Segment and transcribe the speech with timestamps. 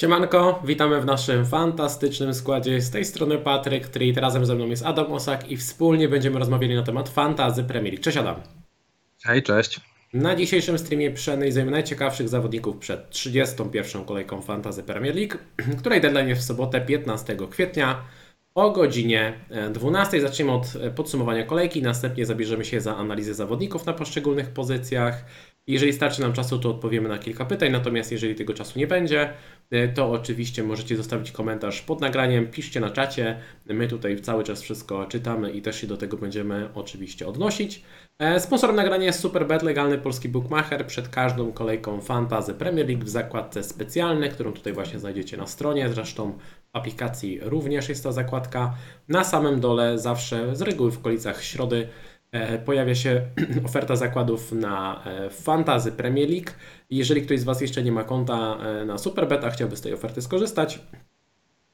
[0.00, 2.80] Siemanko, witamy w naszym fantastycznym składzie.
[2.80, 6.74] Z tej strony Patryk Treat, razem ze mną jest Adam Osak i wspólnie będziemy rozmawiali
[6.74, 8.04] na temat fantazy Premier League.
[8.04, 8.36] Cześć Adam.
[9.24, 9.80] Hej, cześć.
[10.12, 14.04] Na dzisiejszym streamie przeanalizujemy najciekawszych zawodników przed 31.
[14.04, 15.38] kolejką fantazy Premier League,
[15.80, 18.04] której deadline jest w sobotę 15 kwietnia
[18.54, 19.32] o godzinie
[19.72, 20.20] 12.
[20.20, 25.24] Zaczniemy od podsumowania kolejki, następnie zabierzemy się za analizę zawodników na poszczególnych pozycjach.
[25.66, 29.20] Jeżeli starczy nam czasu, to odpowiemy na kilka pytań, natomiast jeżeli tego czasu nie będzie,
[29.22, 29.32] e,
[29.94, 33.38] to oczywiście możecie zostawić komentarz pod nagraniem, piszcie na czacie.
[33.66, 37.82] My tutaj cały czas wszystko czytamy i też się do tego będziemy oczywiście odnosić.
[38.18, 40.86] E, sponsorem nagrania jest Superbet, legalny polski bookmacher.
[40.86, 45.88] Przed każdą kolejką Fantazy Premier League w zakładce specjalne, którą tutaj właśnie znajdziecie na stronie.
[45.88, 48.74] Zresztą w aplikacji również jest ta zakładka.
[49.08, 51.88] Na samym dole zawsze z reguły w okolicach środy
[52.32, 53.22] E, pojawia się
[53.66, 56.50] oferta zakładów na e, Fantazy Premier League.
[56.90, 59.94] Jeżeli ktoś z Was jeszcze nie ma konta e, na Superbet, a chciałby z tej
[59.94, 60.80] oferty skorzystać,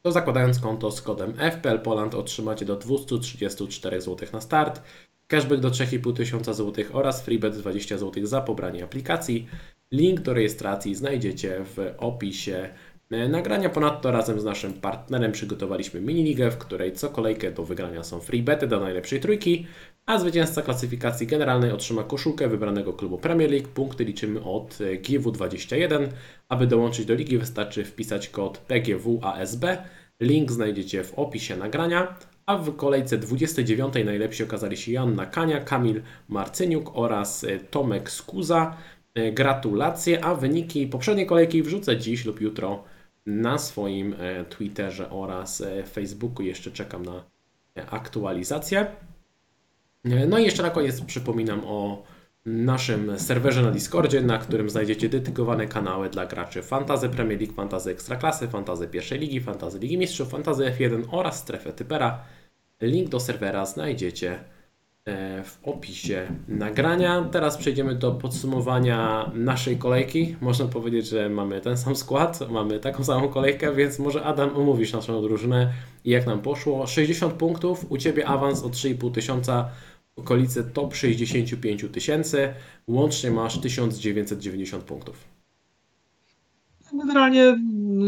[0.03, 4.83] to zakładając konto z kodem FPL Poland otrzymacie do 234 zł na start,
[5.27, 9.47] cashback do 3500 zł oraz freebet 20 zł za pobranie aplikacji.
[9.93, 12.69] Link do rejestracji znajdziecie w opisie
[13.11, 13.69] nagrania.
[13.69, 18.67] Ponadto razem z naszym partnerem przygotowaliśmy miniligę, w której co kolejkę do wygrania są freebety
[18.67, 19.67] do najlepszej trójki,
[20.07, 23.69] a zwycięzca klasyfikacji generalnej otrzyma koszulkę wybranego klubu Premier League.
[23.69, 26.09] Punkty liczymy od GW21.
[26.49, 29.65] Aby dołączyć do ligi wystarczy wpisać kod PGWASB.
[30.21, 32.17] Link znajdziecie w opisie nagrania.
[32.47, 38.77] A w kolejce 29 najlepsi okazali się Janna Kania, Kamil Marcyniuk oraz Tomek Skuza.
[39.33, 42.85] Gratulacje, a wyniki poprzedniej kolejki wrzucę dziś lub jutro
[43.27, 46.43] na swoim e, Twitterze oraz e, Facebooku.
[46.43, 47.25] Jeszcze czekam na
[47.77, 48.87] e, aktualizację.
[50.29, 52.03] No i jeszcze na koniec przypominam o
[52.47, 57.91] naszym serwerze na Discordzie, na którym znajdziecie dedykowane kanały dla graczy Fantazy Premier League, Fantazy
[57.91, 62.25] Ekstraklasy, Fantazy Pierwszej Ligi, Fantazy Ligi Mistrzów, Fantazy F1 oraz Strefę Typera.
[62.81, 64.39] Link do serwera znajdziecie
[65.07, 67.29] E, w opisie nagrania.
[67.33, 70.37] Teraz przejdziemy do podsumowania naszej kolejki.
[70.41, 74.93] Można powiedzieć, że mamy ten sam skład, mamy taką samą kolejkę, więc może Adam omówisz
[74.93, 75.73] naszą drużynę
[76.05, 76.87] i jak nam poszło.
[76.87, 79.69] 60 punktów, u Ciebie awans o 3,5 tysiąca,
[80.17, 82.55] okolice top 65 tysięcy,
[82.87, 85.25] łącznie masz 1990 punktów.
[86.93, 87.57] Generalnie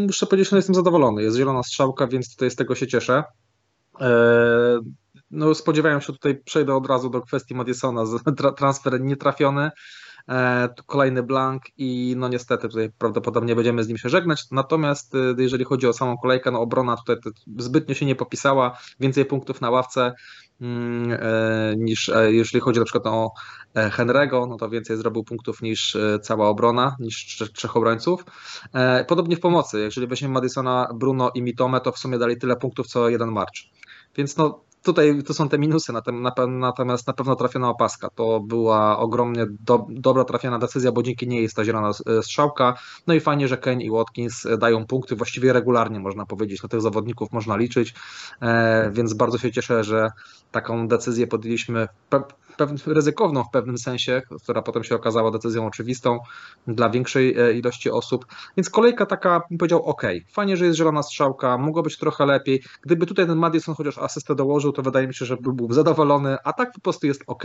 [0.06, 1.22] muszę powiedzieć, że jestem zadowolony.
[1.22, 3.24] Jest zielona strzałka, więc tutaj z tego się cieszę.
[4.00, 4.80] Eee,
[5.30, 8.04] no spodziewają się tutaj, przejdę od razu do kwestii Madisona,
[8.58, 9.70] transfer nietrafiony,
[10.28, 15.19] e, kolejny blank i no niestety tutaj prawdopodobnie będziemy z nim się żegnać, natomiast e,
[15.38, 19.70] jeżeli chodzi o samą kolejkę, no obrona tutaj zbytnio się nie popisała, więcej punktów na
[19.70, 20.14] ławce mm, e,
[21.76, 23.30] niż jeżeli chodzi na przykład o
[23.74, 28.24] Henry'ego, no to więcej zrobił punktów niż cała obrona, niż trzech obrońców.
[29.08, 32.86] Podobnie w pomocy, jeżeli weźmiemy Madisona, Bruno i Mitome, to w sumie dali tyle punktów
[32.86, 33.54] co jeden March.
[34.16, 35.92] Więc no tutaj to są te minusy,
[36.48, 38.08] natomiast na pewno trafiona opaska.
[38.14, 42.78] To była ogromnie do, dobra trafiona decyzja, bo dzięki niej jest ta zielona strzałka.
[43.06, 46.62] No i fajnie, że Kane i Watkins dają punkty właściwie regularnie, można powiedzieć.
[46.62, 47.94] Na tych zawodników można liczyć,
[48.42, 50.10] e, więc bardzo się cieszę, że
[50.50, 51.88] taką decyzję podjęliśmy
[52.86, 56.18] ryzykowną w pewnym sensie, która potem się okazała decyzją oczywistą
[56.66, 58.26] dla większej e, ilości osób.
[58.56, 60.02] Więc kolejka taka, bym powiedział, ok,
[60.32, 62.62] fajnie, że jest zielona strzałka, mogło być trochę lepiej.
[62.82, 66.52] Gdyby tutaj ten Madison chociaż asystę dołożył, to wydaje mi się, że był zadowolony, a
[66.52, 67.44] tak po prostu jest ok,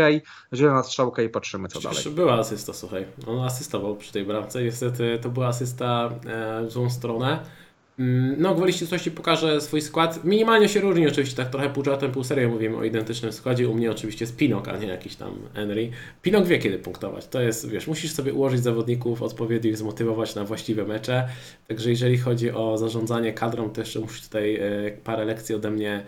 [0.54, 2.16] zielona strzałka i patrzymy co Przecież dalej.
[2.16, 3.06] była asysta, słuchaj.
[3.28, 7.40] On asystował przy tej bramce, niestety to była asysta e, w złą stronę.
[8.00, 10.24] Mm, no, gwoli ścisłości pokażę swój skład.
[10.24, 13.70] Minimalnie się różni oczywiście, tak trochę pół żartem, pół serio mówimy o identycznym składzie.
[13.70, 15.90] U mnie oczywiście jest Pinok, a nie jakiś tam Henry.
[16.22, 17.28] Pinok wie kiedy punktować.
[17.28, 21.28] To jest, wiesz, musisz sobie ułożyć zawodników, odpowiednio ich zmotywować na właściwe mecze.
[21.68, 24.62] Także jeżeli chodzi o zarządzanie kadrą, to jeszcze musisz tutaj e,
[25.04, 26.04] parę lekcji ode mnie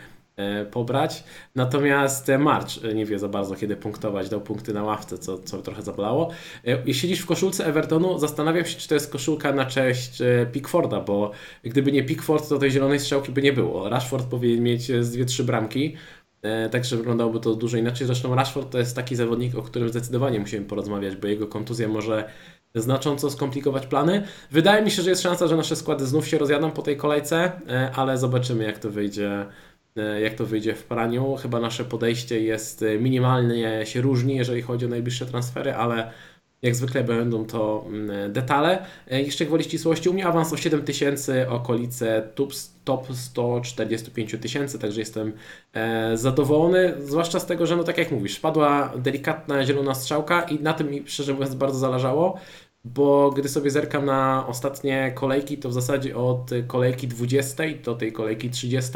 [0.72, 1.23] pobrać.
[1.56, 5.62] Natomiast March e, nie wie za bardzo, kiedy punktować, dał punkty na ławce, co, co
[5.62, 6.31] trochę zabolało.
[6.88, 11.31] E, siedzisz w koszulce Evertonu, zastanawiam się, czy to jest koszulka na cześć Pickforda, bo
[11.63, 13.90] gdyby nie Pickford, to tej zielonej strzałki by nie było.
[13.90, 15.96] Rashford powinien mieć z dwie, trzy bramki.
[16.72, 18.08] Także wyglądałoby to dużo inaczej.
[18.08, 22.29] Zresztą Rashford to jest taki zawodnik, o którym zdecydowanie musimy porozmawiać, bo jego kontuzja może
[22.76, 24.23] znacząco skomplikować plany.
[24.52, 27.52] Wydaje mi się, że jest szansa, że nasze składy znów się rozjadą po tej kolejce,
[27.96, 29.46] ale zobaczymy, jak to wyjdzie E,
[30.21, 31.35] jak to wyjdzie w praniu.
[31.35, 36.11] Chyba nasze podejście jest e, minimalnie się różni, jeżeli chodzi o najbliższe transfery, ale
[36.61, 38.85] jak zwykle będą to mm, detale.
[39.11, 42.53] E, jeszcze gwoli ścisłości, u mnie awans o 7000, okolice top,
[42.83, 45.33] top 145 tysięcy, także jestem
[46.13, 50.73] zadowolony, zwłaszcza z tego, że no tak jak mówisz, spadła delikatna zielona strzałka i na
[50.73, 52.39] tym mi szczerze mówiąc bardzo zależało,
[52.83, 58.11] bo gdy sobie zerkam na ostatnie kolejki, to w zasadzie od kolejki 20 do tej
[58.11, 58.91] kolejki 30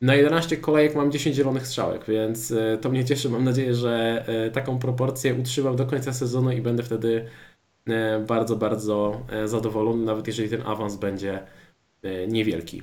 [0.00, 3.30] na 11 kolejek mam 10 zielonych strzałek, więc e, to mnie cieszy.
[3.30, 7.26] Mam nadzieję, że e, taką proporcję utrzymam do końca sezonu i będę wtedy
[7.88, 11.42] e, bardzo, bardzo zadowolony, nawet jeżeli ten awans będzie
[12.28, 12.82] niewielki.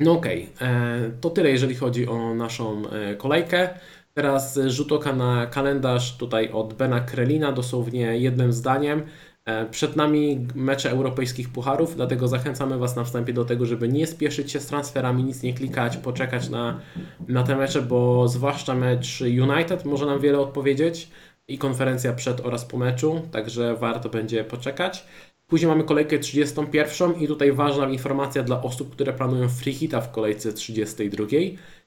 [0.00, 1.12] No okej, okay.
[1.20, 2.82] to tyle jeżeli chodzi o naszą
[3.18, 3.68] kolejkę.
[4.14, 9.02] Teraz rzut oka na kalendarz tutaj od Bena Krelina, dosłownie jednym zdaniem.
[9.50, 14.06] E, przed nami mecze europejskich pucharów, dlatego zachęcamy Was na wstępie do tego, żeby nie
[14.06, 16.80] spieszyć się z transferami, nic nie klikać, poczekać na,
[17.28, 21.08] na te mecze, bo zwłaszcza mecz United może nam wiele odpowiedzieć
[21.48, 25.06] i konferencja przed oraz po meczu, także warto będzie poczekać.
[25.46, 30.12] Później mamy kolejkę 31 i tutaj ważna informacja dla osób, które planują free hita w
[30.12, 31.24] kolejce 32.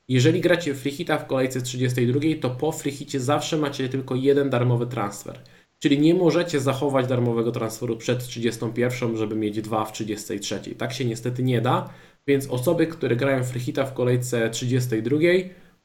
[0.08, 4.88] Jeżeli gracie free hita w kolejce 32, to po free zawsze macie tylko jeden darmowy
[4.88, 5.40] transfer.
[5.84, 10.76] Czyli nie możecie zachować darmowego transferu przed 31, żeby mieć dwa w 33.
[10.78, 11.90] Tak się niestety nie da,
[12.28, 15.18] więc osoby, które grają free hita w kolejce 32,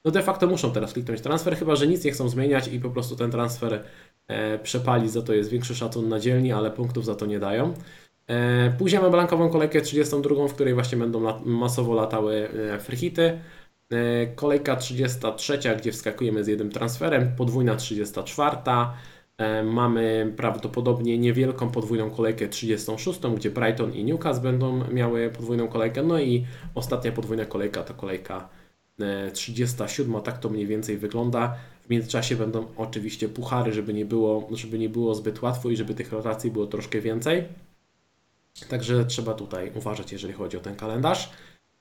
[0.04, 2.90] no de facto muszą teraz kliknąć transfer, chyba że nic nie chcą zmieniać i po
[2.90, 3.84] prostu ten transfer
[4.28, 7.74] e, przepali, za to jest większy szacun na dzielni, ale punktów za to nie dają.
[8.26, 13.38] E, później mamy blankową kolejkę 32, w której właśnie będą lat masowo latały e.
[13.92, 18.56] E, kolejka 33, gdzie wskakujemy z jednym transferem, podwójna 34.
[19.38, 26.02] E, mamy prawdopodobnie niewielką podwójną kolejkę 36, gdzie Brighton i Newcastle będą miały podwójną kolejkę.
[26.02, 28.48] No i ostatnia podwójna kolejka to kolejka
[29.32, 31.56] 37, e, tak to mniej więcej wygląda.
[31.86, 35.94] W międzyczasie będą oczywiście puchary, żeby nie było, żeby nie było zbyt łatwo i żeby
[35.94, 37.44] tych rotacji było troszkę więcej.
[38.68, 41.30] Także trzeba tutaj uważać, jeżeli chodzi o ten kalendarz.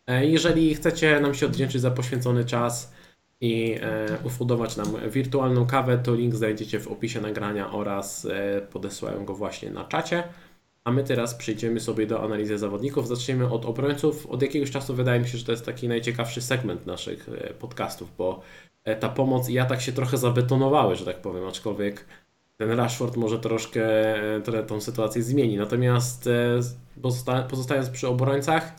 [0.08, 2.92] E, jeżeli chcecie nam się odwdzięczyć za poświęcony czas
[3.42, 9.26] i e, ufundować nam wirtualną kawę, to link znajdziecie w opisie nagrania oraz e, podesłałem
[9.26, 10.24] go właśnie na czacie.
[10.84, 13.08] A my teraz przejdziemy sobie do analizy zawodników.
[13.08, 14.26] Zaczniemy od obrońców.
[14.26, 17.30] Od jakiegoś czasu wydaje mi się, że to jest taki najciekawszy segment naszych
[17.60, 18.42] podcastów, bo
[19.00, 22.06] ta pomoc i atak się trochę zabetonowały, że tak powiem, aczkolwiek
[22.58, 23.82] ten Rashford może troszkę
[24.68, 25.58] tą sytuację zmieni.
[25.58, 26.30] Natomiast
[27.50, 28.76] pozostając przy obrońcach,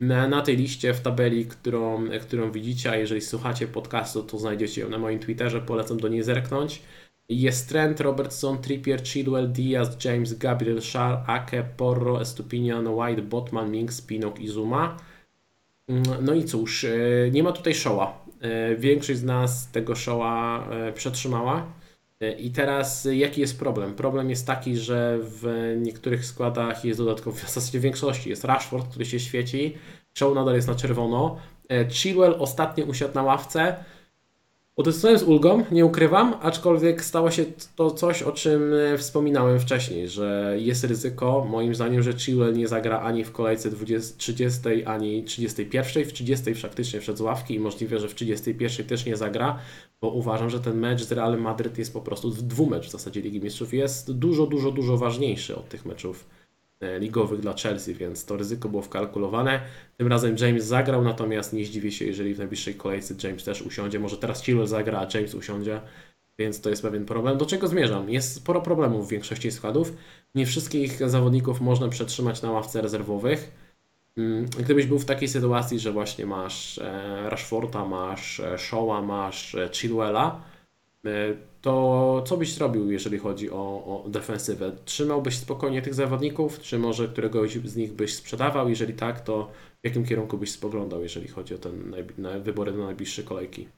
[0.00, 4.88] na, tej liście w tabeli, którą, którą widzicie, a jeżeli słuchacie podcastu, to znajdziecie ją
[4.88, 6.82] na moim Twitterze, polecam do niej zerknąć.
[7.28, 14.00] Jest Trent, Robertson, Trippier, Chilwell, Diaz, James, Gabriel, Shar, Ake, Porro, Estupinian, White, Botman, Minks,
[14.00, 14.96] Pinok i Zuma.
[15.88, 16.90] Mm, no i cóż, e,
[17.30, 18.24] nie ma tutaj showa.
[18.40, 21.79] E, większość z nas tego showa e, przetrzymała.
[22.38, 23.94] I teraz jaki jest problem?
[23.94, 29.04] Problem jest taki, że w niektórych składach jest dodatkowo, w zasadzie większości jest Rashford, który
[29.04, 29.74] się świeci,
[30.18, 31.36] Show nadal jest na czerwono.
[31.68, 33.84] E, Chilwell ostatnio usiadł na ławce.
[34.80, 37.44] Odetchnąłem z ulgą, nie ukrywam, aczkolwiek stało się
[37.76, 42.68] to coś, o czym e, wspominałem wcześniej, że jest ryzyko, moim zdaniem, że Chilwell nie
[42.68, 46.04] zagra ani w kolejce 20, 30, ani 31.
[46.04, 49.58] W 30 faktycznie wszedł z ławki i możliwe, że w 31 też nie zagra,
[50.00, 53.40] bo uważam, że ten mecz z Realem Madryt jest po prostu dwumecz w zasadzie Ligi
[53.40, 53.74] Mistrzów.
[53.74, 56.26] Jest dużo, dużo, dużo ważniejszy od tych meczów
[56.98, 59.60] ligowych dla Chelsea, więc to ryzyko było wkalkulowane.
[59.96, 64.00] Tym razem James zagrał, natomiast nie zdziwię się, jeżeli w najbliższej kolejce James też usiądzie.
[64.00, 65.80] Może teraz Chilwell zagra, a James usiądzie,
[66.38, 67.38] więc to jest pewien problem.
[67.38, 68.10] Do czego zmierzam?
[68.10, 69.92] Jest sporo problemów w większości składów.
[70.34, 73.50] Nie wszystkich zawodników można przetrzymać na ławce rezerwowych.
[74.16, 79.54] Mm, gdybyś był w takiej sytuacji, że właśnie masz e, Rashforda, masz e, Shaw'a, masz
[79.54, 80.40] e, Chilwella,
[81.60, 83.54] to co byś zrobił, jeżeli chodzi o,
[84.04, 84.76] o defensywę?
[84.84, 88.68] Trzymałbyś spokojnie tych zawodników, czy może któregoś z nich byś sprzedawał?
[88.68, 89.50] Jeżeli tak, to
[89.82, 91.94] w jakim kierunku byś spoglądał, jeżeli chodzi o ten
[92.40, 93.68] wybory do najbliższej kolejki?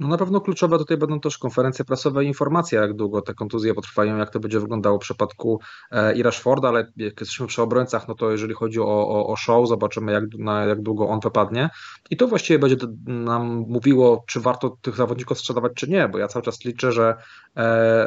[0.00, 3.74] No na pewno kluczowe tutaj będą też konferencje prasowe i informacje, jak długo te kontuzje
[3.74, 8.08] potrwają, jak to będzie wyglądało w przypadku e, i Rashforda, ale jak jesteśmy przy obrońcach,
[8.08, 11.70] no to jeżeli chodzi o, o, o show, zobaczymy jak, na jak długo on wypadnie.
[12.10, 16.28] I to właściwie będzie nam mówiło, czy warto tych zawodników sprzedawać, czy nie, bo ja
[16.28, 17.16] cały czas liczę, że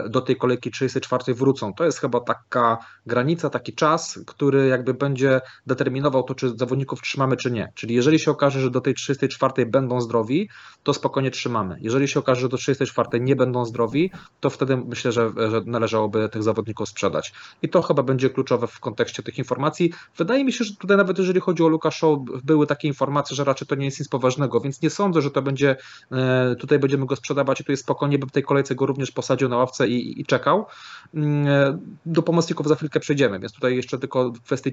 [0.10, 1.74] do tej kolejki 34 wrócą.
[1.74, 7.38] To jest chyba taka granica, taki czas, który jakby będzie determinował to, czy zawodników trzymamy,
[7.38, 7.72] czy nie.
[7.75, 10.50] Czyli jeżeli się okaże, że do tej 34 będą zdrowi,
[10.84, 11.77] to spokojnie trzymamy mamy.
[11.81, 16.29] Jeżeli się okaże, że do 34 nie będą zdrowi, to wtedy myślę, że, że należałoby
[16.29, 17.34] tych zawodników sprzedać.
[17.62, 19.93] I to chyba będzie kluczowe w kontekście tych informacji.
[20.17, 23.43] Wydaje mi się, że tutaj nawet jeżeli chodzi o Luka Show, były takie informacje, że
[23.43, 25.75] raczej to nie jest nic poważnego, więc nie sądzę, że to będzie,
[26.12, 29.12] e, tutaj będziemy go sprzedawać i tu jest spokojnie, bym w tej kolejce go również
[29.12, 30.66] posadził na ławce i, i czekał.
[31.14, 34.72] Mm, e, do pomocników za chwilkę przejdziemy, więc tutaj jeszcze tylko w kwestii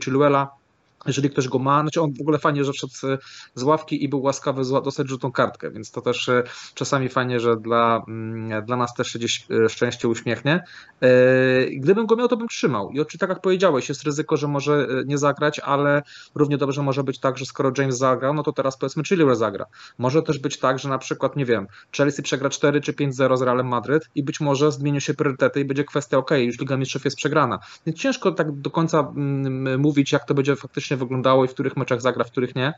[1.06, 2.92] jeżeli ktoś go ma, znaczy on w ogóle fajnie, że wszedł
[3.54, 6.42] z ławki i był łaskawy dostać rzutą kartkę, więc to też e,
[6.74, 10.64] czasami fajnie, że dla, mm, dla nas też się gdzieś e, szczęście uśmiechnie.
[11.00, 11.10] E,
[11.66, 12.90] gdybym go miał, to bym trzymał.
[12.90, 16.02] I oczywiście, tak jak powiedziałeś, jest ryzyko, że może nie zagrać, ale
[16.34, 19.64] równie dobrze może być tak, że skoro James zagrał, no to teraz powiedzmy Chilwell zagra.
[19.98, 23.42] Może też być tak, że na przykład, nie wiem, Chelsea przegra 4 czy 5-0 z
[23.42, 27.04] Realem Madryt i być może zmienią się priorytety i będzie kwestia, ok, już Liga Mistrzów
[27.04, 27.58] jest przegrana.
[27.86, 31.76] Więc ciężko tak do końca mm, mówić, jak to będzie faktycznie wyglądało i w których
[31.76, 32.72] meczach zagra, w których nie.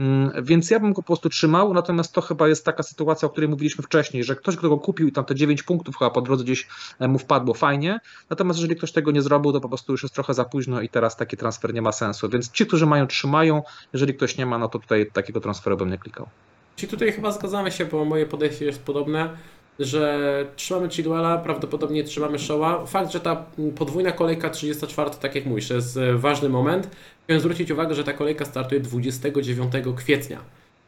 [0.00, 3.30] Mm, więc ja bym go po prostu trzymał, natomiast to chyba jest taka sytuacja, o
[3.30, 6.20] której mówiliśmy wcześniej, że ktoś, kto go kupił i tam te 9 punktów chyba po
[6.22, 8.00] drodze gdzieś e, mu wpadło fajnie,
[8.30, 10.88] natomiast jeżeli ktoś tego nie zrobił, to po prostu już jest trochę za późno i
[10.88, 12.28] teraz taki transfer nie ma sensu.
[12.28, 15.90] Więc ci, którzy mają, trzymają, jeżeli ktoś nie ma, no to tutaj takiego transferu bym
[15.90, 16.28] nie klikał.
[16.76, 19.36] Ci tutaj chyba zgadzamy się, bo moje podejście jest podobne
[19.78, 22.86] że trzymamy Chilwella, prawdopodobnie trzymamy Shaw'a.
[22.86, 26.90] Fakt, że ta podwójna kolejka 34, tak jak mówisz, jest e, ważny moment.
[27.24, 30.38] Chciałem zwrócić uwagę, że ta kolejka startuje 29 kwietnia,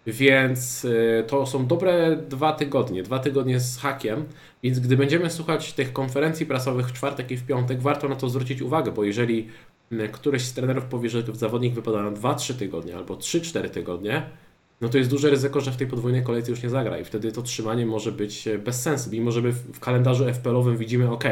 [0.07, 4.25] więc e, to są dobre dwa tygodnie, dwa tygodnie z hakiem,
[4.63, 8.29] więc gdy będziemy słuchać tych konferencji prasowych w czwartek i w piątek, warto na to
[8.29, 9.49] zwrócić uwagę, bo jeżeli
[10.13, 14.23] któryś z trenerów powie, że zawodnik wypada na 2-3 tygodnie albo 3-4 tygodnie,
[14.81, 17.33] no to jest duże ryzyko, że w tej podwójnej kolejce już nie zagra i wtedy
[17.33, 21.25] to trzymanie może być e, bez sensu, mimo że w kalendarzu FPL-owym widzimy, ok,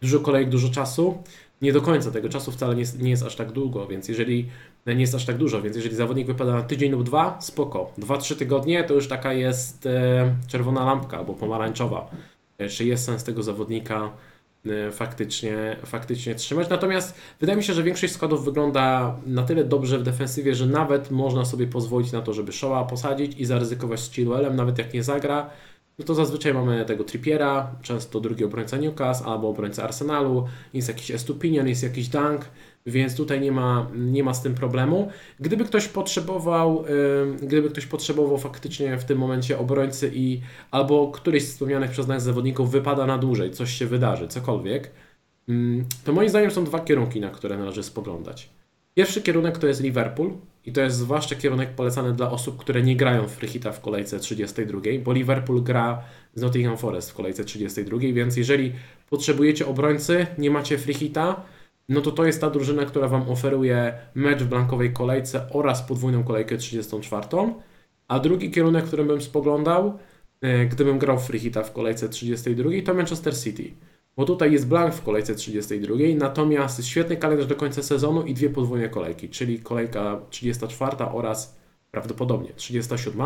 [0.00, 1.18] dużo kolejek, dużo czasu,
[1.62, 4.48] nie do końca tego czasu wcale nie jest, nie jest aż tak długo, więc jeżeli
[4.86, 7.92] nie jest aż tak dużo, więc jeżeli zawodnik wypada na tydzień lub dwa, spoko.
[7.98, 12.10] Dwa, trzy tygodnie to już taka jest e, czerwona lampka albo pomarańczowa.
[12.58, 14.10] E, czy jest sens tego zawodnika
[14.92, 16.68] faktycznie, faktycznie trzymać.
[16.68, 21.10] Natomiast wydaje mi się, że większość składów wygląda na tyle dobrze w defensywie, że nawet
[21.10, 25.02] można sobie pozwolić na to, żeby Shoa posadzić i zaryzykować z Chilwellem, nawet jak nie
[25.02, 25.50] zagra.
[25.98, 31.10] No to zazwyczaj mamy tego Trippiera, często drugi obrońca Newcastle albo obrońca Arsenalu, jest jakiś
[31.10, 32.40] Estupinian, jest jakiś Dunk,
[32.86, 35.10] więc tutaj nie ma, nie ma z tym problemu.
[35.40, 36.84] Gdyby ktoś potrzebował,
[37.42, 42.22] gdyby ktoś potrzebował faktycznie w tym momencie obrońcy i albo któryś z wspomnianych przez nas
[42.22, 44.90] zawodników wypada na dłużej, coś się wydarzy, cokolwiek,
[46.04, 48.50] to moim zdaniem są dwa kierunki, na które należy spoglądać.
[48.94, 50.32] Pierwszy kierunek to jest Liverpool
[50.64, 54.20] i to jest zwłaszcza kierunek polecany dla osób, które nie grają w Frichita w kolejce
[54.20, 56.02] 32, bo Liverpool gra
[56.34, 58.72] z Nottingham Forest w kolejce 32, więc jeżeli
[59.10, 61.42] potrzebujecie obrońcy, nie macie Frichita,
[61.88, 66.24] no to to jest ta drużyna, która Wam oferuje mecz w blankowej kolejce oraz podwójną
[66.24, 67.26] kolejkę 34.
[68.08, 69.98] A drugi kierunek, którym bym spoglądał,
[70.40, 73.74] e, gdybym grał w Freehita w kolejce 32, to Manchester City.
[74.16, 78.50] Bo tutaj jest blank w kolejce 32, natomiast świetny kalendarz do końca sezonu i dwie
[78.50, 81.56] podwójne kolejki, czyli kolejka 34 oraz
[81.90, 83.22] prawdopodobnie 37.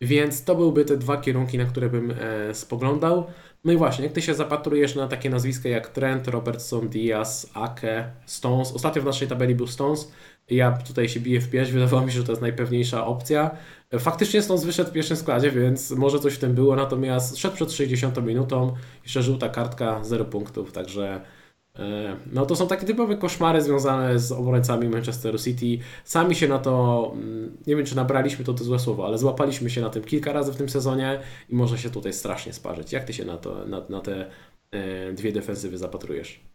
[0.00, 3.26] Więc to byłby te dwa kierunki, na które bym e, spoglądał.
[3.64, 8.10] No i właśnie, jak ty się zapatrujesz na takie nazwiska jak Trent, Robertson, Diaz, Ake,
[8.26, 8.72] Stones.
[8.72, 10.12] Ostatnio w naszej tabeli był Stones.
[10.50, 13.50] Ja tutaj się biję w pierś, wydawało mi się, że to jest najpewniejsza opcja.
[13.98, 17.72] Faktycznie Stones wyszedł w pierwszym składzie, więc może coś w tym było, natomiast szedł przed
[17.72, 21.33] 60 minutą, jeszcze żółta kartka, 0 punktów, także E,
[22.32, 25.84] no to są takie typowe koszmary związane z obrońcami Manchesteru City.
[26.04, 29.70] Sami się na to, mm, nie wiem czy nabraliśmy to to złe słowo, ale złapaliśmy
[29.70, 32.92] się na tym kilka razy w tym sezonie i może się tutaj strasznie sparzyć.
[32.92, 34.30] Jak ty się na, to, na, na te
[34.70, 36.53] e, dwie defensywy zapatrujesz?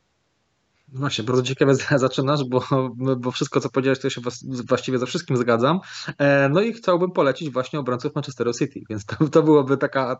[0.93, 2.63] No właśnie, bardzo ciekawe zaczynasz, bo,
[3.17, 4.22] bo wszystko, co powiedziałeś, to się
[4.67, 5.79] właściwie ze wszystkim zgadzam.
[6.17, 10.17] E, no i chciałbym polecić właśnie obrońców Manchesteru City, więc to, to byłoby taka,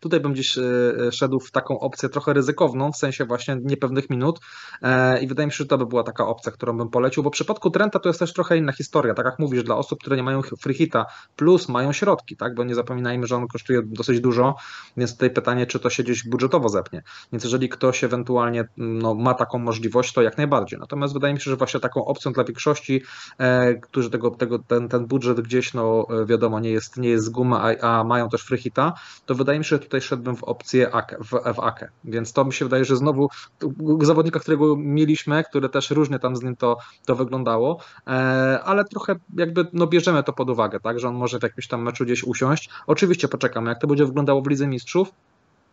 [0.00, 0.62] tutaj bym gdzieś e,
[1.12, 4.40] szedł w taką opcję trochę ryzykowną, w sensie właśnie niepewnych minut.
[4.82, 7.30] E, i wydaje mi się, że to by była taka opcja, którą bym polecił, bo
[7.30, 10.16] w przypadku Trenta to jest też trochę inna historia, tak jak mówisz, dla osób, które
[10.16, 11.06] nie mają free hita,
[11.36, 14.54] plus mają środki, tak, bo nie zapominajmy, że on kosztuje dosyć dużo,
[14.96, 19.34] więc tutaj pytanie, czy to się gdzieś budżetowo zepnie, więc jeżeli ktoś ewentualnie no, ma
[19.34, 20.78] taką możliwość, możliwość, to jak najbardziej.
[20.78, 23.02] Natomiast wydaje mi się, że właśnie taką opcją dla większości,
[23.38, 27.24] e, którzy tego, tego, ten, ten budżet gdzieś, no e, wiadomo, nie jest, nie jest
[27.24, 28.92] z gumy, a, a mają też freehita,
[29.26, 31.88] to wydaje mi się, że tutaj szedłbym w opcję AK, w, w AKE.
[32.04, 33.28] Więc to mi się wydaje, że znowu
[34.00, 38.10] zawodnika, którego mieliśmy, które też różnie tam z nim to, to wyglądało, e,
[38.64, 41.82] ale trochę jakby no bierzemy to pod uwagę, tak, że on może w jakimś tam
[41.82, 42.70] meczu gdzieś usiąść.
[42.86, 45.08] Oczywiście poczekamy, jak to będzie wyglądało w Lidze Mistrzów,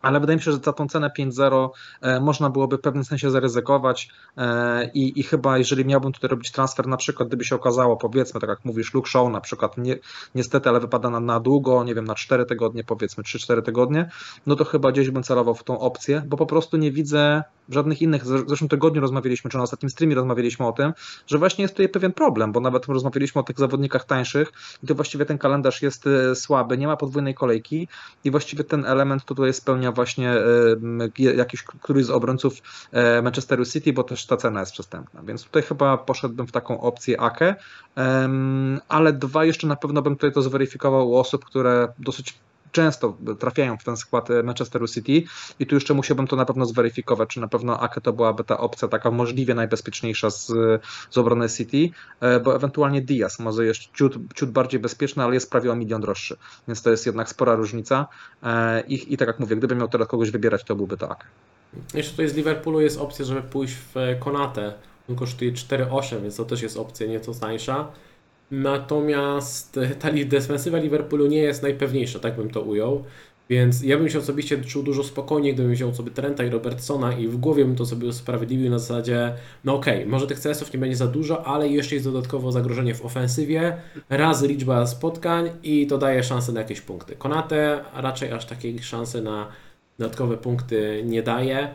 [0.02, 1.68] ale wydaje mi się, że za tą cenę 5.0
[2.00, 6.52] e, można byłoby w pewnym sensie zaryzykować e, i, i chyba jeżeli miałbym tutaj robić
[6.52, 9.96] transfer, na przykład gdyby się okazało, powiedzmy, tak jak mówisz, Luke Show na przykład, nie,
[10.34, 14.10] niestety, ale wypada na, na długo, nie wiem, na 4 tygodnie, powiedzmy 3-4 tygodnie,
[14.46, 18.02] no to chyba gdzieś bym celował w tą opcję, bo po prostu nie widzę żadnych
[18.02, 20.92] innych, w zeszłym tygodniu rozmawialiśmy, czy na ostatnim streamie rozmawialiśmy o tym,
[21.26, 24.52] że właśnie jest tutaj pewien problem, bo nawet rozmawialiśmy o tych zawodnikach tańszych
[24.82, 27.88] i to właściwie ten kalendarz jest e, słaby, nie ma podwójnej kolejki
[28.24, 30.34] i właściwie ten element tutaj spełnia właśnie
[31.16, 32.54] jakiś któryś z obrońców
[33.22, 35.22] Manchesteru City, bo też ta cena jest przystępna.
[35.22, 37.54] Więc tutaj chyba poszedłbym w taką opcję Ake,
[38.88, 42.34] ale dwa jeszcze na pewno bym tutaj to zweryfikował u osób, które dosyć
[42.72, 45.22] często trafiają w ten skład e, Manchesteru City
[45.58, 48.58] i tu jeszcze musiałbym to na pewno zweryfikować, czy na pewno Ake to byłaby ta
[48.58, 50.46] opcja taka możliwie najbezpieczniejsza z,
[51.10, 55.50] z obrony City, e, bo ewentualnie Diaz może jest ciut, ciut bardziej bezpieczny, ale jest
[55.50, 56.36] prawie o milion droższy,
[56.68, 58.06] więc to jest jednak spora różnica
[58.42, 61.24] e, i, i tak jak mówię, gdybym miał teraz kogoś wybierać, to byłby to Ake.
[61.94, 64.74] Jeszcze tutaj z Liverpoolu jest opcja, żeby pójść w Konate.
[65.08, 67.88] On kosztuje 4,8, więc to też jest opcja nieco tańsza.
[68.50, 73.04] Natomiast ta defensywa Liverpoolu nie jest najpewniejsza, tak bym to ujął.
[73.50, 77.28] Więc ja bym się osobiście czuł dużo spokojniej, gdybym wziął sobie Trenta i Robertsona i
[77.28, 80.78] w głowie bym to sobie usprawiedliwił na zasadzie, no okej, okay, może tych CS-ów nie
[80.78, 83.76] będzie za dużo, ale jeszcze jest dodatkowo zagrożenie w ofensywie,
[84.08, 87.16] razy liczba spotkań i to daje szansę na jakieś punkty.
[87.16, 89.48] Konate raczej aż takiej szansy na
[89.98, 91.74] dodatkowe punkty nie daje.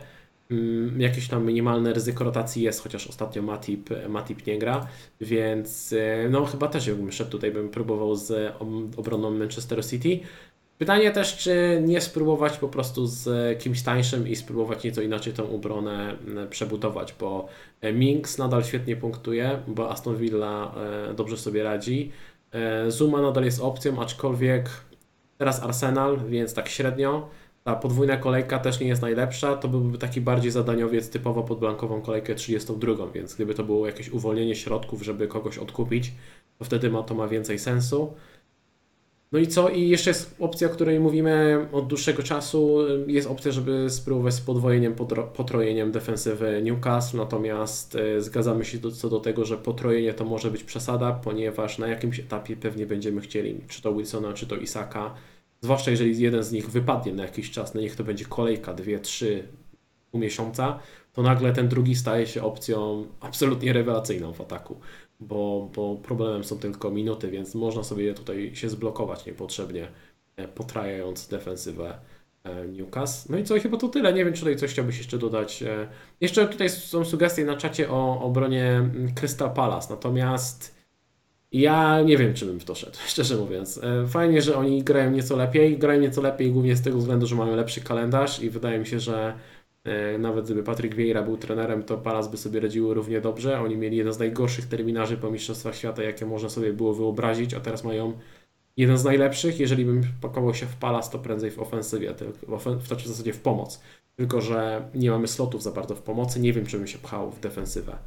[0.50, 4.86] Mm, jakieś tam minimalne ryzyko rotacji jest, chociaż ostatnio Matip, Matip nie gra,
[5.20, 8.54] więc e, no chyba też bym szedł tutaj, bym próbował z
[8.96, 10.20] obroną Manchester City.
[10.78, 15.50] Pytanie też, czy nie spróbować po prostu z kimś tańszym i spróbować nieco inaczej tą
[15.50, 17.48] obronę mm, przebudować, bo
[17.80, 20.74] e, Minks nadal świetnie punktuje, bo Aston Villa
[21.10, 22.12] e, dobrze sobie radzi.
[22.88, 24.70] Zuma nadal jest opcją, aczkolwiek
[25.38, 27.28] teraz Arsenal, więc tak średnio.
[27.66, 32.02] Ta podwójna kolejka też nie jest najlepsza, to byłby taki bardziej zadaniowiec typowo pod blankową
[32.02, 36.12] kolejkę 32, więc gdyby to było jakieś uwolnienie środków, żeby kogoś odkupić,
[36.58, 38.12] to wtedy ma, to ma więcej sensu.
[39.32, 39.68] No i co?
[39.68, 42.78] I jeszcze jest opcja, o której mówimy od dłuższego czasu.
[43.06, 44.94] Jest opcja, żeby spróbować z podwojeniem,
[45.34, 50.50] potrojeniem defensywy Newcastle, natomiast e, zgadzamy się do, co do tego, że potrojenie to może
[50.50, 55.14] być przesada, ponieważ na jakimś etapie pewnie będziemy chcieli, czy to Wilsona, czy to Isaka,
[55.66, 59.00] Zwłaszcza jeżeli jeden z nich wypadnie na jakiś czas, no niech to będzie kolejka, dwie,
[59.00, 59.48] trzy
[60.10, 60.78] pół miesiąca,
[61.12, 64.80] to nagle ten drugi staje się opcją absolutnie rewelacyjną w ataku,
[65.20, 69.88] bo, bo problemem są tylko minuty, więc można sobie tutaj się zblokować niepotrzebnie,
[70.36, 71.98] e, potrajając defensywę
[72.44, 73.32] e, Newcastle.
[73.32, 74.12] No i co, chyba to tyle.
[74.12, 75.62] Nie wiem, czy tutaj coś chciałbyś jeszcze dodać.
[75.62, 75.88] E,
[76.20, 80.75] jeszcze tutaj są sugestie na czacie o obronie mm, Crystal Palace, natomiast
[81.52, 83.80] ja nie wiem, czy bym w to szedł, szczerze mówiąc.
[83.82, 85.78] E, fajnie, że oni grają nieco lepiej.
[85.78, 89.00] Grają nieco lepiej głównie z tego względu, że mają lepszy kalendarz i wydaje mi się,
[89.00, 89.34] że
[89.84, 93.60] e, nawet gdyby Patryk Vieira był trenerem, to Palace by sobie radziło równie dobrze.
[93.60, 97.60] Oni mieli jeden z najgorszych terminarzy po Mistrzostwach Świata, jakie można sobie było wyobrazić, a
[97.60, 98.12] teraz mają
[98.76, 99.60] jeden z najlepszych.
[99.60, 103.32] Jeżeli bym pakował się w Palace, to prędzej w ofensywie, tylko w, w, w zasadzie
[103.32, 103.80] w pomoc.
[104.16, 106.40] Tylko, że nie mamy slotów za bardzo w pomocy.
[106.40, 107.98] Nie wiem, czy bym się pchał w defensywę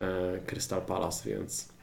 [0.00, 1.79] e, Crystal Palace, więc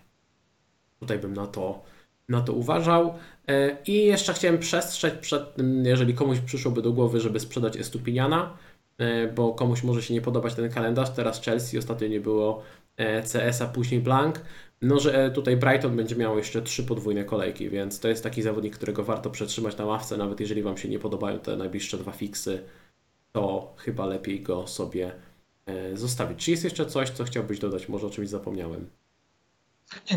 [0.99, 1.83] Tutaj bym na to,
[2.29, 3.13] na to uważał.
[3.47, 8.57] E, I jeszcze chciałem przestrzec przed tym, jeżeli komuś przyszłoby do głowy, żeby sprzedać Estupiniana,
[8.97, 11.09] e, bo komuś może się nie podobać ten kalendarz.
[11.09, 12.63] Teraz Chelsea, ostatnio nie było
[12.97, 14.41] e, CS, a później Blank.
[14.81, 18.75] No, że tutaj Brighton będzie miał jeszcze trzy podwójne kolejki, więc to jest taki zawodnik,
[18.75, 22.63] którego warto przetrzymać na ławce, nawet jeżeli Wam się nie podobają te najbliższe dwa fiksy,
[23.31, 25.11] to chyba lepiej go sobie
[25.93, 26.45] zostawić.
[26.45, 27.89] Czy jest jeszcze coś, co chciałbyś dodać?
[27.89, 28.89] Może o czymś zapomniałem?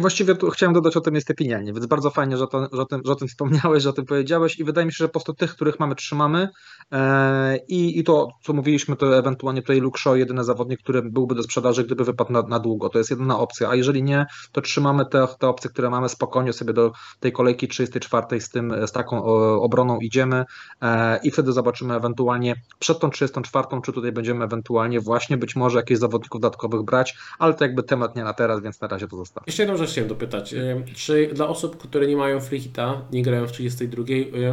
[0.00, 2.84] Właściwie tu chciałem dodać o tym jest Epinianie, więc bardzo fajnie, że, to, że, o
[2.84, 5.12] tym, że o tym wspomniałeś, że o tym powiedziałeś i wydaje mi się, że po
[5.12, 6.48] prostu tych, których mamy, trzymamy
[6.92, 11.34] e, i, i to, co mówiliśmy, to ewentualnie tutaj Luke Shaw, jedyny zawodnik, który byłby
[11.34, 12.88] do sprzedaży, gdyby wypadł na, na długo.
[12.88, 16.52] To jest jedyna opcja, a jeżeli nie, to trzymamy te, te opcje, które mamy spokojnie
[16.52, 19.24] sobie do tej kolejki 34 z, tym, z taką
[19.62, 20.44] obroną idziemy
[20.82, 25.78] e, i wtedy zobaczymy ewentualnie przed tą 34, czy tutaj będziemy ewentualnie właśnie być może
[25.78, 29.16] jakichś zawodników dodatkowych brać, ale to jakby temat nie na teraz, więc na razie to
[29.16, 29.52] zostawię.
[29.60, 30.54] Jeszcze jedną rzecz chciałem dopytać.
[30.94, 34.04] Czy dla osób, które nie mają free hita, nie grają w 32,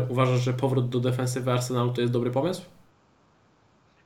[0.10, 2.62] uważasz, że powrót do defensywy Arsenalu to jest dobry pomysł?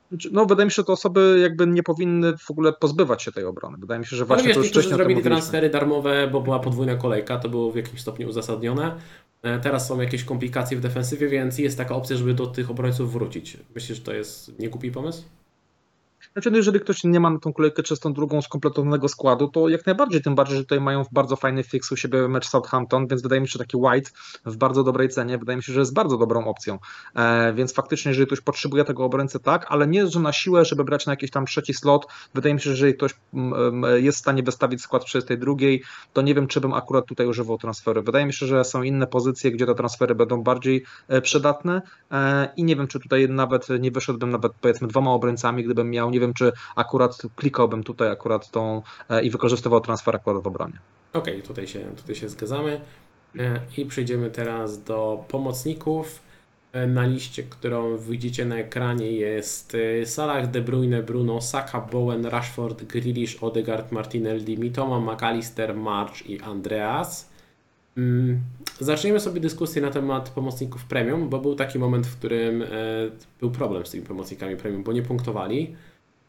[0.10, 3.32] Znaczy, no, wydaje mi się, że te osoby jakby nie powinny w ogóle pozbywać się
[3.32, 3.78] tej obrony.
[3.78, 6.96] Wydaje mi się, że właśnie no, wiesz, to już zrobili transfery darmowe, bo była podwójna
[6.96, 8.96] kolejka, to było w jakimś stopniu uzasadnione.
[9.44, 13.14] E, teraz są jakieś komplikacje w defensywie, więc jest taka opcja, żeby do tych obrońców
[13.14, 13.58] wrócić.
[13.76, 15.24] Myślisz, że to jest niegłupi pomysł?
[16.34, 19.86] Znaczy, no jeżeli ktoś nie ma na tą kolejkę czystą drugą skompletowanego składu, to jak
[19.86, 23.42] najbardziej, tym bardziej, że tutaj mają bardzo fajny fix u siebie mecz Southampton, więc wydaje
[23.42, 24.12] mi się, że taki White
[24.46, 26.80] w bardzo dobrej cenie, wydaje mi się, że jest bardzo dobrą opcją.
[27.16, 30.84] E, więc faktycznie, jeżeli ktoś potrzebuje tego obrońcy, tak, ale nie, że na siłę, żeby
[30.84, 34.22] brać na jakiś tam trzeci slot, wydaje mi się, że jeżeli ktoś mm, jest w
[34.22, 38.04] stanie wystawić skład przez tej drugiej, to nie wiem, czy bym akurat tutaj używał transferu.
[38.04, 42.50] Wydaje mi się, że są inne pozycje, gdzie te transfery będą bardziej e, przydatne e,
[42.58, 46.21] i nie wiem, czy tutaj nawet nie wyszedłbym nawet powiedzmy dwoma obrońcami, gdybym miał, nie
[46.22, 50.80] wiem, czy akurat klikałbym tutaj akurat tą e, i wykorzystywał transfer akurat w obronie.
[51.14, 52.82] Okej, okay, tutaj, się, tutaj się zgadzamy.
[53.40, 56.20] E, I przejdziemy teraz do pomocników.
[56.74, 62.84] e, na liście, którą widzicie na ekranie jest Salah, De Bruyne, Bruno, Saka, Bowen, Rashford,
[62.84, 67.30] Grealish, Odegaard, Martinelli, Mitoma, McAllister, March i Andreas.
[67.98, 68.42] Mm,
[68.80, 72.64] Zaczniemy sobie dyskusję na temat pomocników premium, bo był taki moment, w którym
[73.40, 75.76] był problem z tymi pomocnikami premium, bo nie punktowali.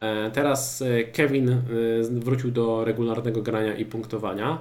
[0.02, 1.58] E, Teraz e, Kevin e,
[2.10, 4.58] wrócił do regularnego grania i punktowania.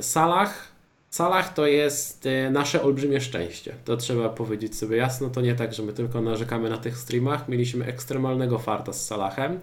[0.00, 0.72] Salah,
[1.10, 3.74] Salah to jest nasze olbrzymie szczęście.
[3.84, 5.30] To trzeba powiedzieć sobie jasno.
[5.30, 7.48] To nie tak, że my tylko narzekamy na tych streamach.
[7.48, 9.60] Mieliśmy ekstremalnego farta z Salahem,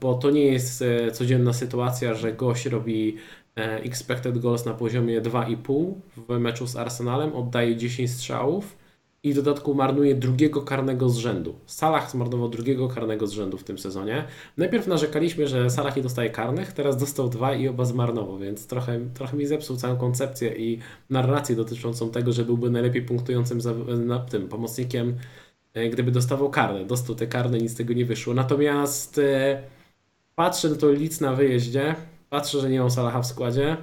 [0.00, 3.16] bo to nie jest codzienna sytuacja, że gość robi
[3.56, 8.77] expected goals na poziomie 2,5 w meczu z Arsenalem, oddaje 10 strzałów
[9.22, 11.54] i w dodatku marnuje drugiego karnego z rzędu.
[11.66, 14.24] Salah zmarnował drugiego karnego z rzędu w tym sezonie.
[14.56, 19.00] Najpierw narzekaliśmy, że Salah nie dostaje karnych, teraz dostał dwa i oba zmarnował, więc trochę,
[19.14, 20.78] trochę mi zepsuł całą koncepcję i
[21.10, 25.16] narrację dotyczącą tego, że byłby najlepiej punktującym za, na tym pomocnikiem,
[25.74, 26.84] e, gdyby dostawał karne.
[26.84, 28.34] Dostał te karne, nic z tego nie wyszło.
[28.34, 29.62] Natomiast e,
[30.34, 31.94] patrzę na to Leeds na wyjeździe,
[32.30, 33.76] patrzę, że nie mam Salaha w składzie,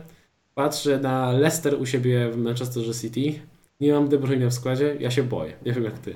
[0.54, 3.40] patrzę na Leicester u siebie w Manchesterze City,
[3.80, 5.58] nie mam De Bruyne w składzie, ja się boję.
[5.66, 6.16] Nie wiem jak ty.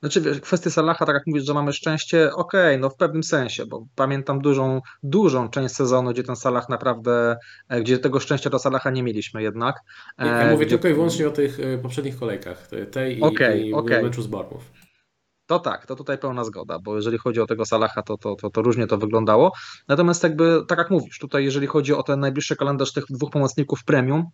[0.00, 3.66] Znaczy, wiesz, kwestia Salaha, tak jak mówisz, że mamy szczęście, okej, no w pewnym sensie,
[3.66, 7.36] bo pamiętam dużą, dużą część sezonu, gdzie ten Salah naprawdę,
[7.68, 9.76] e, gdzie tego szczęścia do Salaha nie mieliśmy jednak.
[10.18, 13.22] Ja E, mówię gdzie- tylko i wyłącznie o tych e, poprzednich kolejkach, te- tej i,
[13.22, 14.04] Okej, i okej.
[14.04, 14.64] meczu z Bournemouth.
[15.46, 18.50] To tak, to tutaj pełna zgoda, bo jeżeli chodzi o tego Salaha, to, to, to,
[18.50, 19.52] to różnie to wyglądało.
[19.88, 23.84] Natomiast jakby, tak jak mówisz, tutaj jeżeli chodzi o ten najbliższy kalendarz tych dwóch pomocników
[23.84, 24.24] premium,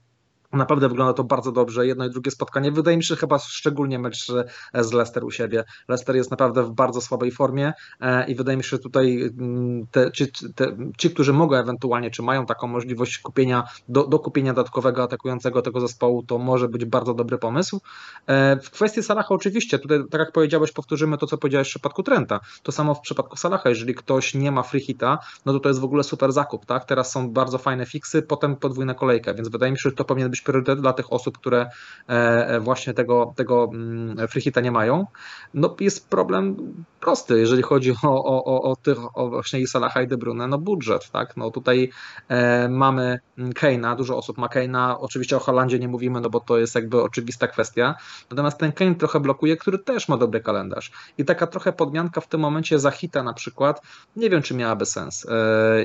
[0.52, 2.72] Naprawdę wygląda to bardzo dobrze, jedno i drugie spotkanie.
[2.72, 4.26] Wydaje mi się, chyba szczególnie mecz
[4.74, 5.64] z Leicester u siebie.
[5.88, 9.86] Leicester jest naprawdę w bardzo słabej formie e, i wydaje mi się, że tutaj mm,
[9.90, 14.52] te, ci, te, ci, którzy mogą ewentualnie, czy mają taką możliwość kupienia, do, do kupienia
[14.54, 17.80] dodatkowego atakującego tego zespołu, to może być bardzo dobry pomysł.
[18.26, 22.02] E, W kwestii Salaha oczywiście, tutaj tak jak powiedziałeś, powtórzymy to, co powiedziałeś w przypadku
[22.02, 22.40] Trenta.
[22.62, 25.80] To samo w przypadku Salaha, jeżeli ktoś nie ma free hita, no to to jest
[25.80, 26.84] w ogóle super zakup, tak?
[26.84, 30.30] Teraz są bardzo fajne fiksy, potem podwójna kolejka, więc wydaje mi się, że to powinien
[30.30, 31.70] być priorytet dla tych osób, które
[32.08, 32.12] e,
[32.48, 35.06] e, właśnie tego, tego mm, free hita nie mają.
[35.54, 36.56] No jest problem
[37.00, 40.48] prosty, jeżeli chodzi o, o, o, o tych, o właśnie i Salaha i De Bruyne,
[40.48, 41.36] no budżet, tak?
[41.36, 41.90] No tutaj
[42.28, 43.20] e, mamy
[43.54, 47.02] Keina, dużo osób ma Keina, oczywiście o Holandzie nie mówimy, no bo to jest jakby
[47.02, 47.94] oczywista kwestia,
[48.30, 50.92] natomiast ten Kane trochę blokuje, który też ma dobry kalendarz.
[51.18, 53.82] I taka trochę podmianka w tym momencie za hita na przykład,
[54.16, 55.26] nie wiem czy miałaby sens.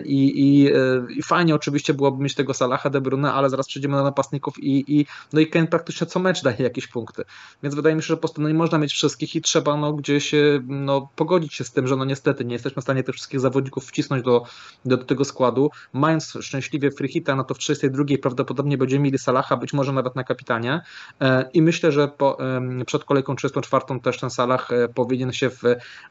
[0.05, 0.71] I, i,
[1.19, 4.99] i fajnie oczywiście byłoby mieć tego Salaha, De Bruyne, ale zaraz przejdziemy do napastników i,
[4.99, 7.23] i, no i Kane praktycznie co mecz daje jakieś punkty,
[7.63, 9.93] więc wydaje mi się, że po prostu no nie można mieć wszystkich i trzeba no
[9.93, 13.15] gdzieś e, no, pogodzić się z tym, że no niestety nie jesteśmy w stanie tych
[13.15, 14.43] wszystkich zawodników wcisnąć do,
[14.85, 19.17] do, do tego składu, mając szczęśliwie free hita, no to w 32 prawdopodobnie będziemy mieli
[19.17, 20.81] Salaha, być może nawet na kapitanie.
[21.21, 22.37] E, i myślę, że po,
[22.85, 25.61] przed kolejką 34 też ten Salah e, powinien się w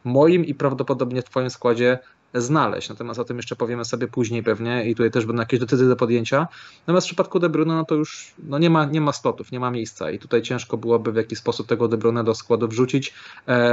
[0.05, 1.99] moim i prawdopodobnie w twoim składzie
[2.35, 2.89] znaleźć.
[2.89, 5.97] Natomiast o tym jeszcze powiemy sobie później pewnie i tutaj też będą jakieś decyzje do
[5.97, 6.49] podjęcia.
[6.81, 9.61] Natomiast w przypadku De Bruyne no to już no nie, ma, nie ma slotów, nie
[9.61, 13.15] ma miejsca i tutaj ciężko byłoby w jakiś sposób tego De Bruyne do składu wrzucić.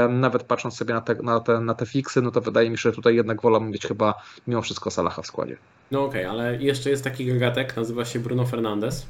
[0.10, 2.82] Nawet patrząc sobie na te, na, te, na te fiksy, no to wydaje mi się,
[2.82, 4.13] że tutaj jednak wolę mieć chyba
[4.47, 5.58] mimo wszystko Salaha w składzie.
[5.91, 9.06] No okej, ale jeszcze jest taki gagatek, nazywa się Bruno Fernandes,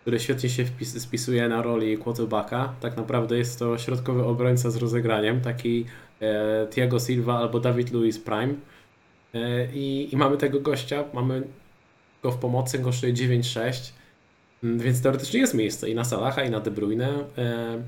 [0.00, 2.72] który świetnie się wpis, spisuje na roli quarterbacka.
[2.80, 5.86] Tak naprawdę jest to środkowy obrońca z rozegraniem, taki
[6.20, 8.54] e, Thiago Silva albo David Luiz Prime.
[9.34, 11.42] E, i, I mamy tego gościa, mamy
[12.22, 13.92] go w pomocy, kosztuje 9,6,
[14.64, 17.08] Mm, więc teoretycznie jest miejsce i na Salaha, i na De Bruyne.
[17.38, 17.82] E,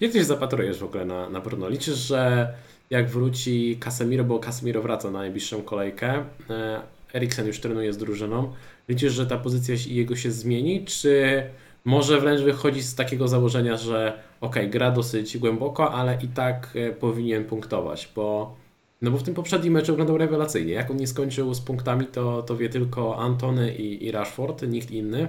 [0.00, 1.68] jak ty się zapatrujesz w ogóle na, na Bruno?
[1.68, 2.54] Liczysz, że
[2.90, 6.80] jak wróci Casemiro, bo Casemiro wraca na najbliższą kolejkę, e,
[7.14, 8.52] Eriksen już trenuje z drużyną,
[8.88, 11.42] liczysz, że ta pozycja jego się zmieni, czy
[11.84, 17.44] może wręcz wychodzi z takiego założenia, że ok, gra dosyć głęboko, ale i tak powinien
[17.44, 18.56] punktować, bo
[19.02, 20.72] no bo w tym poprzednim meczu wyglądał rewelacyjnie.
[20.72, 24.90] Jak on nie skończył z punktami, to, to wie tylko Antony i, i Rashford, nikt
[24.90, 25.28] inny,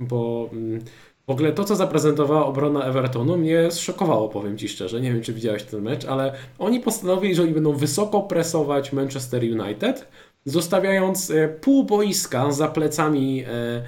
[0.00, 0.80] bo mm,
[1.26, 5.00] w ogóle to, co zaprezentowała obrona Evertonu, mnie zszokowało, powiem Ci szczerze.
[5.00, 9.42] Nie wiem, czy widziałeś ten mecz, ale oni postanowili, że oni będą wysoko presować Manchester
[9.42, 10.08] United,
[10.44, 13.82] zostawiając e, pół boiska za plecami e,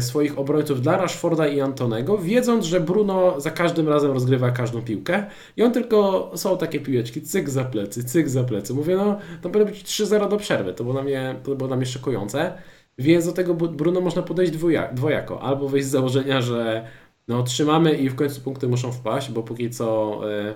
[0.00, 5.26] swoich obrońców dla Rashforda i Antonego, wiedząc, że Bruno za każdym razem rozgrywa każdą piłkę
[5.56, 8.74] i on tylko są takie piłeczki, cyk za plecy, cyk za plecy.
[8.74, 11.76] Mówię, no to powinno być 3-0 do przerwy, to było dla mnie, to było dla
[11.76, 12.52] mnie szokujące.
[12.98, 15.40] Więc do tego Bruno można podejść dwoja- dwojako.
[15.42, 16.86] Albo wyjść z założenia, że
[17.28, 20.54] no trzymamy i w końcu punkty muszą wpaść, bo póki co e,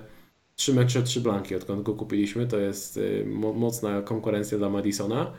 [0.56, 5.32] trzy mecze, trzy blanki, odkąd go kupiliśmy, to jest e, mo- mocna konkurencja dla Madisona.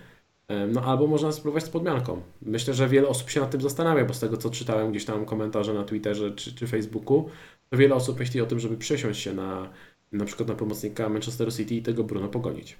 [0.48, 2.22] E, No albo można spróbować z podmianką.
[2.42, 5.26] Myślę, że wiele osób się nad tym zastanawia, bo z tego co czytałem gdzieś tam
[5.26, 7.30] komentarze na Twitterze czy, czy Facebooku,
[7.70, 9.70] to wiele osób myśli o tym, żeby przesiąść się na
[10.12, 12.78] na przykład na pomocnika Manchester City i tego Bruno pogonić.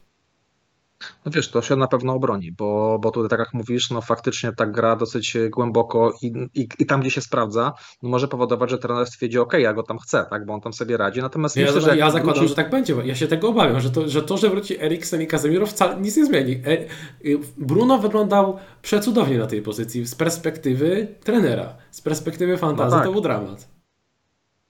[1.26, 4.52] No wiesz, to się na pewno obroni, bo, bo tutaj tak jak mówisz, no faktycznie
[4.54, 8.78] ta gra dosyć głęboko i, i, i tam, gdzie się sprawdza, no może powodować, że
[8.78, 11.66] trener stwierdzi, ok, ja go tam chcę, tak, bo on tam sobie radzi, natomiast Ja,
[11.66, 12.96] myślę, że ja zakładam, wróci- że tak będzie.
[13.04, 16.18] Ja się tego obawiam, że to, że to, że wróci Eriksen i Casemiro wcale nic
[16.18, 16.62] nie zmieni.
[16.66, 16.78] E,
[17.26, 23.06] y, Bruno wyglądał przecudownie na tej pozycji z perspektywy trenera, z perspektywy fantazji No tak.
[23.06, 23.71] to był dramat.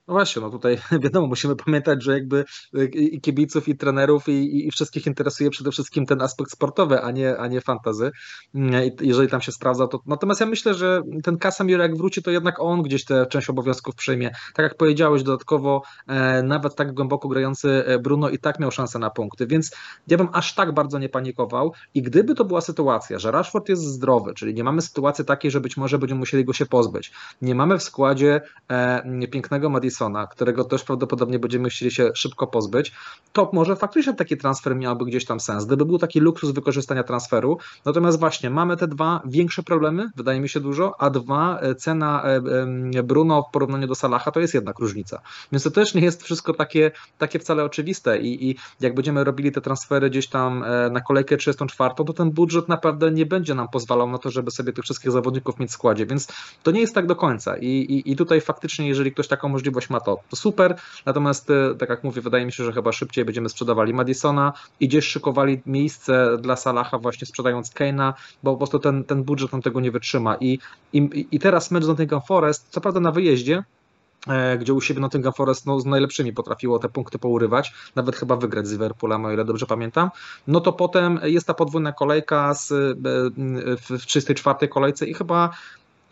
[0.08, 2.44] No właśnie, no tutaj wiadomo, musimy pamiętać, że jakby
[2.78, 7.10] y, i kibiców, i trenerów, i, i- wszystkich interesuje przede wszystkim ten aspekt sportowy, a
[7.10, 8.10] nie, a nie fantazy.
[8.54, 10.00] Mm, jeżeli tam się sprawdza, to.
[10.06, 13.94] Natomiast ja myślę, że ten Casemiro jak wróci, to jednak on gdzieś tę część obowiązków
[13.94, 14.30] przyjmie.
[14.54, 18.98] Tak jak powiedziałeś, dodatkowo e, nawet tak głęboko grający e, Bruno i tak miał szansę
[18.98, 19.70] na punkty, więc
[20.08, 21.72] ja bym aż tak bardzo nie panikował.
[21.94, 25.60] I gdyby to była sytuacja, że Rashford jest zdrowy, czyli nie mamy sytuacji takiej, że
[25.60, 27.12] być może będziemy musieli go się pozbyć,
[27.42, 29.70] nie mamy w składzie e, pięknego
[30.30, 32.92] Którego też prawdopodobnie będziemy chcieli się szybko pozbyć,
[33.32, 37.58] to może faktycznie taki transfer miałby gdzieś tam sens, gdyby był taki luksus wykorzystania transferu.
[37.84, 42.22] Natomiast właśnie mamy te dwa większe problemy, wydaje mi się dużo, a dwa e, cena
[42.24, 45.20] e, em, Bruno w porównaniu do Salaha to jest jednak różnica.
[45.52, 49.52] Więc to też nie jest wszystko takie, takie wcale oczywiste i, i jak będziemy robili
[49.52, 53.68] te transfery gdzieś tam e, na kolejkę 34, to ten budżet naprawdę nie będzie nam
[53.68, 56.28] pozwalał na to, żeby sobie tych wszystkich zawodników mieć w składzie, więc
[56.62, 59.81] to nie jest tak do końca i, i, i tutaj faktycznie, jeżeli ktoś taką możliwość
[59.90, 63.24] ma, to, to super, natomiast e, tak jak mówię, wydaje mi się, że chyba szybciej
[63.24, 64.52] będziemy sprzedawali Madisona.
[64.80, 69.52] I gdzieś szykowali miejsce dla Salaha właśnie sprzedając Kane'a, bo po prostu ten, ten budżet
[69.52, 70.36] nam tego nie wytrzyma.
[70.36, 70.58] I,
[70.92, 73.64] i, i teraz mecz z Nottingham Forest, co prawda na wyjeździe,
[74.28, 78.36] e, gdzie u siebie Nottingham Forest no, z najlepszymi potrafiło te punkty pourywać, nawet chyba
[78.36, 80.10] wygrać z Liverpoolem, o ile dobrze pamiętam,
[80.46, 82.76] no to potem jest ta podwójna kolejka z, e,
[83.98, 85.50] w 34 kolejce i chyba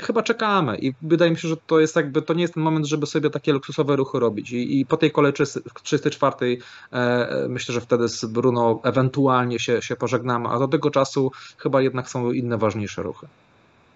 [0.02, 2.86] chyba czekamy i wydaje mi się, że to jest jakby, to nie jest ten moment,
[2.86, 5.32] żeby sobie takie luksusowe ruchy robić i, i po tej kolei
[5.82, 6.58] 34
[6.92, 11.82] e, myślę, że wtedy z Bruno ewentualnie się, się pożegnamy, a do tego czasu chyba
[11.82, 13.26] jednak są inne ważniejsze ruchy.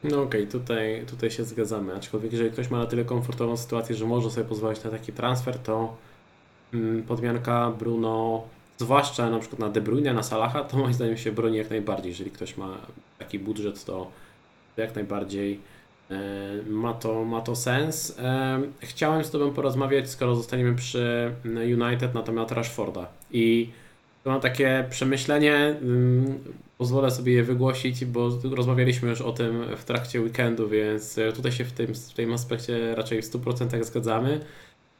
[0.05, 1.95] No okej, tutaj, tutaj się zgadzamy.
[1.95, 5.59] Aczkolwiek jeżeli ktoś ma na tyle komfortową sytuację, że może sobie pozwolić na taki transfer,
[5.59, 5.97] to
[6.75, 8.43] mm, podmianka Bruno,
[8.79, 12.11] zwłaszcza na przykład na De Bruyne, na Salaha, to moim zdaniem się broni jak najbardziej.
[12.11, 12.79] Jeżeli ktoś ma
[13.19, 14.11] taki budżet, to
[14.77, 15.61] jak najbardziej
[16.67, 18.19] ma to, ma to sens.
[18.19, 23.07] E, Chciałem z Tobą porozmawiać, skoro zostaniemy przy mm, United na temat Rashforda.
[23.33, 23.71] I
[24.23, 26.39] to mam takie przemyślenie, ym,
[26.79, 31.53] pozwolę sobie je wygłosić, bo rozmawialiśmy już o tym w trakcie weekendu, więc e, tutaj
[31.53, 34.41] się w tym, w tym aspekcie raczej w 100% zgadzamy.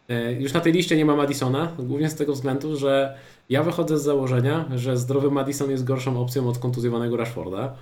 [0.09, 3.99] E, Już na tej liście nie ma Madisona, głównie z tego względu, że ja wychodzę
[3.99, 7.77] z założenia, że zdrowy Madison jest gorszą opcją od kontuzjowanego Rashforda.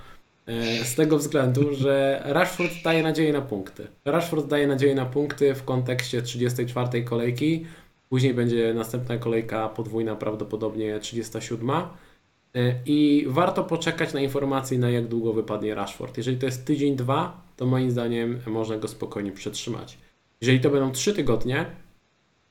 [0.46, 3.86] E, Z tego względu, że Rashford daje nadzieję na punkty.
[4.04, 7.66] Rashford daje nadzieję na punkty w kontekście 34 kolejki.
[8.08, 11.70] Później będzie następna kolejka podwójna, prawdopodobnie 37.
[11.70, 16.16] E, I warto poczekać na informacje, na jak długo wypadnie Rashford.
[16.16, 19.98] Jeżeli to jest tydzień, dwa, to moim zdaniem można go spokojnie przetrzymać.
[20.40, 21.66] Jeżeli to będą trzy tygodnie,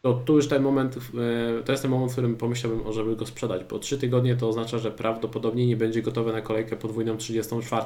[0.01, 3.25] to tu już ten moment, e, to jest ten moment, w którym pomyślałbym, żeby go
[3.25, 7.85] sprzedać, bo trzy tygodnie to oznacza, że prawdopodobnie nie będzie gotowy na kolejkę podwójną 34.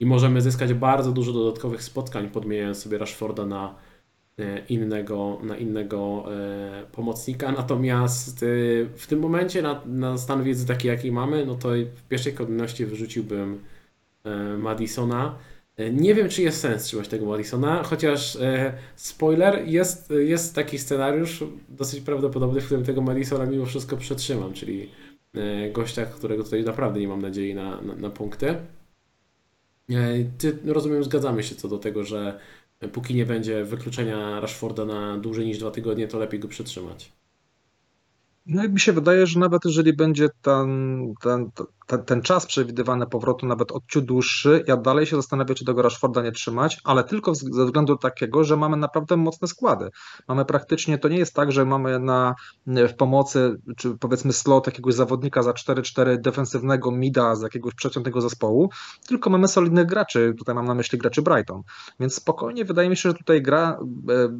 [0.00, 3.74] I możemy zyskać bardzo dużo dodatkowych spotkań, podmieniając sobie Rashforda na
[4.38, 7.52] e, innego, na innego e, pomocnika.
[7.52, 8.44] Natomiast
[8.96, 12.86] w tym momencie na, na stan wiedzy taki, jaki mamy, no to w pierwszej kolejności
[12.86, 13.60] wyrzuciłbym
[14.58, 15.34] Madisona.
[15.80, 20.78] E, Nie wiem, czy jest sens trzymać tego Madisona, chociaż e, spoiler, jest, jest taki
[20.78, 24.90] scenariusz dosyć prawdopodobny, w którym tego Madisona mimo wszystko przetrzymam, czyli
[25.34, 28.54] e, gościa, którego tutaj naprawdę nie mam nadziei na, na, na punkty.
[30.38, 32.40] Ty, rozumiem, zgadzamy się co do tego, że
[32.92, 37.12] póki nie będzie wykluczenia Rashforda na dłużej niż dwa tygodnie, to lepiej go przetrzymać.
[38.46, 41.50] No i mi się wydaje, że nawet jeżeli będzie ten, ten,
[41.90, 46.22] ten, ten czas przewidywany powrotu nawet odciut dłuższy, ja dalej się zastanawiam, czy tego Rashforda
[46.22, 49.90] nie trzymać, ale tylko ze względu takiego, że mamy naprawdę mocne składy.
[50.28, 52.34] Mamy praktycznie, to nie jest tak, że mamy na,
[52.66, 58.70] w pomocy, czy powiedzmy slot jakiegoś zawodnika za 4-4 defensywnego mida z jakiegoś przeciętnego zespołu,
[59.08, 61.62] tylko mamy solidnych graczy, tutaj mam na myśli graczy Brighton.
[62.00, 63.78] Więc spokojnie wydaje mi się, że tutaj gra,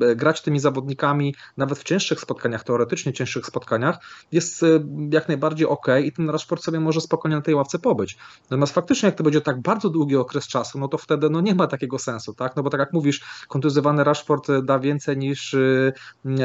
[0.00, 3.98] e, e, grać tymi zawodnikami nawet w cięższych spotkaniach, teoretycznie cięższych spotkaniach,
[4.32, 4.66] jest e,
[5.12, 8.16] jak najbardziej ok i ten Rashford sobie może spokojnie na tej ławce pobyć.
[8.50, 11.54] Natomiast faktycznie, jak to będzie tak bardzo długi okres czasu, no to wtedy no nie
[11.54, 12.56] ma takiego sensu, tak?
[12.56, 15.56] No bo tak jak mówisz, kontuzjowany Rashford da więcej niż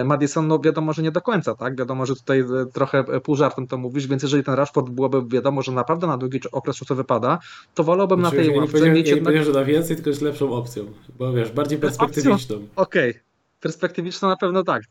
[0.05, 1.77] Madison, no wiadomo, że nie do końca, tak?
[1.77, 5.71] Wiadomo, że tutaj trochę pół żartem to mówisz, więc jeżeli ten Rashford byłoby wiadomo, że
[5.71, 7.39] naprawdę na długi okres czasu wypada,
[7.73, 9.35] to wolałbym znaczy, na tej ja ławce nie mieć ja jednak...
[9.35, 10.85] nie że da więcej, tylko jest lepszą opcją,
[11.19, 12.55] bo wiesz, bardziej perspektywiczną.
[12.75, 13.34] Okej, okay
[13.65, 14.83] perspektywiczne na pewno tak,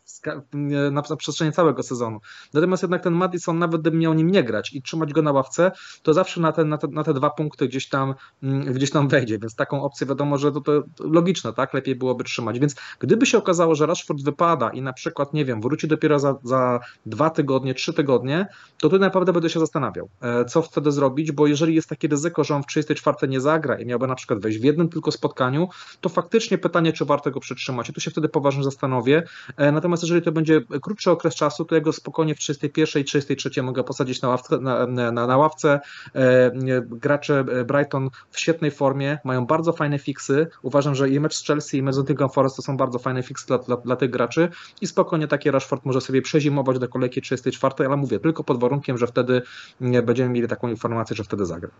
[0.52, 2.18] na, na przestrzeni całego sezonu.
[2.54, 5.72] Natomiast jednak ten Madison, nawet gdyby miał nim nie grać i trzymać go na ławce,
[6.02, 9.08] to zawsze na te, na te, na te dwa punkty gdzieś tam, mm, gdzieś tam
[9.08, 12.58] wejdzie, więc taką opcję wiadomo, że to, to logiczne, tak, lepiej byłoby trzymać.
[12.58, 16.36] Więc gdyby się okazało, że Rashford wypada i na przykład, nie wiem, wróci dopiero za,
[16.42, 18.46] za dwa tygodnie, trzy tygodnie,
[18.80, 22.44] to tu naprawdę będę się zastanawiał, e, co wtedy zrobić, bo jeżeli jest takie ryzyko,
[22.44, 25.68] że on w 34 nie zagra i miałby na przykład wejść w jednym tylko spotkaniu,
[26.00, 27.90] to faktycznie pytanie, czy warto go przytrzymać.
[27.90, 29.22] I tu się wtedy poważnie zastanowię.
[29.56, 33.04] E, natomiast jeżeli to będzie krótszy okres czasu, to ja go spokojnie w 31 i
[33.04, 34.58] 33 mogę posadzić na ławce.
[34.58, 35.80] Na, na, na ławce.
[36.14, 36.50] E,
[36.80, 40.46] gracze Brighton w świetnej formie, mają bardzo fajne fiksy.
[40.62, 43.22] Uważam, że i mecz z Chelsea i mecz z Nottingham Forest to są bardzo fajne
[43.22, 44.48] fiksy dla, dla, dla tych graczy
[44.80, 48.98] i spokojnie taki Rashford może sobie przezimować do kolejki 34, ale mówię, tylko pod warunkiem,
[48.98, 49.42] że wtedy
[49.80, 51.70] będziemy mieli taką informację, że wtedy zagra.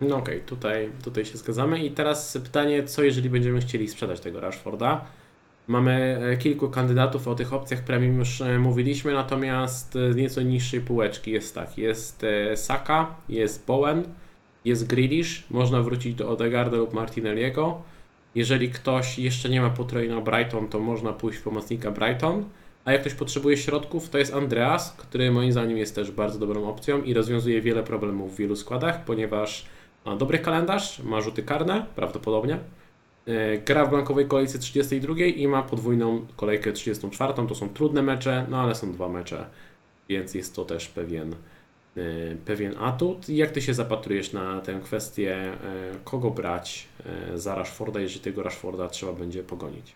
[0.00, 1.84] No okej, okay, tutaj, tutaj się zgadzamy.
[1.84, 5.04] I teraz pytanie, co jeżeli będziemy chcieli sprzedać tego Rashforda?
[5.68, 10.42] Mamy e, kilku kandydatów, o tych opcjach premium już e, mówiliśmy, natomiast z e, nieco
[10.42, 14.04] niższej półeczki jest tak, jest Saka, jest Bowen,
[14.64, 17.82] jest Grealish, można wrócić do Odegarda lub Martinelliego.
[18.34, 22.44] Jeżeli ktoś jeszcze nie ma potrojna Brighton, to można pójść w pomocnika Brighton.
[22.84, 26.68] A jak ktoś potrzebuje środków, to jest Andreas, który moim zdaniem jest też bardzo dobrą
[26.68, 29.66] opcją i rozwiązuje wiele problemów w wielu składach, ponieważ
[30.04, 32.58] ma dobry kalendarz, ma rzuty karne, prawdopodobnie,
[33.66, 37.34] gra w blankowej kolejce 32 i ma podwójną kolejkę 34.
[37.34, 39.46] To są trudne mecze, no ale są dwa mecze,
[40.08, 41.32] więc jest to też pewien,
[41.96, 42.02] e,
[42.44, 43.28] pewien atut.
[43.28, 45.56] Jak ty się zapatrujesz na tę kwestię, e,
[46.04, 46.88] kogo brać
[47.34, 49.94] za Rashforda, jeżeli tego Rashforda trzeba będzie pogonić?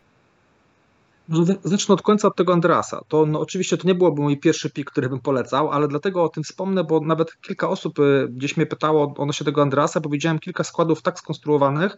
[1.65, 3.01] Zacznę od końca od tego Andrasa.
[3.09, 6.29] To no, oczywiście to nie byłoby mój pierwszy pik, który bym polecał, ale dlatego o
[6.29, 10.39] tym wspomnę, bo nawet kilka osób y, gdzieś mnie pytało odnośnie tego Andrasa, bo widziałem
[10.39, 11.97] kilka składów tak skonstruowanych,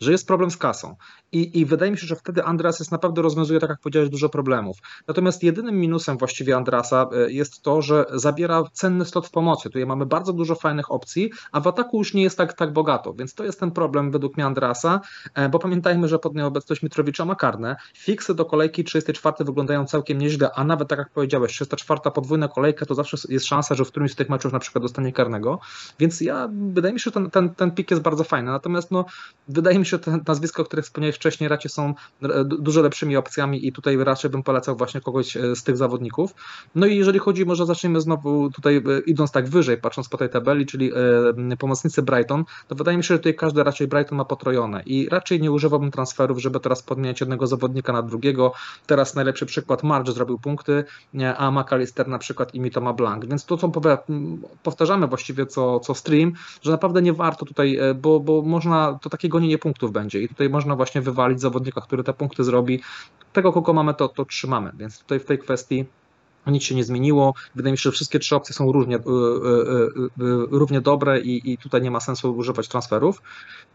[0.00, 0.96] że jest problem z kasą.
[1.32, 4.28] I, I wydaje mi się, że wtedy Andras jest naprawdę rozwiązuje, tak jak powiedziałeś, dużo
[4.28, 4.76] problemów.
[5.08, 9.62] Natomiast jedynym minusem właściwie Andrasa y, jest to, że zabiera cenny slot w pomocy.
[9.62, 13.14] Tutaj mamy bardzo dużo fajnych opcji, a w ataku już nie jest tak, tak bogato,
[13.14, 15.00] więc to jest ten problem według mnie Andrasa,
[15.34, 19.86] e, bo pamiętajmy, że pod nieobecność Mitrowicza ma karne, fiksy do kolejki kolejki 34 wyglądają
[19.86, 23.84] całkiem nieźle, a nawet tak jak powiedziałeś, 34 podwójna kolejka to zawsze jest szansa, że
[23.84, 25.60] w którymś z tych meczów na przykład dostanie karnego.
[25.98, 28.50] Więc ja wydaje mi się, że ten, ten, ten pik jest bardzo fajny.
[28.50, 29.04] Natomiast no,
[29.48, 33.16] wydaje mi się, że te nazwiska, o których wspomniałeś wcześniej, raczej są e, dużo lepszymi
[33.16, 36.34] opcjami i tutaj raczej bym polecał właśnie kogoś e, z tych zawodników.
[36.74, 40.28] No i jeżeli chodzi, może zaczniemy znowu tutaj e, idąc tak wyżej, patrząc po tej
[40.28, 40.92] tabeli, czyli
[41.58, 45.40] pomocnicy Brighton, to wydaje mi się, że tutaj każdy raczej Brighton ma potrojone i raczej
[45.40, 48.52] nie używałbym transferów, żeby teraz podmieniać jednego zawodnika na drugiego.
[48.86, 50.84] Teraz najlepszy przykład March zrobił punkty,
[51.36, 53.26] a McAllister na przykład i Mitoma Blank.
[53.26, 53.72] Więc to, co
[54.62, 59.10] powtarzamy właściwie co, co stream, że naprawdę nie warto tutaj, e, bo, bo można, to
[59.10, 62.82] takie gonienie punktów będzie i tutaj można właśnie wywalić zawodnika, który te punkty zrobi.
[63.32, 64.72] Tego, kogo mamy, to, to trzymamy.
[64.74, 65.84] Więc tutaj w tej kwestii
[66.50, 67.34] nic się nie zmieniło.
[67.54, 71.52] Wydaje mi się, że wszystkie trzy opcje są równie, y, y, y, równie dobre i,
[71.52, 73.22] i tutaj nie ma sensu używać transferów.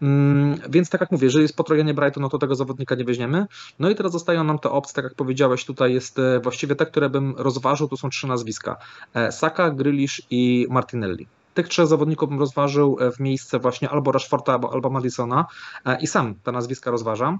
[0.01, 3.45] Mm, więc tak jak mówię, jeżeli jest potrojenie Brighton, no to tego zawodnika nie weźmiemy.
[3.79, 6.85] No i teraz zostają nam te opcje, tak jak powiedziałeś, tutaj jest e, właściwie te,
[6.85, 8.77] które bym rozważył, to są trzy nazwiska.
[9.13, 14.11] E, Saka, Grealish i Martinelli tych trzech zawodników bym rozważył e, w miejsce właśnie albo
[14.11, 15.45] Rashforda, albo, albo Madisona
[15.85, 17.39] e, i sam te nazwiska rozważam.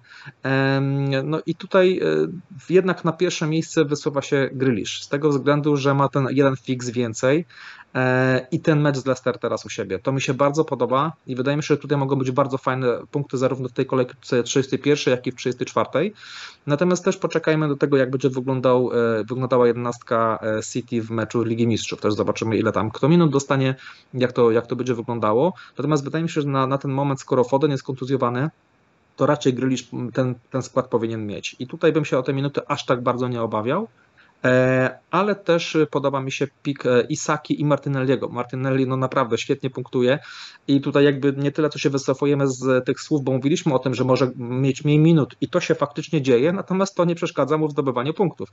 [1.23, 2.03] No i tutaj e,
[2.69, 6.89] jednak na pierwsze miejsce wysuwa się Grealish, z tego względu, że ma ten jeden fix
[6.89, 7.45] więcej,
[8.51, 9.99] i ten mecz z Leicester teraz u siebie.
[9.99, 12.88] To mi się bardzo podoba i wydaje mi się, że tutaj mogą być bardzo fajne
[13.12, 16.12] punkty zarówno w tej kolejce 31, jak i w 34.
[16.67, 21.43] Natomiast też poczekajmy do tego, jak będzie wyglądał, e, wyglądała jedenastka e, City w meczu
[21.43, 22.01] Ligi Mistrzów.
[22.01, 23.75] Też zobaczymy, ile tam kto minut dostanie,
[24.13, 25.53] jak to, jak to będzie wyglądało.
[25.77, 28.49] Natomiast wydaje mi się, że na, na ten moment, skoro Foden jest kontuzjowany,
[29.15, 31.55] to raczej Grylisz ten, ten skład powinien mieć.
[31.60, 33.88] I tutaj bym się o te minuty aż tak bardzo nie obawiał.
[34.45, 38.30] E, ale też podoba mi się pik e, Isaki i Martinelliego.
[38.30, 40.19] Martinelli no naprawdę świetnie punktuje
[40.67, 43.93] i tutaj jakby nie tyle co się wycofujemy z tych słów, bo mówiliśmy o tym,
[43.93, 47.67] że może mieć mniej minut i to się faktycznie dzieje, natomiast to nie przeszkadza mu
[47.67, 48.50] w zdobywaniu punktów.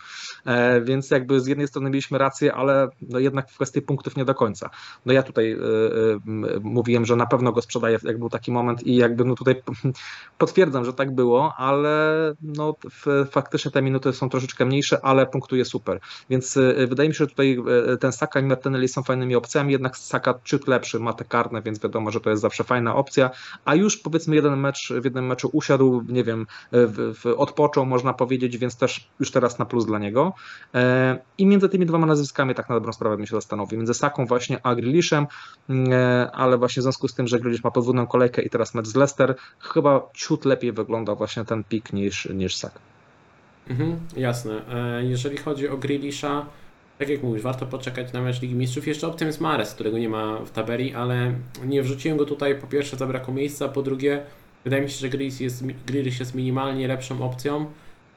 [0.47, 4.25] E, więc jakby z jednej strony mieliśmy rację, ale no jednak w kwestii punktów nie
[4.25, 4.71] do końca.
[5.07, 5.57] No ja tutaj
[6.61, 9.63] mówiłem, że na pewno go sprzedaję, jak był taki moment i jakby no tutaj
[10.39, 12.75] potwierdzam, że tak było, ale no
[13.31, 16.01] faktycznie te minuty są troszeczkę mniejsze, ale punktuje super.
[16.31, 17.59] Więc e, wydaje mi się, że tutaj
[17.93, 21.63] e, ten Saka i Martinelli są fajnymi opcjami, jednak Saka ciut lepszy, ma te karne,
[21.63, 23.31] więc wiadomo, że to jest zawsze fajna opcja,
[23.65, 28.13] a już powiedzmy jeden mecz, w jednym meczu usiadł, nie wiem, w, w, odpoczął można
[28.13, 30.33] powiedzieć, więc też już teraz na plus dla niego.
[31.39, 34.59] I między tymi dwoma nazwiskami tak na dobrą sprawę bym się zastanowił, między Saką właśnie
[34.63, 35.27] a Grealishem,
[36.33, 38.95] ale właśnie w związku z tym, że Grealish ma podwójną kolejkę i teraz mecz z
[38.95, 42.94] Leicester, chyba ciut lepiej wygląda właśnie ten pik niż, niż Saka.
[43.71, 44.63] Mhm, jasne.
[44.75, 46.47] E, jeżeli chodzi o Grealisha,
[46.99, 48.87] tak jak mówisz, warto poczekać na mecz Ligi Mistrzów.
[48.87, 51.35] Jeszcze jest Mares, którego nie ma w tabeli, ale
[51.65, 52.55] nie wrzuciłem go tutaj.
[52.55, 54.23] Po pierwsze zabrakło miejsca, po drugie
[54.65, 57.67] wydaje mi się, że Grealish jest, Grealish jest minimalnie lepszą opcją.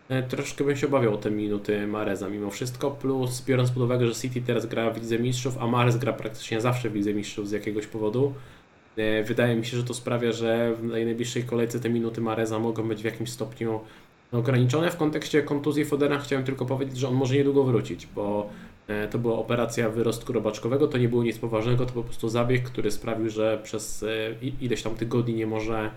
[0.10, 4.08] E, troszkę bym się obawiał o te minuty Mareza mimo wszystko, plus biorąc pod uwagę,
[4.08, 7.50] że City teraz gra w Lidze Mistrzów, a Mares gra praktycznie zawsze w Lidze Mistrzów
[7.50, 8.34] z jakiegoś powodu,
[8.98, 12.88] e, wydaje mi się, że to sprawia, że w najbliższej kolejce te minuty Mareza mogą
[12.88, 13.80] być w jakimś stopniu
[14.32, 14.92] ograniczone.
[14.92, 18.50] W kontekście kontuzji Fodena chciałem tylko powiedzieć, że on może niedługo wrócić, bo
[18.88, 22.64] e, to była operacja wyrostku robaczkowego, to nie było nic poważnego, to po prostu zabieg,
[22.64, 24.06] który sprawił, że przez
[24.62, 25.92] ileś tam tygodni nie może,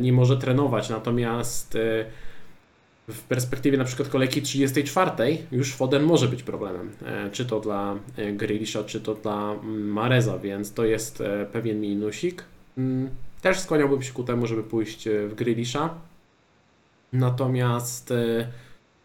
[0.00, 0.88] nie może trenować.
[0.90, 1.78] Natomiast
[3.08, 7.96] w perspektywie na przykład kolejki 34 już Foden może być problemem, e, czy to dla
[8.16, 12.44] e, Grealisha, czy to dla mm, Mareza, więc to jest e, pewien minusik.
[12.78, 13.10] Mm,
[13.42, 15.94] też skłaniałbym się ku temu, żeby pójść w Grealisha.
[17.12, 18.12] Natomiast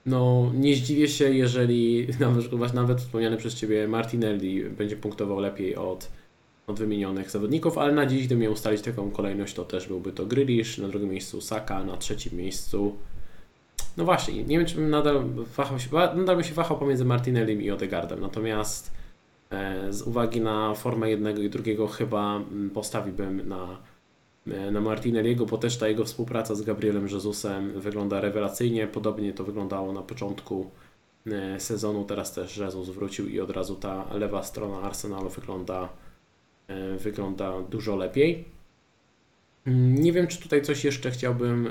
[0.05, 6.11] no, nie zdziwię się, jeżeli nawet, nawet wspomniany przez Ciebie Martinelli będzie punktował lepiej od,
[6.67, 10.25] od wymienionych zawodników, ale na dziś, gdybym miał ustalić taką kolejność, to też byłby to
[10.25, 12.97] Grealish, na drugim miejscu Saka, na trzecim miejscu
[13.97, 15.23] no właśnie, nie wiem, czy bym nadal
[15.57, 18.91] wahał się, nadal bym się wahał pomiędzy Martinellim i Odegardem, natomiast
[19.49, 23.92] e, z uwagi na formę jednego i drugiego chyba mm, postawiłbym na, e,
[24.45, 28.87] na Martinelliego, bo też ta jego współpraca z Gabrielem Jezusem wygląda rewelacyjnie.
[28.87, 30.71] Podobnie to wyglądało na początku
[31.27, 35.89] e, sezonu, teraz też Jezus wrócił i od razu ta lewa strona Arsenalu wygląda,
[36.99, 38.52] wygląda dużo lepiej.
[39.65, 41.69] Nie wiem, czy tutaj coś jeszcze chciałbym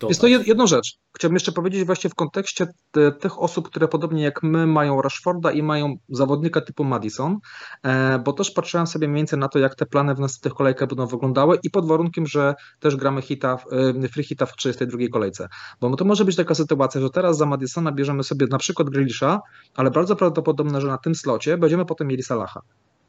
[0.00, 0.08] dodać.
[0.08, 0.98] Jest to jedna rzecz.
[1.16, 5.52] Chciałbym jeszcze powiedzieć właśnie w kontekście te, tych osób, które podobnie jak my mają Rashforda
[5.52, 7.38] i mają zawodnika typu Madison,
[7.82, 10.88] e, bo też patrzyłem sobie mniej więcej na to, jak te plany w następnych kolejkach
[10.88, 13.58] będą wyglądały i pod warunkiem, że też gramy hita,
[14.04, 15.48] e, free hita w 32 kolejce.
[15.80, 19.40] Bo to może być taka sytuacja, że teraz za Madisona bierzemy sobie na przykład Grealisha,
[19.74, 22.60] ale bardzo prawdopodobne, że na tym slocie będziemy potem mieli Salaha.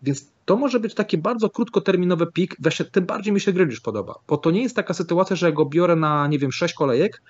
[0.03, 4.19] Więc to może być taki bardzo krótkoterminowy pik, właśnie tym bardziej mi się Grealish podoba,
[4.27, 7.21] bo to nie jest taka sytuacja, że ja go biorę na, nie wiem, 6 kolejek,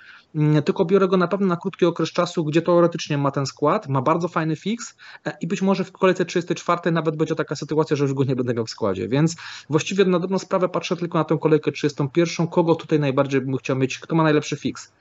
[0.65, 4.01] tylko biorę go na pewno na krótki okres czasu, gdzie teoretycznie ma ten skład, ma
[4.01, 8.03] bardzo fajny fix e, i być może w kolejce 34 nawet będzie taka sytuacja, że
[8.03, 9.35] już go nie będę miał w składzie, więc
[9.69, 13.75] właściwie na dobrą sprawę patrzę tylko na tę kolejkę 31, kogo tutaj najbardziej bym chciał
[13.75, 14.91] mieć, kto ma najlepszy fix.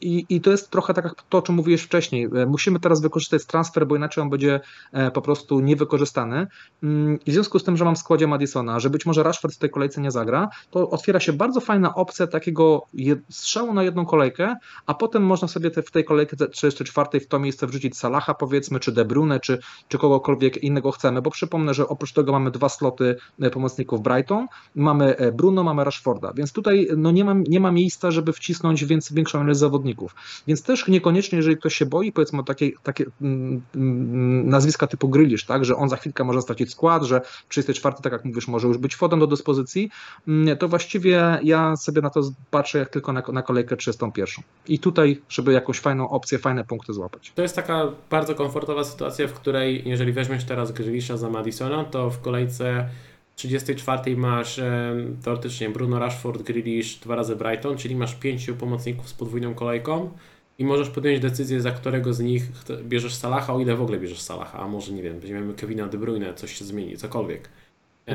[0.00, 2.28] I, i to jest trochę tak jak to, o czym mówiłeś wcześniej.
[2.34, 4.60] E, musimy teraz wykorzystać transfer, bo inaczej on będzie
[4.92, 6.46] e, po prostu niewykorzystany.
[6.82, 9.54] Mm, I w związku z tym, że mam w składzie Madisona, że być może Rashford
[9.54, 12.86] w tej kolejce nie zagra, to otwiera się bardzo fajna opcja takiego
[13.28, 17.38] strzału na jedną kolejkę, a potem można sobie te, w tej kolejce 34 w to
[17.38, 21.88] miejsce wrzucić Salaha powiedzmy, czy De Bruyne, czy, czy kogokolwiek innego chcemy, bo przypomnę, że
[21.88, 26.88] oprócz tego mamy dwa sloty e, pomocników Brighton, mamy e, Bruno, mamy Rashforda, więc tutaj
[26.96, 30.14] no nie, ma, nie ma miejsca, żeby wcisnąć więcej, większą ilość zawodników.
[30.46, 35.44] Więc też niekoniecznie, jeżeli ktoś się boi, powiedzmy takie, takie mm, mm, nazwiska typu Grylisz,
[35.44, 38.78] tak, że on za chwilkę może stracić skład, że 34, tak jak mówisz, może już
[38.78, 39.90] być Foden do dyspozycji,
[40.28, 42.20] mm, to właściwie ja sobie na to
[42.50, 44.44] patrzę jak tylko na, na kolejkę 31.
[44.68, 47.32] I tutaj, żeby jakąś fajną opcję, fajne punkty złapać.
[47.34, 52.10] To jest taka bardzo komfortowa sytuacja, w której jeżeli weźmiesz teraz Grealisha za Madisona, to
[52.10, 52.88] w kolejce
[53.36, 59.14] 34 masz e, teoretycznie Bruno Rashford, Grealish, dwa razy Brighton, czyli masz pięciu pomocników z
[59.14, 60.10] podwójną kolejką
[60.58, 62.42] i możesz podjąć decyzję, za którego z nich
[62.82, 65.98] bierzesz Salaha, o ile w ogóle bierzesz Salaha, a może nie wiem, weźmiemy Kevina De
[65.98, 67.48] Bruyne, coś się zmieni, cokolwiek.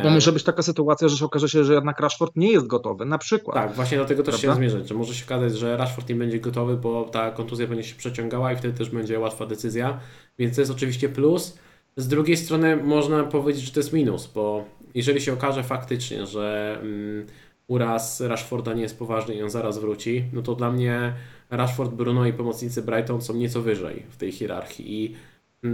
[0.02, 3.06] Bo może być taka sytuacja, że się okaże się, że jednak Rashford nie jest gotowy,
[3.06, 3.56] na przykład.
[3.56, 4.54] Tak, właśnie do tego też Prawda?
[4.54, 7.84] się zmierzać, że może się okazać, że Rashford nie będzie gotowy, bo ta kontuzja będzie
[7.84, 10.00] się przeciągała i wtedy też będzie łatwa decyzja,
[10.39, 11.58] więc to jest oczywiście plus.
[11.98, 14.66] Z drugiej strony można powiedzieć, że to jest minus, bo
[14.96, 17.26] jeżeli się okaże faktycznie, że um,
[17.68, 21.14] uraz Rashforda nie jest poważny i on zaraz wróci, no to dla mnie
[21.50, 25.16] Rashford, Bruno i pomocnicy Brighton są nieco wyżej w tej hierarchii i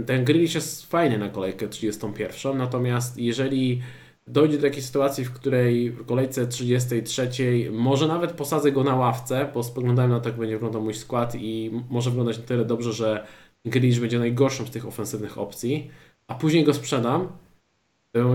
[0.06, 3.82] ten Grealish jest fajny na kolejkę 31, natomiast jeżeli
[4.26, 7.30] dojdzie do takiej sytuacji, w której w kolejce 33
[7.72, 11.34] może nawet posadzę go na ławce, bo spoglądałem na to, jak będzie wyglądał mój skład
[11.34, 13.26] i może wyglądać na tyle dobrze, że
[13.64, 15.90] Grealish będzie najgorszą z tych ofensywnych opcji,
[16.26, 17.28] a później go sprzedam,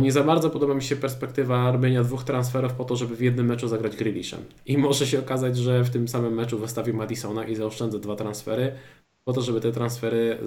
[0.02, 3.46] nie za bardzo podoba mi się perspektywa robienia dwóch transferów po to, żeby w jednym
[3.46, 4.40] meczu zagrać Grealishem.
[4.66, 8.76] I może się okazać, że w tym samym meczu wystawię Madisona i zaoszczędzę dwa transfery,
[9.24, 10.38] po to, żeby te transfery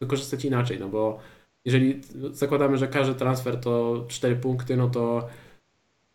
[0.00, 1.18] wykorzystać inaczej, no bo
[1.66, 2.00] jeżeli
[2.32, 5.28] zakładamy, że każdy transfer to 4 punkty, no to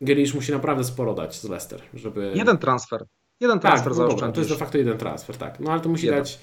[0.02, 2.32] Grealish musi naprawdę sporo dać z Leicester, żeby...
[2.36, 3.06] Jeden transfer.
[3.40, 5.60] Jeden tak, transfer no dobra, to jest de facto jeden transfer, tak.
[5.60, 6.20] No ale to musi Jeden.
[6.20, 6.40] dać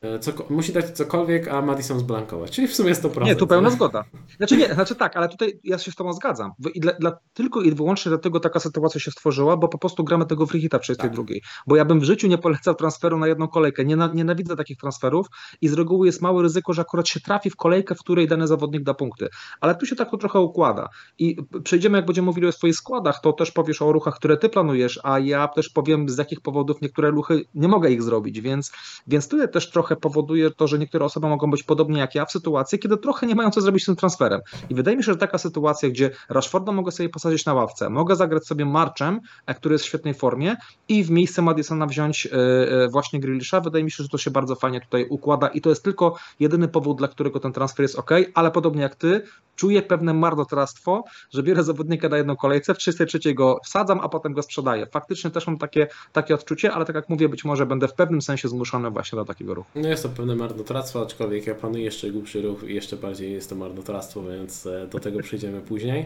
[0.00, 3.24] e, coko- musi dać cokolwiek, a Madison zblankować, czyli w sumie 100%.
[3.24, 4.04] Nie, tu pełna zgoda.
[4.36, 6.52] Znaczy nie, znaczy tak, ale tutaj ja się z tobą zgadzam.
[6.74, 10.26] I dla, dla, tylko i wyłącznie dlatego taka sytuacja się stworzyła, bo po prostu gramy
[10.26, 11.22] tego free hita 32.
[11.66, 13.84] Bo ja bym w życiu nie polecał transferu na jedną kolejkę.
[13.84, 15.26] Nie, nienawidzę takich transferów
[15.60, 18.46] i z reguły jest małe ryzyko, że akurat się trafi w kolejkę, w której dany
[18.46, 19.28] zawodnik da punkty.
[19.60, 20.88] Ale tu się tak to trochę układa.
[21.18, 24.48] I przejdziemy, jak będziemy mówili o swoich składach, to też powiesz o ruchach, które ty
[24.48, 28.72] planujesz, a ja też powiem z jakich powodów niektóre ruchy nie mogę ich zrobić, więc,
[29.06, 32.32] więc tutaj też trochę powoduje to, że niektóre osoby mogą być podobnie jak ja w
[32.32, 34.40] sytuacji, kiedy trochę nie mają co zrobić z tym transferem.
[34.70, 38.16] I wydaje mi się, że taka sytuacja, gdzie Rashforda mogę sobie posadzić na ławce, mogę
[38.16, 40.56] zagrać sobie Marczem, e, który jest w świetnej formie
[40.88, 44.30] i w miejsce Madisona wziąć e, e, właśnie Grealisha, wydaje mi się, że to się
[44.30, 47.98] bardzo fajnie tutaj układa i to jest tylko jedyny powód, dla którego ten transfer jest
[47.98, 49.22] ok, ale podobnie jak ty,
[49.56, 54.32] czuję pewne marnotrawstwo, że biorę zawodnika na jedną kolejce, w 33 go wsadzam, a potem
[54.32, 54.86] go sprzedaję.
[54.86, 58.22] Faktycznie też mam takie, takie odczucie, ale tak jak mówię, być może będę w pewnym
[58.22, 59.75] sensie zmuszony właśnie do takiego ruchu.
[59.76, 63.50] No jest to pewne marnotrawstwo, aczkolwiek ja planuję jeszcze głupszy ruch i jeszcze bardziej jest
[63.50, 66.04] to marnotrawstwo, więc e, do tego przejdziemy później.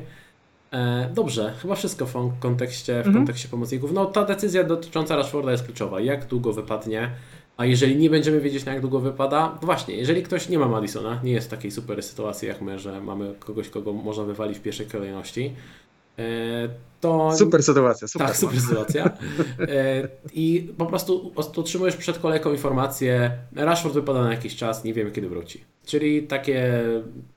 [0.72, 3.14] E, Dobrze, chyba wszystko w kon- kontekście, w Mhm.
[3.16, 3.92] kontekście pomocników.
[3.92, 6.00] No ta decyzja dotycząca Rashforda jest kluczowa.
[6.00, 7.10] Jak długo wypadnie?
[7.56, 10.68] A jeżeli nie będziemy wiedzieć na jak długo wypada, to właśnie, jeżeli ktoś nie ma
[10.68, 14.58] Madisona, nie jest w takiej super sytuacji jak my, że mamy kogoś, kogo można wywalić
[14.58, 15.52] w pierwszej kolejności,
[17.00, 18.26] to Super sytuacja, super.
[18.26, 19.04] tak, super sytuacja.
[19.60, 25.10] E, I po prostu otrzymujesz przed kolejką informację, Rashford wypada na jakiś czas, nie wiemy
[25.10, 25.64] kiedy wróci.
[25.86, 26.82] Czyli takie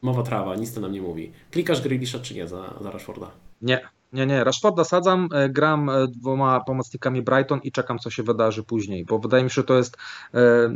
[0.01, 1.31] mowa trawa, nic to nam nie mówi.
[1.51, 3.31] Klikasz Grealisha czy nie za, za Rashforda?
[3.61, 3.81] Nie,
[4.13, 4.43] nie, nie.
[4.43, 9.19] Rashforda sadzam, e, gram e, dwoma pomocnikami Brighton i czekam, co się wydarzy później, bo
[9.19, 9.97] wydaje mi się, że to jest
[10.33, 10.71] e, e,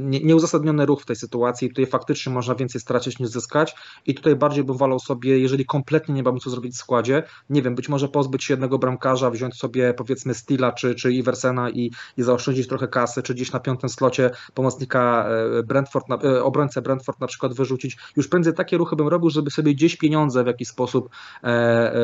[0.00, 1.68] nie- nieuzasadniony ruch w tej sytuacji.
[1.68, 3.74] Tutaj faktycznie można więcej stracić niż zyskać
[4.06, 7.62] i tutaj bardziej bym wolał sobie, jeżeli kompletnie nie mam co zrobić w składzie, nie
[7.62, 11.90] wiem, być może pozbyć się jednego bramkarza, wziąć sobie powiedzmy Stila czy, czy Iversena i,
[12.16, 17.20] i zaoszczędzić trochę kasy, czy gdzieś na piątym slocie pomocnika e, Brentford, e, obrońcę Brentford
[17.20, 17.96] na przykład wyrzucić.
[18.16, 21.08] Już prędzej takie ruchy bym robił, żeby sobie gdzieś pieniądze w jakiś sposób
[21.44, 21.46] e,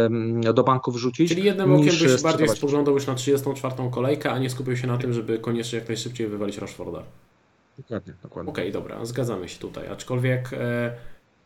[0.04, 1.28] em, do banku wrzucić.
[1.28, 2.58] Czyli jednym okiem byś bardziej sprzedawać.
[2.58, 6.26] spoglądał już na 34 kolejkę, a nie skupił się na tym, żeby koniecznie jak najszybciej
[6.26, 7.02] wywalić Rashforda.
[7.78, 8.52] Dokładnie, dokładnie.
[8.52, 9.88] Okej, dobra, zgadzamy się tutaj.
[9.88, 10.92] Aczkolwiek e,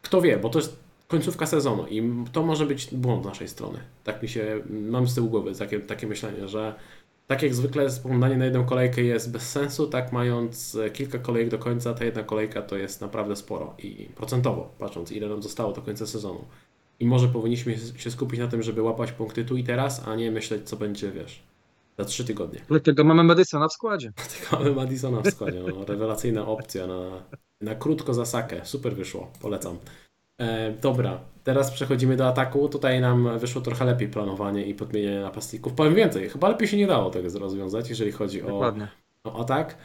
[0.03, 0.77] kto wie, bo to jest
[1.09, 3.79] końcówka sezonu i to może być błąd z naszej strony.
[4.05, 6.75] Tak mi się, mam z tyłu głowy takie, takie myślenie, że
[7.27, 11.51] tak jak zwykle spoglądanie na jedną kolejkę jest bez sensu, tak mając e, kilka kolejek
[11.51, 15.73] do końca, ta jedna kolejka to jest naprawdę sporo i procentowo, patrząc ile nam zostało
[15.73, 16.45] do końca sezonu.
[17.01, 20.31] I może powinniśmy się skupić na tym, żeby łapać punkty tu i teraz, a nie
[20.31, 21.43] myśleć, co będzie, wiesz,
[21.99, 22.61] za trzy tygodnie.
[22.69, 24.13] Dlatego mamy Madysona w składzie.
[24.39, 25.63] Tylko mamy Madisona w składzie.
[25.69, 27.23] No, rewelacyjna opcja na,
[27.61, 28.61] na krótko za sakę.
[28.65, 29.79] Super wyszło, polecam.
[30.39, 32.69] E, dobra, teraz przechodzimy do ataku.
[32.69, 35.73] Tutaj nam wyszło trochę lepiej planowanie i podmienianie napastników.
[35.73, 38.75] Powiem więcej, chyba lepiej się nie dało tego rozwiązać, jeżeli chodzi o,
[39.25, 39.77] o atak.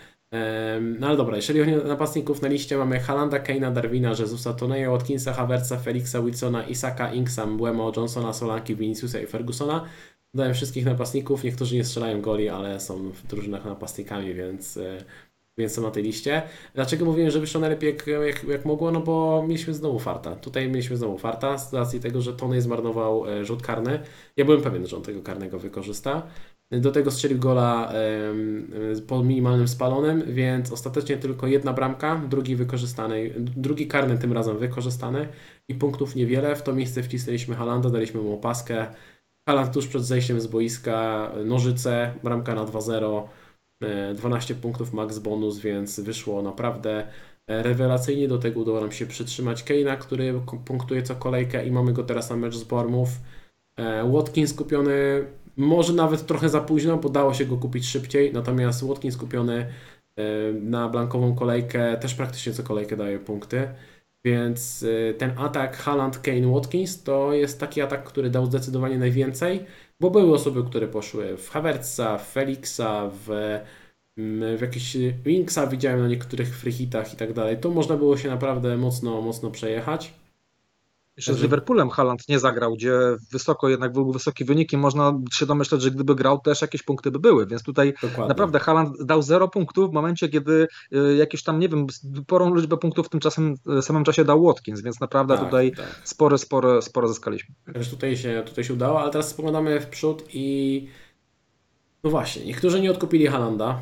[1.00, 4.92] No ale dobra, jeżeli chodzi o napastników na liście mamy Halanda, Keina, Darwina, Jezusa, Toneja,
[4.92, 9.86] Watkinsa, Havertza, Felixa, Wilsona, Isaka, Inksa, Mbeumo, Johnsona, Solanki, Viniciusa i Fergusona.
[10.34, 15.04] Dodałem wszystkich napastników, niektórzy nie strzelają goli, ale są w drużynach napastnikami, więc, e,
[15.58, 16.42] więc są na tej liście.
[16.76, 18.92] Dlaczego mówiłem, że wyszło najlepiej jak, jak, jak mogło?
[18.92, 20.36] No bo mieliśmy znowu farta.
[20.36, 24.00] Tutaj mieliśmy znowu farta z racji tego, że Tony zmarnował e, rzut karny.
[24.38, 26.28] Ja byłem pewien, że on tego karnego wykorzysta.
[26.72, 32.56] Do tego strzelił gola em, e, po minimalnym spalonym, więc ostatecznie tylko jedna bramka, drugi
[32.56, 35.28] wykorzystany, drugi karny tym razem wykorzystany
[35.68, 36.56] i punktów niewiele.
[36.56, 38.88] W to miejsce wcisnęliśmy Halanda, daliśmy mu opaskę.
[39.46, 43.28] Haland tuż przed zejściem z boiska, nożyce, bramka na 2-0,
[43.82, 47.08] e, 12 punktów max bonus, więc wyszło naprawdę
[47.48, 48.28] e, rewelacyjnie.
[48.28, 52.30] Do tego udało nam się przytrzymać Keina, który punktuje co kolejkę i mamy go teraz
[52.30, 52.66] na mecz z.
[53.78, 55.26] E, Watkins kupiony
[55.58, 59.66] może nawet trochę za późno, bo dało się go kupić szybciej, natomiast Watkins kupiony
[60.16, 60.24] e,
[60.54, 63.68] na blankową kolejkę też praktycznie co kolejkę daje punkty.
[64.26, 69.66] Więc y, ten atak Haaland, Kane, Watkins to jest taki atak, który dał zdecydowanie najwięcej,
[70.00, 73.30] bo były osoby, które poszły w Havertza, w Felixa, w,
[74.18, 77.58] mm, w jakieś Winksa, widziałem na niektórych free hitach i tak dalej.
[77.58, 80.14] To można było się naprawdę mocno, mocno przejechać.
[81.18, 82.94] Jeszcze z Liverpoolem Haaland nie zagrał, gdzie
[83.32, 87.12] wysoko jednak był wysoki wynik i można się domyśleć, że gdyby grał też jakieś punkty
[87.12, 88.28] by były, więc tutaj Dokładnie.
[88.28, 92.78] naprawdę Haaland dał 0 punktów w momencie, kiedy y, jakieś tam, nie wiem, sporą liczbę
[92.78, 96.02] punktów w tym czasem, y, samym czasie dał Watkins, więc naprawdę Tak, tutaj tak.
[96.04, 97.56] spore, spore, sporo zyskaliśmy.
[97.74, 100.88] Także tutaj się, tutaj się udało, ale teraz spoglądamy w przód i
[102.04, 103.82] no właśnie, niektórzy nie odkupili Halanda,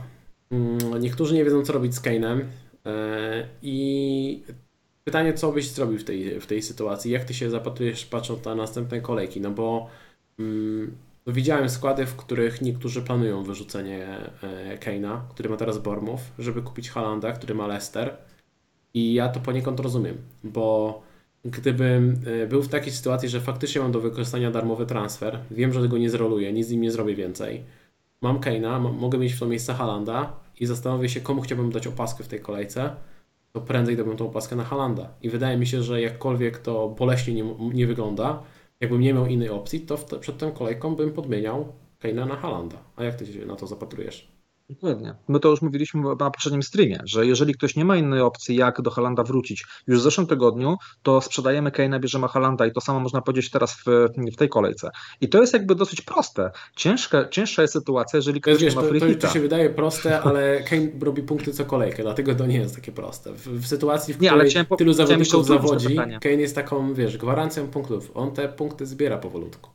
[0.52, 2.42] mm, niektórzy nie wiedzą co robić z Kane'em.
[2.86, 4.44] E, I
[5.10, 7.12] pytanie, co byś zrobił w tej, w tej sytuacji?
[7.12, 9.42] Jak ty się zapatrujesz patrząc na następne kolejki?
[9.42, 9.90] No bo
[10.40, 10.96] mm,
[11.28, 14.08] widziałem składy, w których niektórzy planują wyrzucenie
[14.44, 18.18] e, Keina, który ma teraz Bormów, żeby kupić Halanda, który ma Leicester.
[18.94, 21.02] I ja to poniekąd rozumiem, bo
[21.46, 25.82] gdybym e, był w takiej sytuacji, że faktycznie mam do wykorzystania darmowy transfer, wiem, że
[25.82, 27.64] tego nie zroluję, nic z nim nie zrobię więcej.
[28.22, 32.24] Mam Keina, mogę mieć w to miejsce Halanda i zastanowię się, komu chciałbym dać opaskę
[32.24, 32.96] w tej kolejce,
[33.54, 35.10] to prędzej dałbym tą opaskę na Halanda.
[35.22, 37.44] I wydaje mi się, że jakkolwiek to boleśnie nie,
[37.74, 38.44] nie wygląda,
[38.80, 42.78] jakbym nie miał innej opcji, to przed tą kolejką bym podmieniał Keina na Halanda.
[42.96, 44.39] A jak ty się na to zapatrujesz?
[44.70, 45.16] Dokładnie.
[45.28, 48.82] My to już mówiliśmy na poprzednim streamie, że jeżeli ktoś nie ma innej opcji, jak
[48.82, 53.00] do Halanda wrócić już w zeszłym tygodniu, to sprzedajemy Kane'a, bierzemy Halanda i to samo
[53.00, 53.86] można powiedzieć teraz w,
[54.34, 54.90] w tej kolejce.
[55.22, 56.52] I to jest jakby dosyć proste.
[56.76, 59.70] Ciężka, cięższa jest sytuacja, jeżeli ktoś wiesz, nie ma to, to, free to się wydaje
[59.70, 63.34] proste, ale Kane robi punkty co kolejkę, dlatego to nie jest takie proste.
[63.34, 65.96] W, w sytuacji, w Nie, ale której chciałem tylu zawodników to zawodzi.
[65.96, 68.12] Kane jest taką, wiesz, gwarancją punktów.
[68.14, 69.70] On te punkty zbiera powolutku.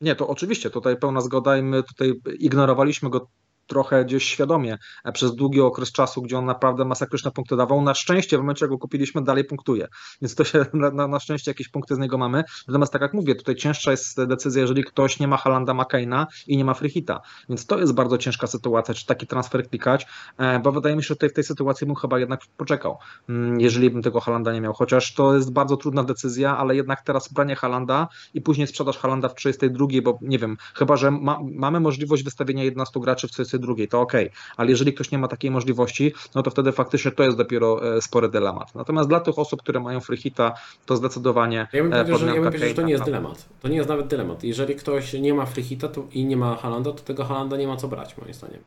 [0.00, 3.28] Nie, to oczywiście, tutaj pełna zgoda i my tutaj ignorowaliśmy go
[3.66, 7.82] trochę gdzieś świadomie e, przez długi okres czasu, gdzie on naprawdę masakryczne punkty dawał.
[7.82, 9.88] Na szczęście w momencie, jak go kupiliśmy, dalej punktuje.
[10.22, 12.44] Więc to się na, na, szczęście jakieś punkty z niego mamy.
[12.68, 16.56] Natomiast tak jak mówię, tutaj cięższa jest decyzja, jeżeli ktoś nie ma Halanda, Kane'a i
[16.56, 17.20] nie ma Frichita.
[17.48, 20.06] Więc to jest bardzo ciężka sytuacja, czy taki transfer klikać,
[20.38, 22.98] e, bo wydaje mi się, że tutaj w tej sytuacji bym chyba jednak poczekał,
[23.28, 24.72] mm, jeżeli bym tego Halanda nie miał.
[24.72, 29.28] Chociaż to jest bardzo trudna decyzja, ale jednak teraz branie Halanda i później sprzedaż Halanda
[29.28, 33.53] w 32, bo nie wiem, chyba że ma, mamy możliwość wystawienia 11 graczy w 32,
[33.90, 34.12] to ok,
[34.56, 38.02] ale jeżeli ktoś nie ma takiej możliwości, no to wtedy faktycznie to jest dopiero e,
[38.02, 38.74] spory dylemat.
[38.74, 40.54] Natomiast dla tych osób, które mają Frichita,
[40.86, 43.06] to zdecydowanie Ja bym e, powiedział, że, ja bym powiedział, że to nie jest no.
[43.06, 43.48] dylemat.
[43.62, 44.44] To nie jest nawet dylemat.
[44.44, 47.76] Jeżeli ktoś nie ma Frichita to, i nie ma Halanda, to tego Halanda nie ma
[47.76, 48.60] co brać, moim zdaniem.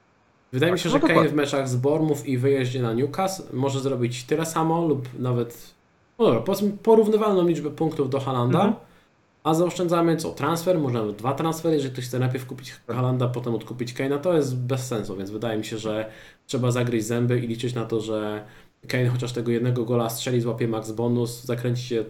[0.53, 1.31] Wydaje mi się, no że Kane dokładnie.
[1.31, 5.73] w meczach z Bormów i wyjeździe na Newcastle może zrobić tyle samo lub nawet
[6.19, 8.86] no dobra, porównywalną liczbę punktów do Halanda, Mhm.
[9.47, 10.31] A zaoszczędzamy co?
[10.31, 14.33] Transfer, może nawet dwa transfery, jeżeli ktoś chce najpierw kupić Halanda, potem odkupić Kane'a, to
[14.33, 16.11] jest bez sensu, więc wydaje mi się, że
[16.47, 18.45] trzeba zagryźć zęby i liczyć na to, że
[18.87, 22.05] Kane chociaż tego jednego gola strzeli, złapie max bonus, zakręci się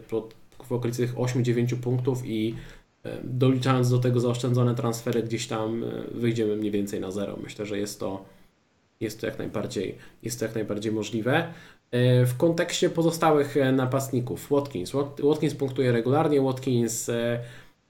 [0.68, 2.56] w okolicy tych 8-9 punktów i
[3.04, 7.38] e, doliczając do tego zaoszczędzone transfery gdzieś tam e, wyjdziemy mniej więcej na zero.
[7.44, 8.26] Myślę, że jest to,
[9.00, 11.54] jest to jak najbardziej, jest to jak najbardziej możliwe.
[11.92, 14.92] E, W kontekście pozostałych e, napastników, Watkins.
[14.92, 17.40] Wat- Watkins punktuje regularnie, Watkins e,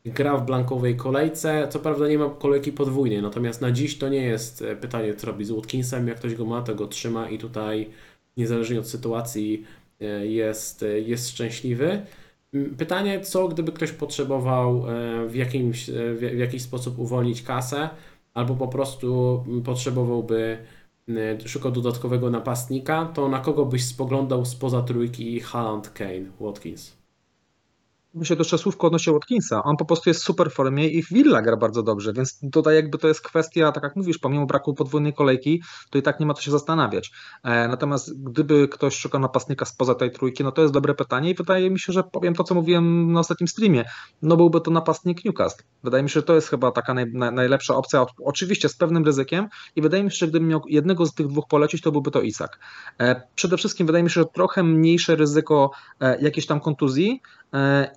[0.05, 1.67] gra w blankowej kolejce.
[1.69, 5.45] Co prawda nie ma kolejki podwójnej, natomiast na dziś to nie jest pytanie, co robi
[5.45, 6.07] z Watkinsem.
[6.07, 7.89] Jak ktoś go ma, to go trzyma i tutaj
[8.37, 9.65] niezależnie od sytuacji
[10.23, 12.01] jest, jest szczęśliwy.
[12.77, 14.85] Pytanie, co gdyby ktoś potrzebował
[15.27, 17.89] w, jakimś, w jakiś sposób uwolnić kasę,
[18.33, 20.57] albo po prostu potrzebowałby
[21.45, 26.96] szukał dodatkowego napastnika, to na kogo byś spoglądał spoza trójki Haaland, Kane, Watkins?
[28.17, 29.63] Myślę to jeszcze słówko odnośnie Watkinsa.
[29.63, 32.97] On po prostu jest w super formie i Villa gra bardzo dobrze, więc tutaj jakby
[32.97, 36.33] to jest kwestia, tak jak mówisz, pomimo braku podwójnej kolejki, to i tak nie ma
[36.33, 37.11] co się zastanawiać.
[37.43, 41.35] E, natomiast gdyby ktoś szukał napastnika spoza tej trójki, no to jest dobre pytanie i
[41.35, 43.85] wydaje mi się, że powiem to, co mówiłem na ostatnim streamie,
[44.21, 45.63] no byłby to napastnik Newcastle.
[45.83, 49.05] Wydaje mi się, że to jest chyba taka naj, naj, najlepsza opcja, oczywiście z pewnym
[49.05, 52.11] ryzykiem i wydaje mi się, że gdybym miał jednego z tych dwóch polecić, to byłby
[52.11, 52.59] to Isak.
[52.99, 57.21] E, przede wszystkim wydaje mi się, że trochę mniejsze ryzyko e, jakiejś tam kontuzji,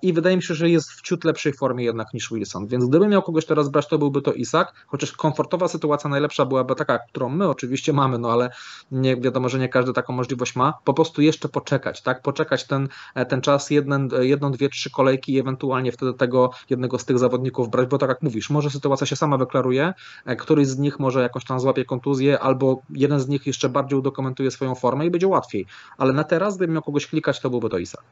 [0.01, 2.67] i wydaje mi się, że jest w ciut lepszej formie jednak niż Wilson.
[2.67, 6.75] Więc gdybym miał kogoś teraz brać, to byłby to Isak, chociaż komfortowa sytuacja najlepsza byłaby
[6.75, 8.49] taka, którą my oczywiście mamy, no ale
[8.91, 10.73] nie wiadomo, że nie każdy taką możliwość ma.
[10.83, 12.21] Po prostu jeszcze poczekać, tak?
[12.21, 16.99] Poczekać ten, e, ten czas, jeden, jedną, dwie, trzy kolejki i ewentualnie wtedy tego jednego
[16.99, 19.93] z tych zawodników brać, bo tak jak mówisz, może sytuacja się sama wyklaruje,
[20.25, 23.99] e, któryś z nich może jakoś tam złapie kontuzję, albo jeden z nich jeszcze bardziej
[23.99, 25.65] udokumentuje swoją formę i będzie łatwiej.
[25.97, 28.03] Ale na teraz, gdybym miał kogoś klikać, to byłby to Isak.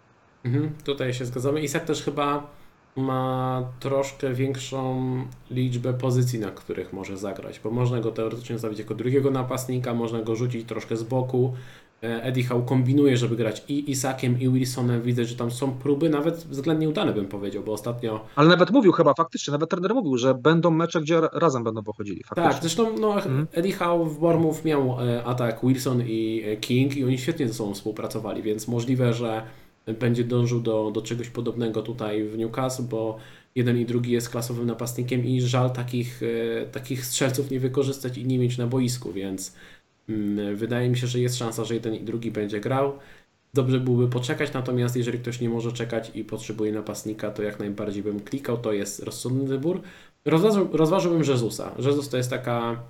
[0.46, 1.62] Mhm, tutaj się zgadzamy.
[1.62, 2.48] Isak też chyba
[2.96, 5.02] ma troszkę większą
[5.52, 10.22] liczbę pozycji, na których może zagrać, bo można go teoretycznie zostawić jako drugiego napastnika, można
[10.22, 11.54] go rzucić troszkę z boku.
[12.04, 15.02] E, Eddie Howe kombinuje, żeby grać i Isakiem, i Wilsonem.
[15.02, 18.92] Widzę, że tam są próby, nawet względnie udane bym powiedział, bo ostatnio Ale nawet mówił
[18.92, 22.24] chyba faktycznie, nawet trener mówił, że będą mecze, gdzie ra- razem będą pochodzili.
[22.24, 22.52] Faktycznie.
[22.52, 23.48] Tak, zresztą no, Mhm.
[23.54, 27.54] Eddie Howe w Bournemouth miał e, atak Wilson i e, King i oni świetnie ze
[27.54, 29.42] sobą współpracowali, więc możliwe, że
[29.94, 33.18] będzie dążył do, do czegoś podobnego tutaj w Newcastle, bo
[33.56, 38.26] jeden i drugi jest klasowym napastnikiem i żal takich, e, takich strzelców nie wykorzystać i
[38.26, 39.56] nie mieć na boisku, więc
[40.10, 42.94] mm, wydaje mi się, że jest szansa, że jeden i drugi będzie grał.
[43.54, 48.04] Dobrze byłoby poczekać, natomiast jeżeli ktoś nie może czekać i potrzebuje napastnika, to jak najbardziej
[48.04, 49.82] bym klikał, to jest rozsądny wybór.
[50.26, 51.76] Rozważył, rozważyłbym Jezusa.
[51.78, 52.84] Jezus to jest taka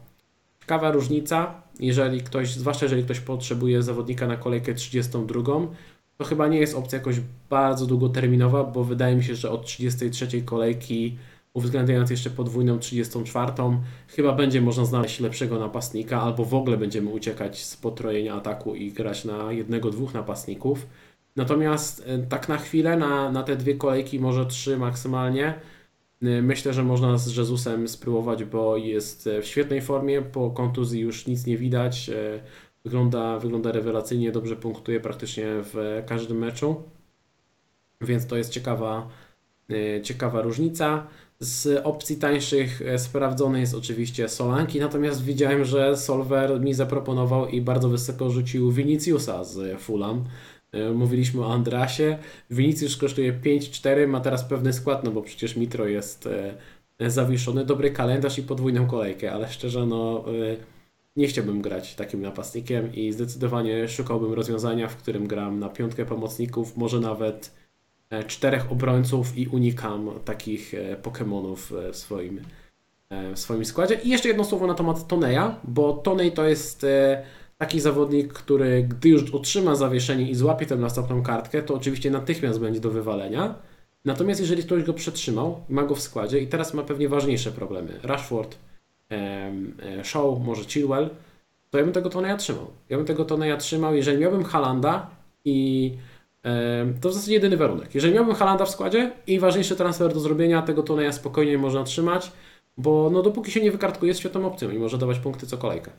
[0.70, 5.41] Ciekawa różnica, jeżeli ktoś, zwłaszcza jeżeli ktoś potrzebuje zawodnika na kolejkę 32,
[6.20, 7.15] to chyba nie jest opcja jakoś
[7.49, 11.17] bardzo długoterminowa, bo wydaje mi się, że od 33 kolejki,
[11.53, 13.51] uwzględniając jeszcze podwójną 34,
[14.07, 18.91] chyba będzie można znaleźć lepszego napastnika, albo w ogóle będziemy uciekać z potrojenia ataku i
[18.91, 20.88] grać na jednego, dwóch napastników.
[21.36, 25.53] Natomiast e, tak na chwilę, na, na te dwie kolejki, może trzy maksymalnie,
[26.22, 31.01] e, myślę, że można z Jezusem spróbować, bo jest e, w świetnej formie, po kontuzji
[31.01, 32.11] już nic nie widać,
[32.84, 36.84] wygląda, wygląda rewelacyjnie, dobrze punktuje praktycznie w każdym meczu,
[38.01, 39.09] więc to jest ciekawa,
[39.69, 41.07] e, ciekawa różnica.
[41.39, 47.61] Z opcji tańszych e, sprawdzony jest oczywiście Solanki, natomiast widziałem, że Solver mi zaproponował i
[47.61, 50.23] bardzo wysoko rzucił Viniciusa z Fulham.
[50.71, 52.17] E, Mówiliśmy o Andrasie.
[52.51, 56.30] Vinicius kosztuje 5-4, ma teraz pewny skład, no bo przecież Mitro jest
[57.07, 57.65] zawieszony.
[57.65, 60.25] Dobry kalendarz i podwójną kolejkę, ale szczerze, no
[61.20, 66.78] nie chciałbym grać takim napastnikiem i zdecydowanie szukałbym rozwiązania, w którym gram na piątkę pomocników,
[66.78, 67.51] może nawet
[68.09, 72.41] e, czterech obrońców i unikam takich e, Pokemonów e, w swoim,
[73.36, 73.99] w swoim składzie.
[74.03, 76.86] I jeszcze jedno słowo na temat Toneja, bo Tonej to jest
[77.57, 82.59] taki zawodnik, który gdy już otrzyma zawieszenie i złapie tę następną kartkę, to oczywiście natychmiast
[82.59, 83.55] będzie do wywalenia.
[84.05, 87.99] Natomiast jeżeli ktoś go przetrzymał, ma go w składzie i teraz ma pewnie ważniejsze problemy,
[88.03, 88.57] Rashford,
[89.12, 91.10] e, Shaw, może Chilwell,
[91.70, 92.68] to ja bym tego Toneja trzymał.
[92.89, 95.10] Ja bym tego Toneja trzymał, jeżeli miałbym Halanda
[95.45, 95.93] i
[97.01, 97.95] to w zasadzie jedyny warunek.
[97.95, 102.32] Jeżeli miałbym Halanda w składzie i ważniejszy transfer do zrobienia, tego Toneja spokojnie można trzymać,
[102.78, 105.91] bo no dopóki się nie wykartkuje jest świetną opcją i może dawać punkty co kolejkę.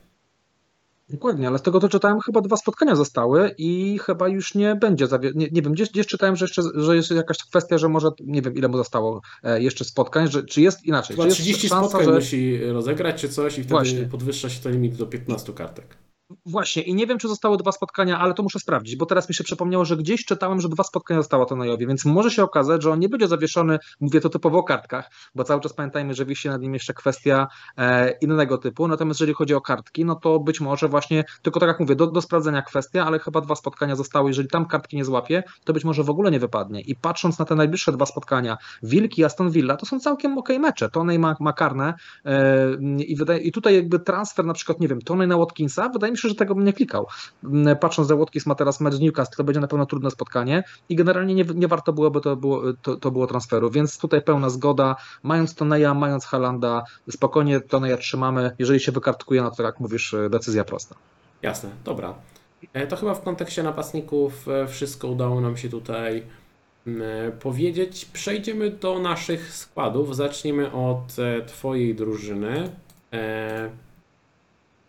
[1.10, 5.06] Dokładnie, ale z tego co czytałem, chyba dwa spotkania zostały i chyba już nie będzie.
[5.06, 5.32] Zawie...
[5.34, 8.42] Nie, nie wiem, gdzieś, gdzieś czytałem, że jeszcze że jest jakaś kwestia, że może nie
[8.42, 11.16] wiem, ile mu zostało e, jeszcze spotkań, że czy jest inaczej.
[11.16, 12.14] Chyba czy jest 30 szansa, spotkań że...
[12.14, 14.02] musi rozegrać czy coś i wtedy Właśnie.
[14.02, 15.96] podwyższa się ten limit do 15 kartek.
[16.46, 19.34] Właśnie, i nie wiem, czy zostały dwa spotkania, ale to muszę sprawdzić, bo teraz mi
[19.34, 22.90] się przypomniało, że gdzieś czytałem, że dwa spotkania zostało Tonejowi, więc może się okazać, że
[22.90, 26.48] on nie będzie zawieszony, mówię to typowo o kartkach, bo cały czas pamiętajmy, że wisi
[26.48, 27.46] nad nim jeszcze kwestia
[27.78, 31.68] e, innego typu, natomiast jeżeli chodzi o kartki, no to być może właśnie, tylko tak
[31.68, 35.04] jak mówię, do, do sprawdzenia kwestia, ale chyba dwa spotkania zostały, jeżeli tam kartki nie
[35.04, 36.80] złapie, to być może w ogóle nie wypadnie.
[36.80, 40.58] I patrząc na te najbliższe dwa spotkania, Wilki i Aston Villa, to są całkiem okej
[40.58, 42.66] mecze, Tonej ma, ma karne e,
[42.98, 46.18] i, wydaje, i tutaj jakby transfer na przykład, nie wiem, Tonej na Watkinsa, wydaje mi
[46.18, 47.06] się, że tego bym nie klikał.
[47.44, 50.96] M, Patrząc, że Watkins ma teraz mecz Newcastle, to będzie na pewno trudne spotkanie i
[50.96, 54.96] generalnie nie, nie warto byłoby to było, to, to było transferu, więc tutaj pełna zgoda,
[55.22, 60.64] mając Toneja, mając Halanda, spokojnie Toneja trzymamy, jeżeli się wykartkuje, no to jak mówisz, decyzja
[60.64, 60.94] prosta.
[61.42, 62.14] Jasne, dobra.
[62.72, 66.22] E, To chyba w kontekście napastników e, wszystko udało nam się tutaj
[66.86, 68.04] mm, e, powiedzieć.
[68.04, 70.16] Przejdziemy do naszych składów.
[70.16, 72.70] Zaczniemy od e, Twojej drużyny.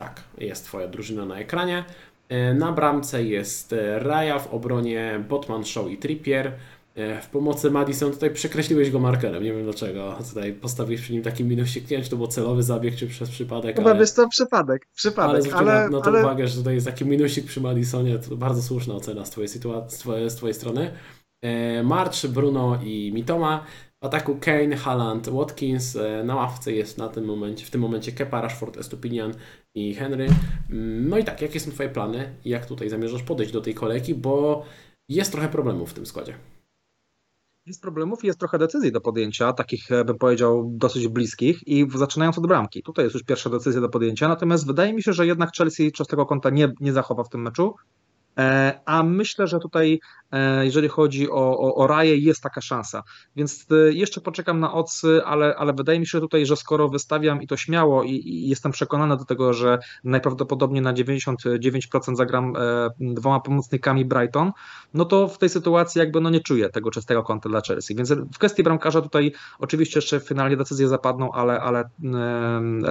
[0.02, 1.84] Tak, jest Twoja drużyna na ekranie.
[2.30, 6.52] E, Na bramce jest e, Raja, w obronie Botman, Shaw i Trippier.
[6.96, 10.16] E, W pomocy Madison tutaj przekreśliłeś go markerem, nie wiem dlaczego.
[10.30, 13.30] Tutaj postawiłeś przy nim taki minusik, nie wiem czy to był celowy zabieg, czy przez
[13.30, 14.00] przypadek, Chyba ale...
[14.00, 16.88] wiesz to przypadek, Ale przypadek, zwróciłem ale, na, na to ale uwagę, że tutaj jest
[16.88, 20.54] taki minusik przy Madisonie, to bardzo słuszna ocena z twojej, sytuacji, z twojej, z twojej
[20.54, 20.92] strony.
[21.84, 23.66] March, Bruno i Mitoma.
[24.02, 25.98] W ataku Kane, Haaland, Watkins.
[26.24, 29.34] Na ławce jest na tym momencie, w tym momencie Kepa, Rashford, Estupinian
[29.76, 30.28] i Henry.
[30.70, 32.36] Mm, No i tak, jakie są twoje plany?
[32.46, 34.16] Jak tutaj zamierzasz podejść do tej kolejki?
[34.16, 34.66] Bo
[35.10, 36.34] jest trochę problemów w tym składzie.
[37.66, 41.88] Jest problemów i jest trochę decyzji do podjęcia, takich e, bym powiedział dosyć bliskich i
[41.96, 42.84] zaczynając od bramki.
[42.84, 46.08] Tutaj jest już pierwsza decyzja do podjęcia, natomiast wydaje mi się, że jednak Chelsea z
[46.08, 47.76] tego kąta nie, nie zachowa w tym meczu.
[48.42, 50.00] E, A myślę, że tutaj,
[50.32, 53.04] e, jeżeli chodzi o, o, o jest taka szansa.
[53.36, 57.42] Więc e, jeszcze poczekam na ocy, ale, ale wydaje mi się tutaj, że skoro wystawiam
[57.42, 62.54] i to śmiało, i, i jestem przekonany do tego, że najprawdopodobniej na 99% zagram
[63.00, 64.52] dwoma pomocnikami Brighton,
[64.94, 67.96] no to w tej sytuacji jakby no nie czuję tego czystego kąta dla Chelsea.
[67.96, 71.90] Więc w kwestii bramkarza tutaj oczywiście jeszcze finalnie decyzje zapadną, ale, ale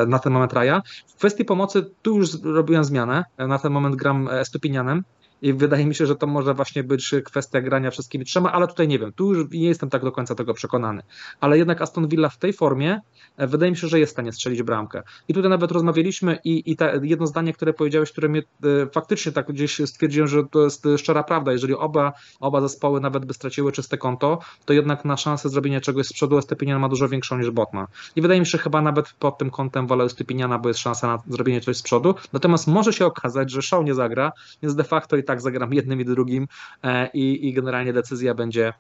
[0.07, 0.83] na ten moment Raja.
[1.07, 3.25] W kwestii pomocy tu już robiłem zmianę.
[3.39, 5.05] Na ten moment gram Stupinianem.
[5.43, 8.89] I wydaje mi się, że to może właśnie być kwestia grania wszystkimi trzema, ale tutaj
[8.89, 11.03] nie wiem, tu już nie jestem tak do końca tego przekonany.
[11.41, 13.01] Ale jednak Aston Villa w tej formie
[13.37, 15.03] e, wydaje mi się, że jest w stanie strzelić bramkę.
[15.29, 19.33] I tutaj nawet rozmawialiśmy i, i ta, jedno zdanie, które powiedziałeś, które mnie e, faktycznie
[19.33, 21.53] tak gdzieś stwierdziłem, że to jest szczera prawda.
[21.53, 26.07] Jeżeli oba, oba zespoły nawet by straciły czyste konto, to jednak na szansę zrobienia czegoś
[26.07, 27.87] z przodu Estepinian ma dużo większą niż Botman.
[28.17, 31.07] I wydaje mi się, że chyba nawet pod tym kątem wolę Estepiniana, bo jest szansa
[31.07, 32.15] na zrobienie coś z przodu.
[32.33, 34.33] Natomiast może się okazać, że Shaw nie zagra,
[34.63, 36.47] więc de facto i tak zagram jednym i drugim
[36.83, 38.73] e, i, i generalnie decyzja będzie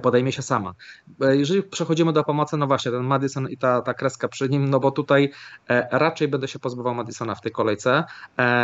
[0.00, 0.74] podejmie się sama.
[1.20, 4.68] E, jeżeli przechodzimy do pomocy, no właśnie, ten Madison i ta, ta kreska przy nim,
[4.68, 5.30] no bo tutaj
[5.68, 8.04] e, raczej będę się pozbywał Madisona w tej kolejce.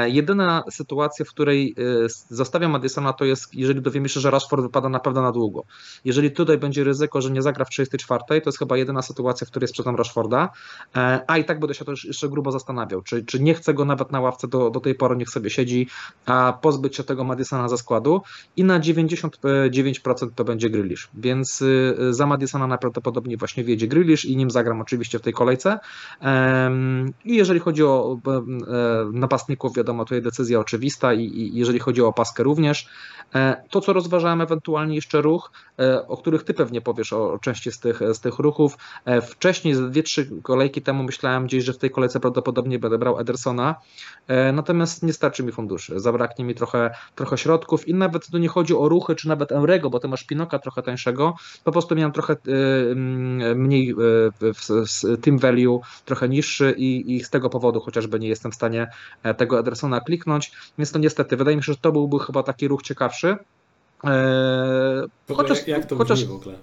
[0.07, 1.74] Jedyna sytuacja, w której
[2.29, 5.62] zostawiam Madisona, to jest, jeżeli dowiemy się, że Rashford wypada na pewno na długo.
[6.05, 9.51] Jeżeli tutaj będzie ryzyko, że nie zagra w 34, to jest chyba jedyna sytuacja, w
[9.51, 10.49] której sprzedam Rashforda,
[11.26, 14.12] a i tak będę się też jeszcze grubo zastanawiał, czy, czy nie chcę go nawet
[14.12, 15.89] na ławce do, do tej pory, niech sobie siedzi,
[16.26, 18.22] a pozbyć się tego Madisona ze składu
[18.57, 24.37] i na 99% to będzie Grealish więc y, za Madisona najprawdopodobniej właśnie wiedzie Grealish i
[24.37, 25.79] nim zagram oczywiście w tej kolejce.
[27.25, 28.43] I jeżeli chodzi o e,
[29.12, 32.89] napastników, wiadomo, tutaj decyzja oczywista i jeżeli chodzi o opaskę również.
[33.35, 37.73] E, to, co rozważałem ewentualnie jeszcze ruch, e, o których ty pewnie powiesz o części
[37.73, 38.77] z tych, z tych ruchów.
[39.23, 43.75] Wcześniej, dwie, trzy kolejki temu myślałem gdzieś, że w tej kolejce prawdopodobnie będę brał Edersona,
[44.53, 48.75] natomiast nie starczy mi funduszy, zabraknie mi trochę, trochę środków i nawet tu nie chodzi
[48.75, 50.98] o ruchy, czy nawet Eurego, bo ty masz Pinoka trochę tańszego,
[51.65, 52.37] po prostu miałem trochę y,
[52.93, 53.95] mm, mniej
[55.15, 58.91] y, team value, trochę niższy i, i z tego powodu chociażby nie jestem w stanie
[59.23, 62.69] e, tego Edersona kliknąć, więc to niestety wydaje mi się, że to byłby chyba taki
[62.69, 63.37] ruch ciekawszy.
[64.05, 66.59] E, chociaż, jak, jak to chociaż, w ogóle?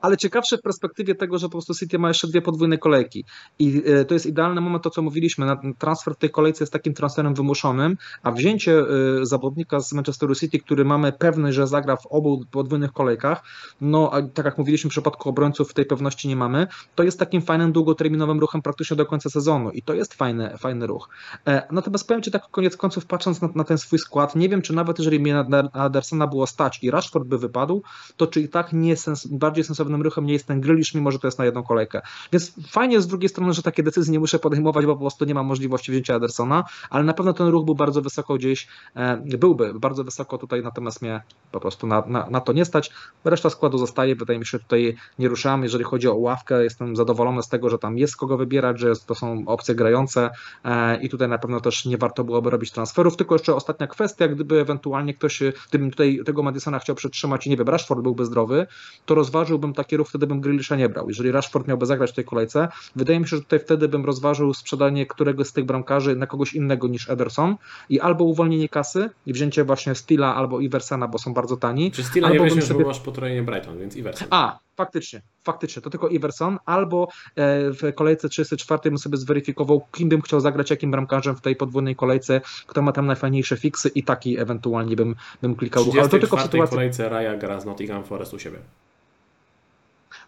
[0.00, 3.24] Ale ciekawsze w perspektywie tego, że po prostu City ma jeszcze dwie podwójne kolejki.
[3.58, 5.46] I e, to jest idealny moment, to co mówiliśmy.
[5.78, 8.84] Transfer w tej kolejce jest takim transferem wymuszonym, a wzięcie e,
[9.26, 13.42] zawodnika z Manchesteru City, który mamy pewność, że zagra w obu podwójnych kolejkach,
[13.80, 17.42] no a tak jak mówiliśmy w przypadku obrońców, tej pewności nie mamy, to jest takim
[17.42, 21.08] fajnym, długoterminowym ruchem praktycznie do końca sezonu i to jest fajny, fajny ruch.
[21.46, 24.62] E, natomiast powiem Ci tak koniec końców, patrząc na, na ten swój skład, nie wiem,
[24.62, 27.82] czy nawet jeżeli mnie na Andersona było stać i Rashford by wypadł,
[28.16, 31.10] to czy i tak nie sens, bardziej sens sensownym ruchem nie jest ten Grealish, mimo
[31.10, 32.02] że to jest na jedną kolejkę.
[32.32, 35.34] Więc fajnie z drugiej strony, że takie decyzje nie muszę podejmować, bo po prostu nie
[35.34, 39.74] mam możliwości wzięcia Edersona, ale na pewno ten ruch był bardzo wysoko gdzieś, e, byłby
[39.74, 41.22] bardzo wysoko tutaj, natomiast mnie
[41.52, 42.90] po prostu na, na, na to nie stać.
[43.24, 45.66] Reszta składu zostaje, wydaje mi się, że tutaj nie ruszamy.
[45.66, 49.14] Jeżeli chodzi o ławkę, jestem zadowolony z tego, że tam jest kogo wybierać, że to
[49.14, 50.30] są opcje grające
[50.64, 53.16] e, i tutaj na pewno też nie warto byłoby robić transferów.
[53.16, 57.56] Tylko jeszcze ostatnia kwestia, gdyby ewentualnie ktoś, gdybym tutaj tego Madisona chciał przetrzymać i nie
[57.56, 58.66] wiem, Rashford byłby zdrowy,
[59.06, 61.08] to rozważyłbym taki ruch, wtedy bym Grealisha nie brał.
[61.08, 64.54] Jeżeli Rashford miałby zagrać w tej kolejce, wydaje mi się, że tutaj wtedy bym rozważył
[64.54, 67.56] sprzedanie któregoś z tych bramkarzy na kogoś innego niż Ederson
[67.88, 71.92] i albo uwolnienie kasy i wzięcie właśnie Stila albo Iversena, bo są bardzo tani.
[71.92, 72.80] Czy Stila nie weźmiesz, sobie...
[72.80, 74.28] bo masz potrojenie Brighton, więc Iversen.
[74.30, 80.08] A, faktycznie, faktycznie, to tylko Iverson, albo e, w kolejce 34 bym sobie zweryfikował, kim
[80.08, 84.02] bym chciał zagrać, jakim bramkarzem w tej podwójnej kolejce, kto ma tam najfajniejsze fiksy i
[84.02, 85.84] taki ewentualnie bym, bym klikał.
[85.92, 86.74] Ale to tylko w sytuacji...
[86.74, 88.58] kolejce Raya gra z Nottingham Forest u siebie.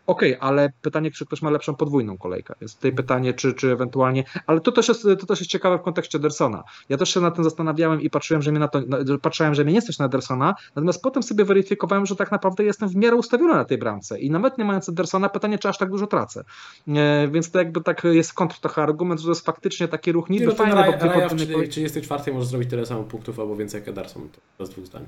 [0.09, 2.55] Okej, okay, ale pytanie, czy ktoś ma lepszą podwójną kolejkę.
[2.61, 4.25] Jest tutaj pytanie, czy, czy ewentualnie.
[4.47, 6.65] Ale to też, jest, to też jest ciekawe w kontekście Edersona.
[6.89, 8.83] Ja też się na tym zastanawiałem i patrzyłem, że mnie na to,
[9.23, 12.89] patrzyłem, że mnie nie stać na Edersona, natomiast potem sobie weryfikowałem, że tak naprawdę jestem
[12.89, 14.21] w miarę ustawiony na tej bramce.
[14.21, 16.45] I nawet nie mając Edersona, pytanie, czy aż tak dużo tracę.
[16.89, 20.31] E, więc to jakby tak jest kontr trochę argument, że to jest faktycznie taki ruch
[20.31, 24.29] niby fajny, bo Raja w 34 możesz zrobić tyle samo punktów albo więcej jak Ederson.
[24.57, 25.07] To jest dwóch zdań.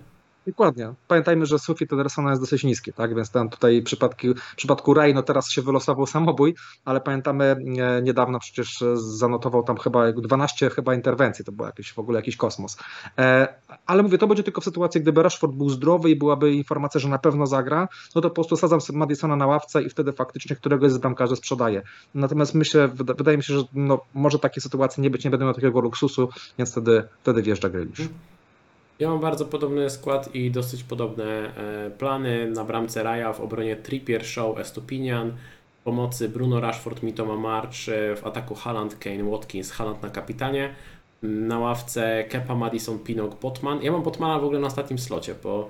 [0.51, 0.95] Dokładnie.
[1.09, 3.15] Pamiętajmy, że sufit Edersona jest dosyć niski, tak?
[3.15, 7.45] Więc tam tutaj w przypadku, w przypadku Ray, no teraz się wylosował samobój, ale pamiętamy
[7.45, 12.37] e, niedawno przecież zanotował tam chyba 12 chyba interwencji, to był jakiś, w ogóle jakiś
[12.37, 12.77] kosmos.
[13.19, 13.55] E,
[13.87, 17.09] ale mówię, to będzie tylko w sytuacji, gdyby Rashford był zdrowy i byłaby informacja, że
[17.09, 20.93] na pewno zagra, no to po prostu sadzam Madisona na ławce i wtedy faktycznie któregoś
[20.93, 21.83] z bramkarzy sprzedaję.
[22.15, 25.55] Natomiast myślę, wydaje mi się, że no, może takiej sytuacji nie być, nie będę miał
[25.55, 26.29] takiego luksusu,
[26.59, 28.09] więc wtedy, wtedy wjeżdża Grealish.
[29.01, 32.51] Ja mam bardzo podobny skład i dosyć podobne e, plany.
[32.51, 35.33] Na bramce Raja, w obronie Trippier, Show, Estupinian,
[35.81, 40.75] w pomocy Bruno Rashford, Mitoma March, e, w ataku Haaland, Kane, Watkins, Haaland na kapitanie.
[41.23, 43.83] Na ławce Kepa, Madison, Pinok, Botman.
[43.83, 45.69] Ja mam Botmana w ogóle na ostatnim slocie, bo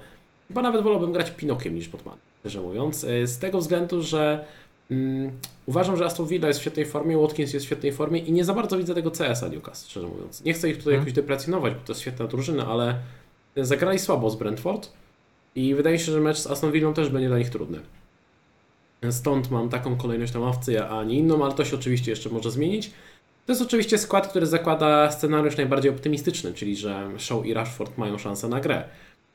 [0.49, 3.05] chyba nawet wolałbym grać Pinokiem niż Botman, szczerze mówiąc.
[3.05, 4.45] E, z tego względu, że
[4.91, 5.31] um,
[5.67, 8.45] uważam, że Aston Villa jest w świetnej formie, Watkins jest w świetnej formie i nie
[8.45, 10.45] za bardzo widzę tego CS-a Newcastle, szczerze mówiąc.
[10.45, 11.01] Nie chcę ich tutaj hmm.
[11.01, 12.95] jakoś deprecjonować, bo to jest świetna drużyna, ale
[13.57, 14.93] zagrali słabo z Brentford
[15.55, 17.81] i wydaje się, że mecz z Aston Villą też będzie dla nich trudny.
[19.11, 22.51] Stąd mam taką kolejność na ławce, a nie inną, ale to się oczywiście jeszcze może
[22.51, 22.91] zmienić.
[23.47, 28.19] To jest oczywiście skład, który zakłada scenariusz najbardziej optymistyczny, czyli że Shaw i Rashford mają
[28.19, 28.85] szansę na grę.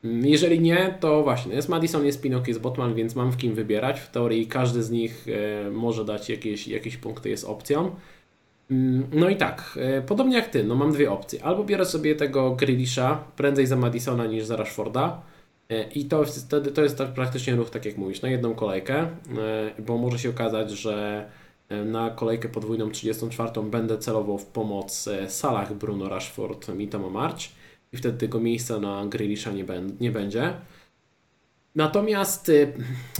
[0.04, 4.00] Jeżeli nie, to właśnie jest Madison, jest Pinok, jest Botman, więc mam w kim wybierać.
[4.00, 5.26] W teorii każdy z nich
[5.66, 7.90] e, może dać jakieś, jakieś punkty, jest opcją.
[8.70, 11.44] Mm, no i tak, e, podobnie jak ty, no mam dwie opcje.
[11.44, 15.22] Albo biorę sobie tego Grealisha prędzej za Madisona niż za Rashforda
[15.68, 18.94] e, i to wtedy to jest tak praktycznie ruch, tak jak mówisz, na jedną kolejkę,
[18.98, 21.26] e, bo może się okazać, że
[21.84, 27.40] na kolejkę podwójną 34 będę celował w pomoc Salah, Bruno, Rashford, Mitoma March
[27.92, 29.64] i wtedy tego miejsca na Grealisha nie,
[30.00, 30.54] nie będzie.
[31.76, 32.72] Natomiast y,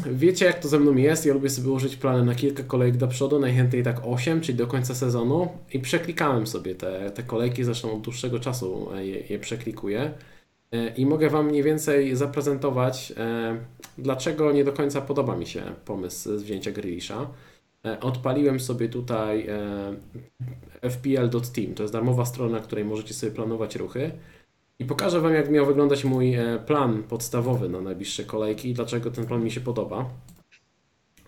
[0.07, 3.09] wiecie jak to ze mną jest, ja lubię sobie użyć plany na kilka kolejek do
[3.09, 7.93] przodu, najchętniej tak 8, czyli do końca sezonu i przeklikałem sobie te, te kolejki, zresztą
[7.93, 10.15] od dłuższego czasu e, je, je przeklikuję
[10.73, 13.57] E, i mogę Wam mniej więcej zaprezentować, e,
[13.99, 17.31] dlaczego nie do końca podoba mi się pomysł wzięcia Grealisha.
[17.87, 19.47] E, Odpaliłem sobie tutaj
[20.83, 24.11] fpl.team, to jest darmowa strona, na której możecie sobie planować ruchy.
[24.79, 29.11] I pokażę Wam, jak miał wyglądać mój e, plan podstawowy na najbliższe kolejki i dlaczego
[29.11, 30.11] ten plan mi się podoba.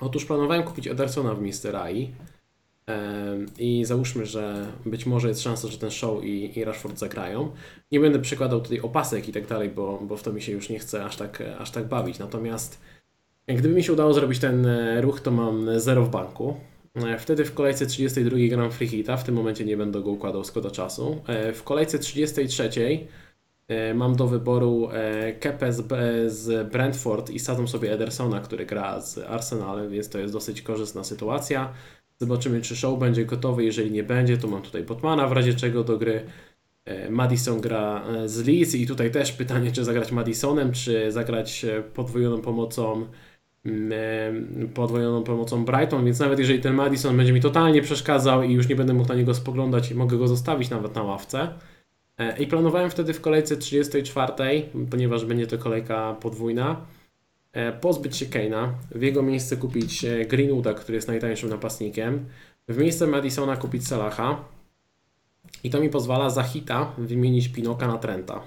[0.00, 2.10] Otóż planowałem kupić Edersona w miejsce Rai.
[2.86, 7.50] Em, I załóżmy, że być może jest szansa, że ten show i, i Rashford zagrają.
[7.92, 10.68] Nie będę przykładał tutaj opasek i tak dalej, bo, bo w to mi się już
[10.68, 12.18] nie chce aż tak, aż tak bawić.
[12.18, 12.80] Natomiast
[13.46, 16.56] gdyby mi się udało zrobić ten e, ruch, to mam zero w banku.
[16.94, 20.44] E, Wtedy w kolejce 32 gram free hita, w tym momencie nie będę go układał
[20.44, 21.20] szkoda czasu.
[21.26, 22.98] E, W kolejce 33 e,
[23.94, 29.00] mam do wyboru e, Kepę z, B- z Brentford i sadzą sobie Edersona, który gra
[29.00, 31.72] z Arsenalem, więc to jest dosyć korzystna sytuacja.
[32.18, 33.64] Zobaczymy, czy show będzie gotowy.
[33.64, 36.24] Jeżeli nie będzie, to mam tutaj Botmana w razie czego do gry.
[36.84, 41.64] E, Madison gra e, z Leeds i tutaj też pytanie, czy zagrać Madisonem, czy zagrać
[41.64, 43.06] e, podwojoną pomocą
[43.64, 48.52] mm, e, podwojoną pomocą Brighton, więc nawet jeżeli ten Madison będzie mi totalnie przeszkadzał i
[48.52, 51.48] już nie będę mógł na niego spoglądać mogę go zostawić nawet na ławce.
[52.18, 54.32] E, I planowałem wtedy w kolejce 34,
[54.90, 56.86] ponieważ będzie to kolejka podwójna,
[57.52, 62.26] e, pozbyć się Kane'a, w jego miejsce kupić e, Greenwooda, który jest najtańszym napastnikiem,
[62.68, 64.44] w miejsce Madisona kupić Salaha
[65.64, 68.40] i to mi pozwala za hita wymienić Pinoka na Trenta.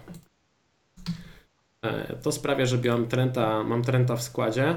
[2.21, 4.75] To sprawia, że mam Trenta, mam Trenta w składzie.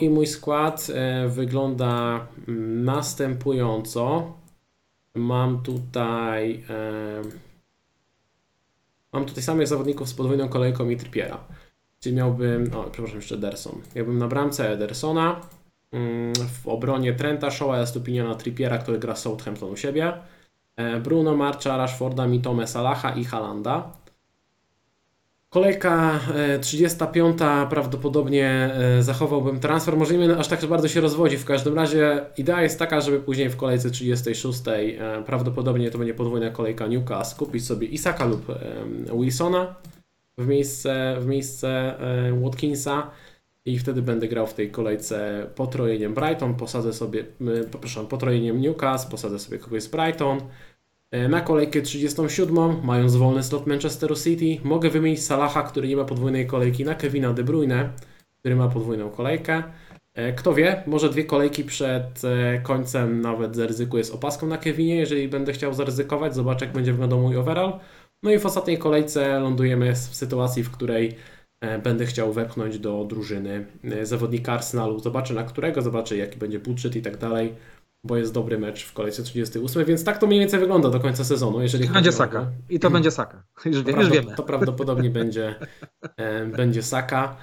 [0.00, 0.86] I mój skład
[1.28, 4.32] wygląda mm, następująco.
[5.14, 6.64] Mam tutaj
[9.12, 11.38] mam tutaj samych zawodników z podwójną kolejką i Trippiera.
[12.00, 13.80] Czyli miałbym, o przepraszam, jeszcze Ederson.
[13.96, 15.40] Miałbym na bramce Edersona,
[15.92, 20.12] mm, w obronie Trenta, Shaw'a, Estupiniana, Trippiera, który gra Southampton u siebie,
[20.76, 24.01] e, Bruno, Marcha, Rashforda, Mitome, Salaha i Halanda.
[25.52, 27.38] Kolejka e, 35
[27.70, 29.96] prawdopodobnie e, zachowałbym transfer.
[29.96, 31.38] Może nie aż tak bardzo się rozwodzi.
[31.38, 36.14] W każdym razie idea jest taka, żeby później w kolejce 36 e, prawdopodobnie to będzie
[36.14, 38.56] podwójna kolejka Newcastle kupić sobie Isaka lub e,
[39.20, 39.74] Wilsona
[40.38, 41.68] w miejsce, w miejsce
[42.00, 43.10] e, Watkinsa
[43.64, 49.10] i wtedy będę grał w tej kolejce potrojeniem Brighton, posadzę sobie, e, przepraszam, potrojeniem Newcastle,
[49.10, 50.40] posadzę sobie kogoś z Brighton.
[51.12, 56.04] E, Na kolejkę 37, mając wolny slot Manchesteru City, mogę wymienić Salaha, który nie ma
[56.04, 57.92] podwójnej kolejki, na Kevina De Bruyne,
[58.38, 59.62] który ma podwójną kolejkę.
[60.14, 64.96] E, Kto wie, może dwie kolejki przed e, końcem nawet zaryzykuję z opaską na Kevinie,
[64.96, 67.72] jeżeli będę chciał zaryzykować, zobaczę jak będzie wyglądał mój overall.
[68.22, 71.16] No i w ostatniej kolejce lądujemy w sytuacji, w której
[71.82, 73.66] będę chciał wepchnąć do drużyny
[74.02, 74.98] zawodnika Arsenalu.
[74.98, 77.54] Zobaczę na którego, zobaczę jaki będzie budżet i tak dalej,
[78.04, 81.24] bo jest dobry mecz w kolejce 38, więc tak to mniej więcej wygląda do końca
[81.24, 81.62] sezonu.
[81.62, 82.46] Jeżeli chodzi Będzie o- Saka.
[82.70, 83.42] I to będzie Saka.
[83.64, 84.34] Już, to, wie, już wiemy.
[84.36, 85.54] to prawdopodobnie będzie,
[86.16, 87.36] e, będzie Saka.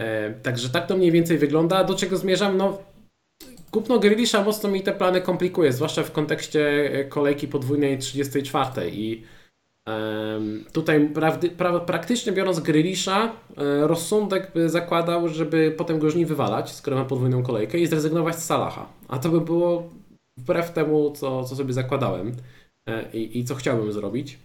[0.00, 1.84] E, także tak to mniej więcej wygląda.
[1.84, 2.56] Do czego zmierzam?
[2.56, 2.78] No,
[3.70, 8.90] kupno Grealisha mocno mi te plany komplikuje, zwłaszcza w kontekście e, kolejki podwójnej 34.
[8.90, 9.22] I
[9.88, 16.14] em, tutaj prawdy, pra, praktycznie biorąc Grealisha, e, rozsądek by zakładał, żeby potem go już
[16.14, 18.86] nie wywalać, skoro ma podwójną kolejkę i zrezygnować z Salaha.
[19.08, 19.90] A to by było
[20.36, 22.32] wbrew temu, co, co sobie zakładałem
[22.86, 24.38] e, i, i co chciałbym zrobić.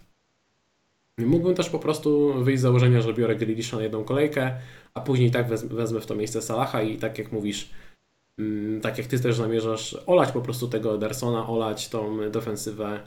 [1.17, 4.59] Mógłbym też po prostu wyjść z założenia, że biorę Grealisha na jedną kolejkę,
[4.93, 7.69] a później tak wez, wezmę w to miejsce Salaha i tak jak mówisz,
[8.39, 12.99] mm, tak jak ty też zamierzasz, olać po prostu tego Edersona, olać tą defensywę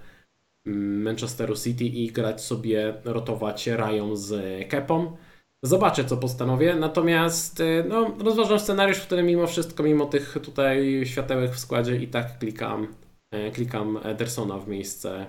[0.66, 4.32] mm, Manchesteru City i grać sobie, rotować Rają z
[4.68, 5.16] Kepą.
[5.62, 11.02] Zobaczę, co postanowię, natomiast y, no, rozważam scenariusz, w którym mimo wszystko, mimo tych tutaj
[11.06, 12.94] światełek w składzie i tak klikam,
[13.30, 15.26] e, klikam Edersona w miejsce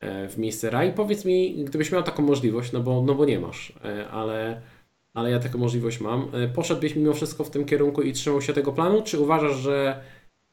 [0.00, 0.92] e, w miejsce Rai.
[0.92, 3.72] Powiedz mi, gdybyś miał taką możliwość, no bo, no bo nie masz,
[4.10, 4.60] ale,
[5.14, 6.30] ale ja taką możliwość mam.
[6.54, 10.02] Poszedłbyś mimo wszystko w tym kierunku i trzymał się tego planu, czy uważasz, że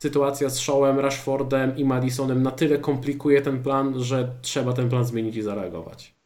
[0.04, 5.06] sytuacja z Shawem, Rashfordem i Madisonem na tyle komplikuje ten plan, że trzeba ten plan
[5.06, 6.17] zmienić i zareagować?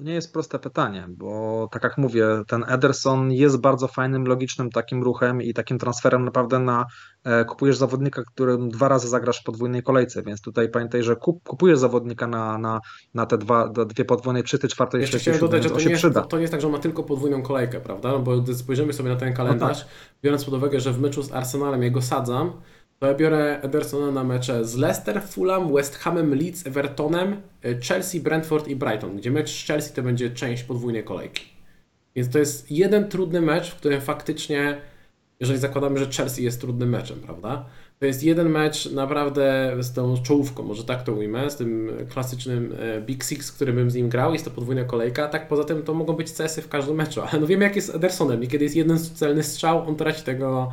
[0.00, 4.70] To nie jest proste pytanie, bo tak jak mówię, ten Ederson jest bardzo fajnym, logicznym
[4.70, 6.86] takim ruchem i takim transferem naprawdę na
[7.24, 11.42] e, kupujesz zawodnika, którym dwa razy zagrasz w podwójnej kolejce, więc tutaj pamiętaj, że kup,
[11.48, 12.80] kupujesz zawodnika na, na,
[13.14, 16.20] na te dwa, dwie podwójne, chciałem dodać, że więc to nie, się jest, przyda.
[16.20, 18.10] to, to nie jest tak, że on ma tylko podwójną kolejkę, prawda?
[18.12, 19.92] No bo gdy spojrzymy sobie na ten kalendarz, No tak.
[20.22, 22.52] biorąc pod uwagę, że w meczu z Arsenalem ja go sadzam,
[23.00, 28.20] to ja biorę Edersona na mecze z Leicester, Fulham, West Hamem, Leeds, Evertonem, y, Chelsea,
[28.20, 31.44] Brentford i Brighton, gdzie mecz z Chelsea to będzie część podwójnej kolejki.
[32.16, 34.80] Więc to jest jeden trudny mecz, w którym faktycznie,
[35.40, 37.64] jeżeli zakładamy, że Chelsea jest trudnym meczem, prawda?
[37.98, 42.74] To jest jeden mecz naprawdę z tą czołówką, może tak to ujmę, z tym klasycznym
[42.78, 45.82] e, Big Six, który bym z nim grał, jest to podwójna kolejka, tak poza tym
[45.82, 48.48] to mogą być CS-y w każdym meczu, ale no wiemy jak jest z Edersonem i
[48.48, 50.72] kiedy jest jeden celny strzał, on traci tego,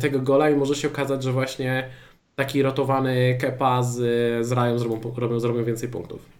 [0.00, 1.88] tego gola i może się okazać, że właśnie
[2.34, 3.96] taki rotowany Kepa z,
[4.46, 6.33] z Rają zrobią, robią, zrobią więcej punktów.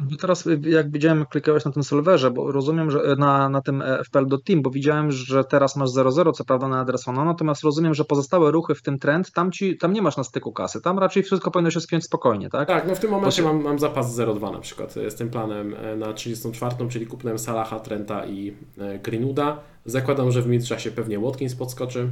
[0.00, 4.62] Bo teraz jak widziałem, klikałeś na tym solwerze, bo rozumiem, że na, na tym FPL.team,
[4.62, 8.74] bo widziałem, że teraz masz 0-0, co prawda na Edersona, natomiast rozumiem, że pozostałe ruchy
[8.74, 11.70] w tym trend, tam, ci, tam nie masz na styku kasy, tam raczej wszystko powinno
[11.70, 12.68] się spiąć spokojnie, tak?
[12.68, 15.96] Tak, no w tym momencie mam, mam zapas 0,2 na przykład z tym planem e,
[15.96, 19.60] na 34, czyli kupnem Salaha, Trenta i e, Greenwooda.
[19.84, 22.08] Zakładam, że w międzyczasie pewnie Watkins podskoczy.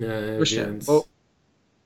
[0.00, 0.86] E, Właśnie, więc...
[0.86, 1.11] bo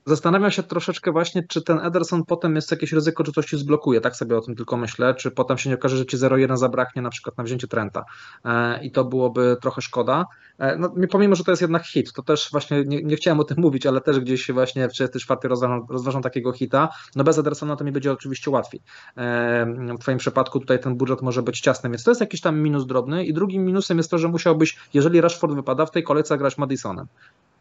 [0.07, 4.01] Zastanawiam się troszeczkę właśnie, czy ten Ederson potem jest jakieś ryzyko, czy coś ci zblokuje,
[4.01, 7.01] tak sobie o tym tylko myślę, czy potem się nie okaże, że ci 0-1 zabraknie
[7.01, 8.05] na przykład na wzięcie Trenta
[8.45, 10.25] e, i to byłoby trochę szkoda.
[10.59, 13.43] E, no, pomimo, że to jest jednak hit, to też właśnie nie, nie chciałem o
[13.43, 17.75] tym mówić, ale też gdzieś właśnie w 34 rozważam, rozważam takiego hita, no bez Edersona
[17.75, 18.81] to mi będzie oczywiście łatwiej.
[19.17, 19.65] E,
[19.99, 22.85] w twoim przypadku tutaj ten budżet może być ciasny, więc to jest jakiś tam minus
[22.85, 26.57] drobny i drugim minusem jest to, że musiałbyś, jeżeli Rashford wypada, w tej kolejce grać
[26.57, 27.07] Madisonem.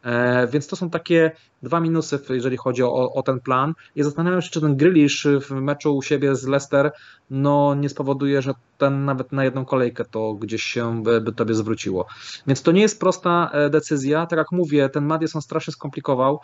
[0.04, 1.32] E, więc to są takie
[1.62, 3.74] dwa minusy, jeżeli chodzi o, o ten plan.
[3.96, 6.92] I zastanawiam się, czy ten Grealish w meczu u siebie z Leicester
[7.30, 11.54] no, nie spowoduje, że ten nawet na jedną kolejkę to gdzieś się by, by tobie
[11.54, 12.06] zwróciło.
[12.46, 14.26] Więc to nie jest prosta e, decyzja.
[14.26, 16.40] Tak jak mówię, ten Madison strasznie skomplikował,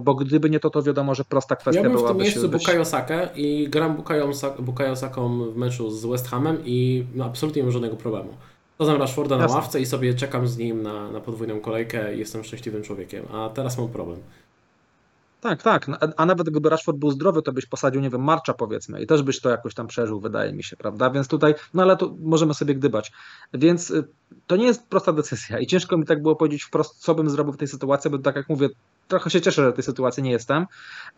[0.00, 2.40] bo gdyby nie to, to wiadomo, że prosta kwestia ja bym byłaby w tym miejscu
[2.40, 2.48] się...
[2.48, 3.96] Bukayo Sakę i gram
[4.58, 8.34] Bukayo Saką w meczu z West Hamem i no, absolutnie nie mam żadnego problemu.
[8.74, 9.56] Wsadzam Rashforda na Jasne.
[9.56, 13.24] ławce i sobie czekam z nim na, na podwójną kolejkę i jestem szczęśliwym człowiekiem.
[13.32, 14.18] A teraz mam problem.
[15.40, 15.88] Tak, tak.
[15.88, 19.06] A- A nawet gdyby Rashford był zdrowy, to byś posadził, nie wiem, Marcza powiedzmy i
[19.06, 21.10] też byś to jakoś tam przeżył, wydaje mi się, prawda?
[21.10, 23.12] Więc tutaj, no ale tu możemy sobie gdybać.
[23.54, 24.04] Więc y,
[24.46, 27.52] to nie jest prosta decyzja i ciężko mi tak było powiedzieć wprost, co bym zrobił
[27.52, 28.68] w tej sytuacji, bo tak jak mówię,
[29.08, 30.66] trochę się cieszę, że w tej sytuacji nie jestem,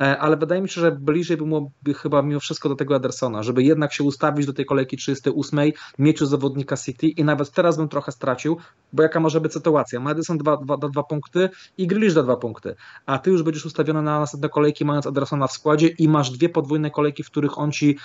[0.00, 3.62] e, ale wydaje mi się, że bliżej byłoby chyba mimo wszystko do tego Edersona, żeby
[3.62, 5.60] jednak się ustawić do tej kolejki 38,
[5.98, 8.56] mieć u zawodnika City i nawet teraz bym trochę stracił,
[8.92, 10.00] bo jaka może być sytuacja?
[10.00, 12.74] Madison da dwa, dwa, dwa punkty i Grealish da dwa punkty,
[13.06, 16.48] a ty już będziesz ustawiony na następne kolejki mając Edersona w składzie i masz dwie
[16.48, 17.98] podwójne kolejki, w których on ci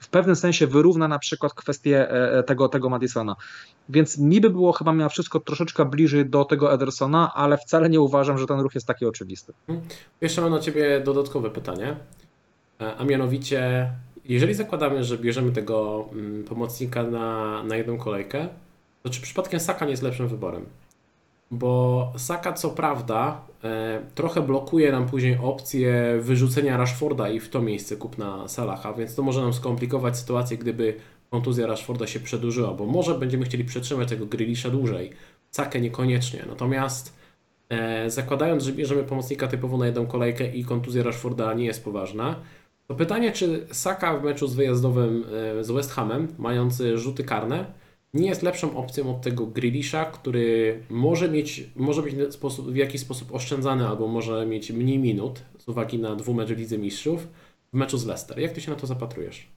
[0.00, 3.36] w pewnym sensie wyrówna na przykład kwestię e, tego, tego Madisona.
[3.88, 8.00] Więc mi by było chyba miał wszystko troszeczkę bliżej do tego Edersona, ale wcale nie
[8.00, 9.52] uważam, że ten ruch jest taki oczywisty.
[10.20, 11.96] Jeszcze mam na Ciebie dodatkowe pytanie,
[12.80, 13.90] E, a mianowicie,
[14.24, 18.48] jeżeli zakładamy, że bierzemy tego mm, pomocnika na, na jedną kolejkę,
[19.02, 20.66] to czy przypadkiem Saka nie jest lepszym wyborem?
[21.50, 27.62] Bo Saka co prawda e, trochę blokuje nam później opcję wyrzucenia Rashforda i w to
[27.62, 30.94] miejsce kupna Salaha, więc to może nam skomplikować sytuację, gdyby
[31.30, 35.10] kontuzja Rashforda się przedłużyła, bo może będziemy chcieli przetrzymać tego Grealisha dłużej,
[35.50, 36.44] Sakę niekoniecznie.
[36.48, 37.23] Natomiast
[38.06, 42.36] zakładając, że bierzemy pomocnika typowo na jedną kolejkę i kontuzja Rashforda nie jest poważna,
[42.86, 45.24] to pytanie, czy Saka w meczu z wyjazdowym
[45.58, 47.66] e, z West Hamem, mający rzuty karne,
[48.14, 52.14] nie jest lepszą opcją od tego Grealisha, który może mieć, może być
[52.58, 57.28] w jakiś sposób oszczędzany albo może mieć mniej minut z uwagi na dwumecz Lidze Mistrzów
[57.72, 58.38] w meczu z Leicester.
[58.38, 59.53] Jak ty się na to zapatrujesz?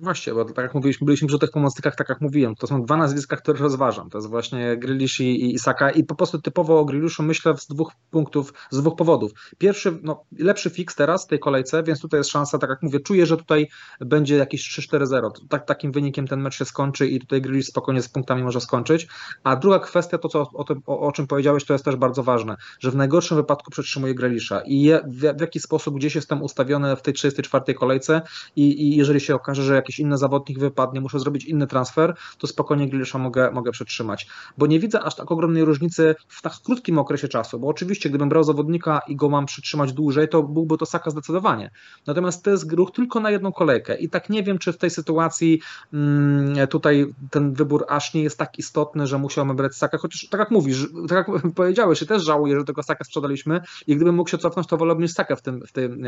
[0.00, 2.96] Właśnie, bo tak jak mówiliśmy, byliśmy przy tych pomocnikach, tak jak mówiłem, to są dwa
[2.96, 4.10] nazwiska, które rozważam.
[4.10, 7.66] To jest właśnie Grealish i, i Saka i po prostu typowo o Grealishu myślę z
[7.66, 9.32] dwóch punktów, z dwóch powodów.
[9.58, 13.00] Pierwszy, no, lepszy fix teraz w tej kolejce, więc tutaj jest szansa, tak jak mówię,
[13.00, 13.68] czuję, że tutaj
[14.00, 15.30] będzie jakieś 3-4-0.
[15.48, 19.08] Tak, takim wynikiem ten mecz się skończy i tutaj Grealish spokojnie z punktami może skończyć.
[19.44, 22.22] A druga kwestia, to co, o, tym, o, o czym powiedziałeś, to jest też bardzo
[22.22, 26.42] ważne, że w najgorszym wypadku przetrzymuje Grealisha i je, w, w jaki sposób gdzieś jestem
[26.42, 28.22] ustawiony w tej 34 kolejce
[28.56, 32.46] i, i jeżeli się okaże, że jakiś inny zawodnik wypadnie, muszę zrobić inny transfer, to
[32.46, 34.26] spokojnie Grealisha mogę, mogę przetrzymać.
[34.58, 38.28] Bo nie widzę aż tak ogromnej różnicy w tak krótkim okresie czasu, bo oczywiście gdybym
[38.28, 41.70] brał zawodnika i go mam przytrzymać dłużej, to byłby to Saka zdecydowanie.
[42.06, 44.90] Natomiast to jest ruch tylko na jedną kolejkę i tak nie wiem, czy w tej
[44.90, 45.60] sytuacji
[45.92, 50.38] mm, tutaj ten wybór aż nie jest tak istotny, że musiałbym brać Saka, chociaż tak
[50.38, 54.38] jak mówisz, tak jak powiedziałeś, też żałuję, że tego Saka sprzedaliśmy i gdybym mógł się
[54.38, 56.06] cofnąć, to wolałbym Sakę w tym, w tym, e,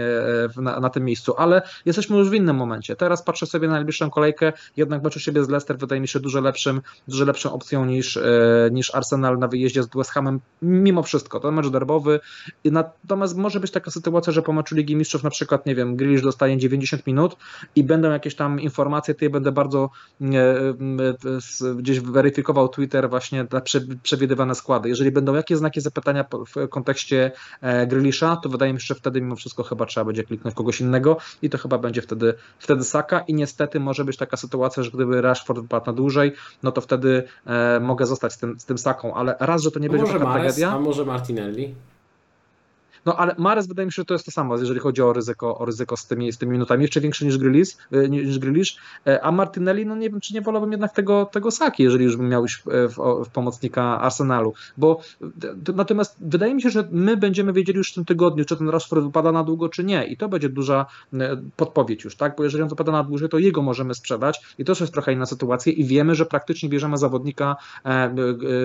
[0.48, 2.96] w, na, na tym miejscu, ale jesteśmy już w innym momencie.
[2.96, 6.20] Teraz patrzę sobie na najbliższą kolejkę, jednak mecz u siebie z Leicester wydaje mi się
[6.20, 8.22] dużo lepszym, dużo lepszą opcją niż, e,
[8.72, 11.40] niż Arsenal na wyjeździe z West Hamem, mimo wszystko.
[11.40, 12.20] To mecz derbowy,
[12.64, 16.22] natomiast może być taka sytuacja, że po meczu Ligi Mistrzów na przykład, nie wiem, Grealish
[16.22, 17.36] dostaje 90 minut
[17.76, 19.90] i będą jakieś tam informacje, ja będę bardzo
[20.20, 24.88] e, e, gdzieś weryfikował Twitter właśnie te prze, przewidywane składy.
[24.88, 26.24] Jeżeli będą jakieś znaki zapytania
[26.54, 27.32] w kontekście
[27.86, 31.16] Grealisha, to wydaje mi się, że wtedy mimo wszystko chyba trzeba będzie kliknąć kogoś innego
[31.42, 34.90] i to chyba będzie wtedy, wtedy Saka i niestety niestety może być taka sytuacja, że
[34.90, 36.32] gdyby Rashford wypadł na dłużej,
[36.62, 39.78] no to wtedy e, mogę zostać z tym, z tym saką, ale raz, że to
[39.78, 40.76] nie A będzie może taka Mares, tragedia.
[40.76, 41.74] a może Martinelli?
[43.06, 45.58] No ale Mares wydaje mi się, że to jest to samo, jeżeli chodzi o ryzyko,
[45.58, 48.76] o ryzyko z, tymi, z tymi minutami, jeszcze większe niż Grealish, e, niż Grealish.
[49.06, 52.16] E, a Martinelli, no nie wiem, czy nie wolałbym jednak tego, tego Saki, jeżeli już
[52.16, 55.00] bym miał iść w, w, w pomocnika Arsenalu, bo
[55.76, 59.04] natomiast wydaje mi się, że my będziemy wiedzieli już w tym tygodniu, czy ten Rashford
[59.04, 60.04] wypada na długo, czy nie.
[60.04, 63.38] I to będzie duża e, podpowiedź już, tak, bo jeżeli on wypada na dłużej, to
[63.38, 64.40] jego możemy sprzedać.
[64.58, 65.72] I to jest trochę inna sytuacja.
[65.72, 68.14] I wiemy, że praktycznie bierzemy zawodnika e, e,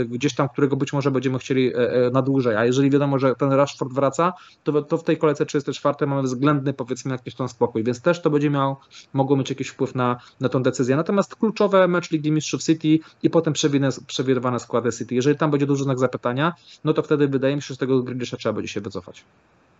[0.06, 3.36] gdzieś tam, którego być może będziemy chcieli e, e, na dłużej, a jeżeli wiadomo, że
[3.36, 4.25] ten Rashford wraca,
[4.64, 8.30] to, to w tej kolejce 34 mamy względny powiedzmy jakiś tam spokój, więc też to
[8.30, 8.76] będzie miał,
[9.14, 10.96] mogło mieć jakiś wpływ na, na tą decyzję.
[10.96, 15.16] Natomiast kluczowe mecz Ligi Mistrzów City i potem przewidywane- przewidywane składy City.
[15.16, 16.54] Jeżeli tam będzie duży znak zapytania,
[16.84, 19.24] no to wtedy wydaje mi się, że z tego Grealisha trzeba będzie się wycofać.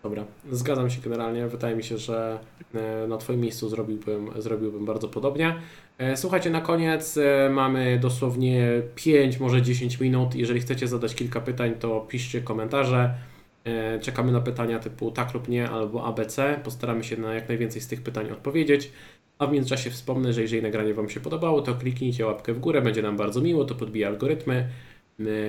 [0.04, 1.48] Dobra, zgadzam się generalnie.
[1.48, 2.40] Wydaje mi się, że
[2.76, 5.56] e, na Twoim miejscu zrobiłbym, zrobiłbym bardzo podobnie.
[5.98, 10.36] E, Słuchajcie, na koniec e, mamy dosłownie 5, może 10 minut.
[10.36, 13.14] Jeżeli chcecie zadać kilka pytań, to piszcie komentarze.
[13.66, 16.60] E, Czekamy na pytania typu tak lub nie albo ABC.
[16.64, 18.92] Postaramy się na jak najwięcej z tych pytań odpowiedzieć.
[19.40, 22.82] A w międzyczasie wspomnę, że jeżeli nagranie Wam się podobało, to kliknijcie łapkę w górę,
[22.82, 24.70] będzie nam bardzo miło, to podbija algorytmy.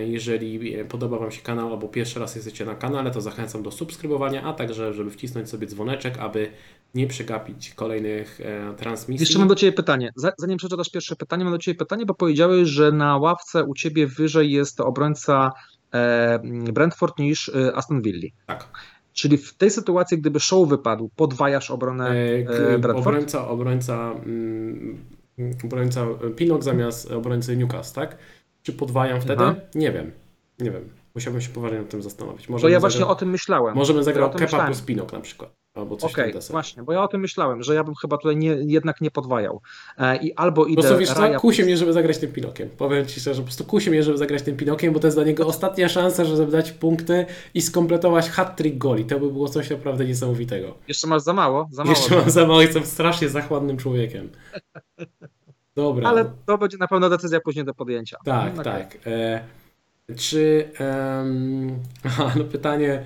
[0.07, 3.71] Jeżeli e, podoba Wam się kanał albo pierwszy raz jesteście na kanale, to zachęcam do
[3.71, 6.51] subskrybowania, a także, żeby wcisnąć sobie dzwoneczek, aby
[6.95, 9.23] nie przegapić kolejnych e, transmisji.
[9.23, 10.13] Jeszcze mam do Ciebie pytanie.
[10.17, 13.75] Za- Zanim przeczytasz pierwsze pytanie, mam do Ciebie pytanie, bo powiedziałeś, że na ławce u
[13.75, 15.53] Ciebie wyżej jest obrońca
[16.73, 18.29] Brentford niż e, Aston Villa.
[18.47, 18.69] Tak.
[19.13, 23.07] Czyli w tej sytuacji, gdyby show wypadł, podwajasz obronę E, e, Brentford?
[23.07, 24.99] obrońca, obrońca, mm,
[25.65, 28.17] obrońca e, Pinok zamiast obrońcy Newcastle, tak?
[28.63, 29.45] Czy podwajam wtedy?
[29.45, 29.55] Aha.
[29.75, 30.13] Nie wiem.
[30.59, 30.89] Nie wiem.
[31.17, 32.47] Musiałbym się poważnie nad tym zastanowić.
[32.47, 33.75] Bo Możemy ja właśnie o tym myślałem.
[33.75, 34.67] Możemy Ja zagrać o tym Kepa myślałem.
[34.67, 35.51] plus Pinok na przykład.
[35.75, 38.37] Albo coś Okej, okay, właśnie, bo ja o tym myślałem, że ja bym chyba tutaj
[38.37, 39.61] nie, jednak nie podwajał.
[39.99, 42.69] E, I albo Po idę prostu wiesz co, Raja kusi mnie, żeby zagrać tym Pinokiem.
[42.69, 45.25] Powiem Ci szczerze, po prostu kusi mnie, żeby zagrać tym Pinokiem, bo to jest dla
[45.25, 49.05] niego ostatnia szansa, żeby dać punkty i skompletować hat-trick goli.
[49.05, 50.75] To by było coś naprawdę niesamowitego.
[50.89, 51.97] Jeszcze masz za mało, za mało.
[51.97, 54.31] Jeszcze mam za mało, jestem strasznie zachładnym człowiekiem.
[55.77, 56.09] Dobra.
[56.09, 58.17] Ale to będzie na pewno decyzja później do podjęcia.
[58.25, 58.99] Tak, Mm, tak.
[59.07, 59.41] E,
[60.17, 60.71] czy.
[60.79, 63.05] em, aha, no pytanie,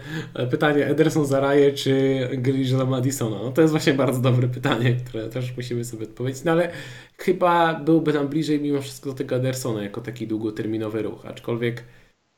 [0.51, 3.43] pytanie Ederson za Raję, czy Grealish za Madisona?
[3.43, 6.73] No to jest właśnie bardzo dobre pytanie, które też musimy sobie odpowiedzieć, no ale
[7.19, 11.85] chyba byłby nam bliżej mimo wszystko do tego Edersona jako taki długoterminowy ruch, aczkolwiek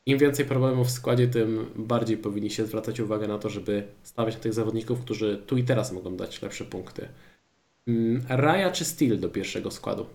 [0.05, 4.35] im więcej problemów w składzie, tym bardziej powinni się zwracać uwagę na to, żeby stawiać
[4.35, 7.07] na tych zawodników, którzy tu i teraz mogą dać lepsze punkty.
[7.87, 10.05] Mm, Raja czy Steel do pierwszego składu?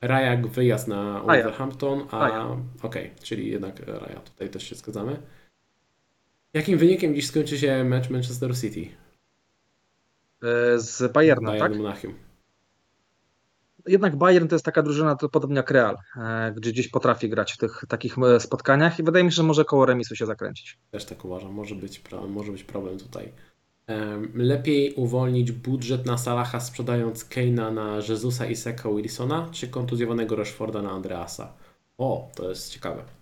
[0.00, 1.20] Raja wyjazd na.
[1.20, 2.46] Wolverhampton, a
[2.82, 5.22] okej, czyli jednak Raja, tutaj też się zgadzamy.
[6.54, 8.80] Jakim wynikiem dziś skończy się mecz Manchester City?
[10.42, 11.76] E, Z Bayerna, Bayern tak?
[11.76, 12.14] Monachium.
[13.86, 17.52] Jednak Bayern to jest taka drużyna, to podobnie jak Real, e, gdzie gdzieś potrafi grać
[17.52, 20.78] w tych takich e, spotkaniach i wydaje mi się, że może koło remisu się zakręcić.
[20.90, 23.32] Też tak uważam, może być, może być problem tutaj.
[24.34, 30.82] Lepiej uwolnić budżet na Salaha sprzedając Keina na Jezusa i Seka Wilsona, czy kontuzjowanego Rashforda
[30.82, 31.54] na Andreasa?
[31.98, 33.17] O, to jest ciekawe.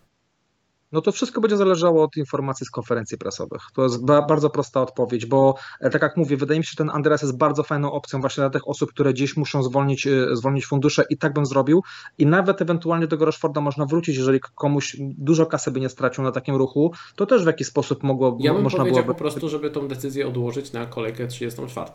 [0.93, 3.63] No to wszystko będzie zależało od informacji z konferencji prasowych.
[3.75, 6.77] To jest ba bardzo prosta odpowiedź, bo e, tak jak mówię, wydaje mi się, że
[6.77, 10.37] ten Andreas jest bardzo fajną opcją właśnie dla tych osób, które gdzieś muszą zwolnić, e,
[10.37, 11.83] zwolnić fundusze i tak bym zrobił.
[12.19, 16.25] I nawet ewentualnie do tego Rashforda można wrócić, jeżeli komuś dużo kasy by nie stracił
[16.25, 19.05] na takim ruchu, to też w jakiś sposób mogło, Ja bym można byłoby...
[19.05, 21.91] po prostu, żeby tą decyzję odłożyć na kolejkę 34.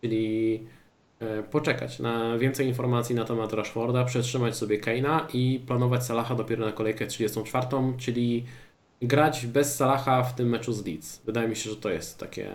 [0.00, 0.66] Czyli
[1.50, 6.72] poczekać na więcej informacji na temat Rashforda, przetrzymać sobie Keina i planować Salaha dopiero na
[6.72, 7.66] kolejkę 34,
[7.98, 8.44] czyli
[9.02, 11.22] grać bez Salaha w tym meczu z Leeds.
[11.24, 12.50] Wydaje mi się, że to jest takie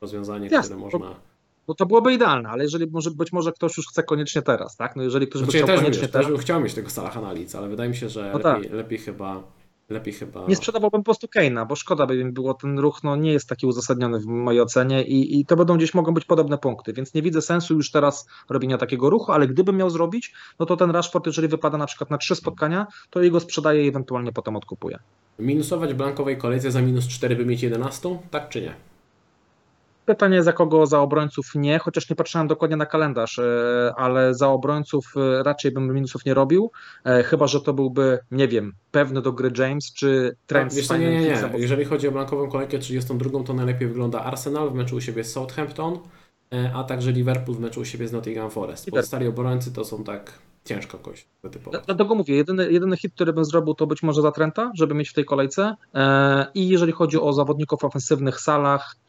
[0.00, 1.14] rozwiązanie, Jasne, które można...
[1.68, 4.96] No to byłoby idealne, ale jeżeli może, być może ktoś już chce koniecznie teraz, tak?
[4.96, 6.74] No jeżeli ktoś by Znaczy, ja chciał też, koniecznie wiesz, teraz, też bym chciał mieć
[6.74, 8.58] tego Salaha na Leeds, ale wydaje mi się, że No tak.
[8.58, 9.42] lepiej, lepiej chyba...
[9.88, 10.46] Lepiej chyba...
[10.46, 13.48] Nie sprzedawałbym po prostu Keina, bo szkoda by mi było, ten ruch no, nie jest
[13.48, 17.14] taki uzasadniony w mojej ocenie i, i to będą gdzieś mogą być podobne punkty, więc
[17.14, 20.90] nie widzę sensu już teraz robienia takiego ruchu, ale gdybym miał zrobić, no to ten
[20.90, 24.98] Rashford, jeżeli wypada na przykład na trzy spotkania, to jego sprzedaję i ewentualnie potem odkupuję.
[25.38, 28.18] Minusować blankowej kolejce za minus 4, by mieć 11?
[28.30, 28.74] Tak czy nie?
[30.06, 34.48] Pytanie za kogo, za obrońców nie, chociaż nie patrzyłem dokładnie na kalendarz, e, ale za
[34.48, 36.70] obrońców e, raczej bym minusów nie robił,
[37.04, 40.98] e, chyba, że to byłby, nie wiem, pewny do gry James, czy Trent Wiesz nie,
[40.98, 41.50] nie, nie.
[41.56, 45.32] Jeżeli chodzi o blankową kolejkę 32, to najlepiej wygląda Arsenal w meczu u siebie z
[45.32, 45.98] Southampton,
[46.74, 48.90] a także Liverpool w meczu u siebie z Nottingham Forest.
[48.90, 51.82] Pozostali obrońcy to są tak ciężko kogoś wytypować.
[51.86, 55.10] Dlatego mówię, jedyny, jedyny hit, który bym zrobił, to być może za Trenta, żeby mieć
[55.10, 55.74] w tej kolejce.
[56.54, 59.05] I jeżeli chodzi o zawodników ofensywnych, Salah, e,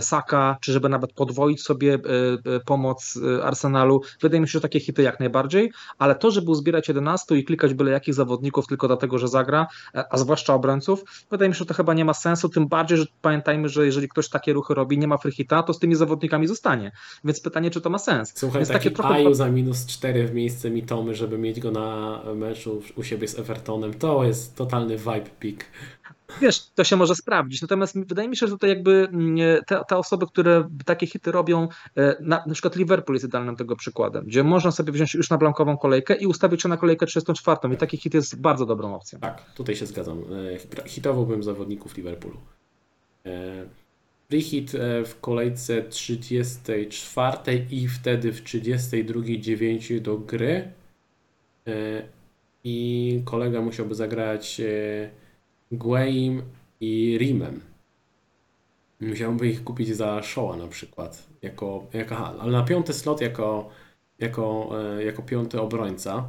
[0.00, 1.98] Saka, czy żeby nawet podwoić sobie e,
[2.56, 4.00] e, pomoc e, Arsenalu.
[4.20, 7.74] Wydaje mi się, że takie hity jak najbardziej, ale to, żeby uzbierać 11 i klikać
[7.74, 11.66] byle jakich zawodników tylko dlatego, że zagra, e, a zwłaszcza obrońców, wydaje mi się, że
[11.66, 14.98] to chyba nie ma sensu, tym bardziej, że pamiętajmy, że jeżeli ktoś takie ruchy robi,
[14.98, 16.92] nie ma free hita, to z tymi zawodnikami zostanie.
[17.24, 18.32] Więc pytanie, czy to ma sens.
[18.36, 21.70] Słuchaj, Więc taki takie trochę- Aju za minus 4 w miejsce Mitomy, żeby mieć go
[21.70, 25.64] na meczu u siebie z Evertonem, to jest totalny vibe pick.
[26.40, 27.62] Wiesz, to się może sprawdzić.
[27.62, 29.36] Natomiast wydaje mi się, że tutaj jakby mm,
[29.66, 33.76] te, te osoby, które takie hity robią, e, na, na przykład Liverpool jest idealnym tego
[33.76, 37.74] przykładem, gdzie można sobie wziąć już na blankową kolejkę i ustawić się na kolejkę 34
[37.74, 39.20] i taki hit jest bardzo dobrą opcją.
[39.20, 40.22] Tak, tutaj się zgadzam.
[40.84, 42.36] E, Hitowałbym zawodników Liverpoolu.
[44.28, 50.72] Free hit e, w kolejce 34 i wtedy w 32 9 do gry.
[52.64, 54.60] I kolega musiałby zagrać
[55.70, 56.42] Gueim
[56.80, 57.60] i Rimem.
[59.00, 61.28] Musiałby ich kupić za Showa na przykład.
[61.42, 63.68] Jako, jako, aha, ale na piąty slot jako,
[64.18, 66.28] jako, e, jako piąty obrońca.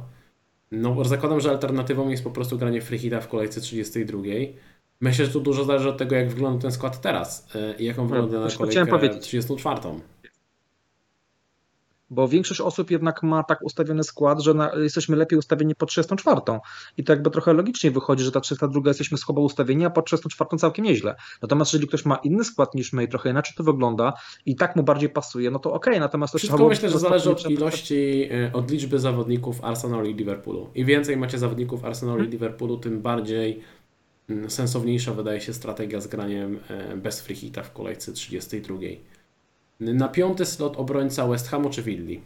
[0.70, 4.22] No, bo zakładam, że alternatywą jest po prostu granie free hita w kolejce 32.
[5.00, 8.06] Myślę, że tu dużo zależy od tego, jak wygląda ten skład teraz e, i jaką
[8.06, 9.28] wygląda na właśnie to chciałem kolejkę powiedzieć.
[9.28, 9.80] 34.
[12.12, 16.40] Bo większość osób jednak ma tak ustawiony skład, że na, jesteśmy lepiej ustawieni po 34.
[16.96, 20.58] I to jakby trochę logicznie wychodzi, że ta 32 jesteśmy słabo ustawieni, a po 34
[20.58, 21.14] całkiem nieźle.
[21.42, 24.12] Natomiast jeżeli ktoś ma inny skład niż my i trochę inaczej to wygląda
[24.46, 27.50] i tak mu bardziej pasuje, no to okej, natomiast to Wszystko myślę, że zależy od
[27.50, 30.70] ilości, e, od liczby zawodników Arsenalu i Liverpoolu.
[30.74, 32.28] Im więcej macie zawodników Arsenalu Mhm.
[32.28, 33.60] i Liverpoolu, tym bardziej
[34.30, 38.78] mm, sensowniejsza wydaje się strategia z graniem e, bez free hita w kolejce 32.
[39.82, 42.20] Na piąty slot obrońca West Hamu czy Willi?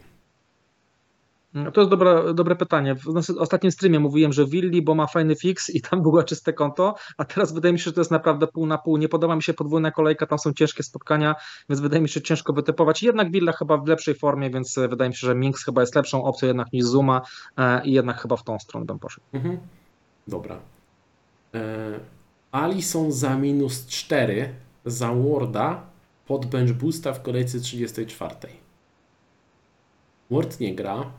[1.53, 2.95] No To jest dobre, dobre pytanie.
[2.95, 6.95] W ostatnim streamie mówiłem, że Willi, bo ma fajny fix i tam było czyste konto,
[7.17, 8.97] a teraz wydaje mi się, że to jest naprawdę pół na pół.
[8.97, 11.35] Nie podoba mi się podwójna kolejka, tam są ciężkie spotkania,
[11.69, 13.03] więc wydaje mi się ciężko wytypować.
[13.03, 15.95] Jednak Villa chyba w lepszej formie, więc e, wydaje mi się, że Minks chyba jest
[15.95, 17.21] lepszą opcją jednak niż Zuma
[17.57, 19.25] e, i jednak chyba w tą stronę bym poszedł.
[19.33, 19.57] Mhm.
[20.27, 20.59] Dobra.
[21.53, 21.59] E,
[22.51, 24.53] Alison za minus 4
[24.85, 25.81] za Warda
[26.27, 28.35] pod bench boosta w kolejce 34.
[30.31, 31.11] Ward nie gra.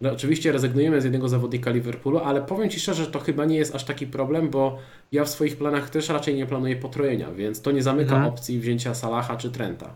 [0.00, 3.56] No, oczywiście rezygnujemy z jednego zawodnika Liverpoolu, ale powiem Ci szczerze, że to chyba nie
[3.56, 4.78] jest aż taki problem, bo
[5.12, 8.32] ja w swoich planach też raczej nie planuję potrojenia, więc to nie zamyka Mhm.
[8.32, 9.94] opcji wzięcia Salaha czy Trenta.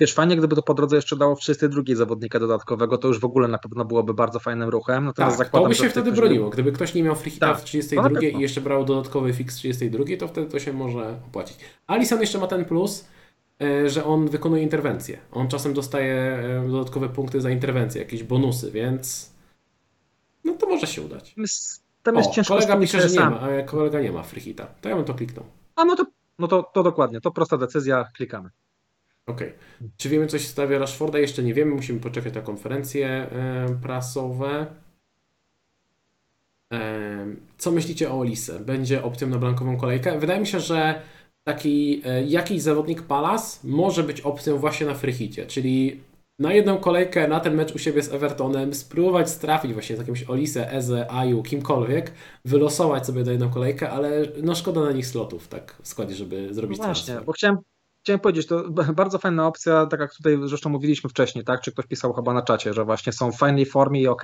[0.00, 3.24] Wiesz, fajnie gdyby to po drodze jeszcze dało w 32 zawodnika dodatkowego, to już w
[3.24, 5.04] ogóle na pewno byłoby bardzo fajnym ruchem.
[5.04, 6.50] Natomiast Tak, to zakładam, by że się wtedy ktoś broniło.
[6.50, 8.38] Gdyby ktoś nie miał free hita Tak, w to 32 na pewno.
[8.38, 11.56] i jeszcze brał dodatkowy fix w 32, to wtedy to się może opłacić.
[11.86, 13.04] Alison jeszcze ma ten plus,
[13.62, 15.18] e, że on wykonuje interwencje.
[15.32, 19.32] On czasem dostaje e, dodatkowe punkty za interwencje, jakieś bonusy, więc
[20.44, 21.34] no to może się udać.
[22.02, 24.66] Tam jest, O, ciężko kolega pisze, że nie ma, a kolega nie ma free hita.
[24.80, 25.44] To ja bym to kliknął.
[25.76, 26.04] A no to,
[26.38, 28.50] no to, to dokładnie, to prosta decyzja, klikamy.
[29.26, 29.52] Okej.
[29.96, 31.18] Czy wiemy, coś w sprawie Rashforda?
[31.18, 31.74] Jeszcze nie wiemy.
[31.74, 34.66] Musimy poczekać na konferencje e, prasowe.
[36.72, 37.26] E,
[37.58, 38.60] co myślicie o Olise?
[38.60, 40.18] Będzie opcją na blankową kolejkę?
[40.18, 41.02] Wydaje mi się, że
[41.44, 46.00] taki e, jakiś zawodnik Palace może być opcją właśnie na freehicie, czyli
[46.38, 50.30] na jedną kolejkę, na ten mecz u siebie z Evertonem, spróbować strafić właśnie z jakimś
[50.30, 52.12] Olise, Eze, Aju, kimkolwiek,
[52.44, 54.10] wylosować sobie na jedną kolejkę, ale
[54.42, 57.26] no szkoda na nich slotów, tak w składzie, żeby zrobić No właśnie, transfer.
[57.26, 57.58] bo chciałem,
[58.02, 61.60] chciałem powiedzieć, to bardzo fajna opcja, tak jak tutaj zresztą mówiliśmy wcześniej, tak?
[61.60, 64.22] Czy ktoś pisał chyba na czacie, że właśnie są w fajnej formie i ok,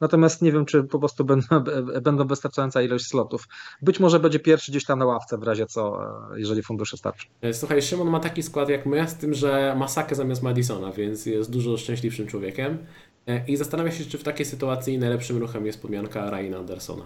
[0.00, 1.46] natomiast nie wiem, czy po prostu będą,
[2.02, 3.48] będą wystarczająca ilość slotów.
[3.82, 7.26] Być może będzie pierwszy gdzieś tam na ławce w razie co, e, jeżeli fundusze starczy.
[7.42, 10.92] E, Słuchaj, Szymon ma taki skład jak my, z tym, że ma Sakę zamiast Madisona,
[10.92, 12.78] więc jest dużo szczęśliwszym człowiekiem.
[13.26, 17.04] E, I zastanawia się, czy w takiej sytuacji najlepszym ruchem jest podmianka Ryana Andersona.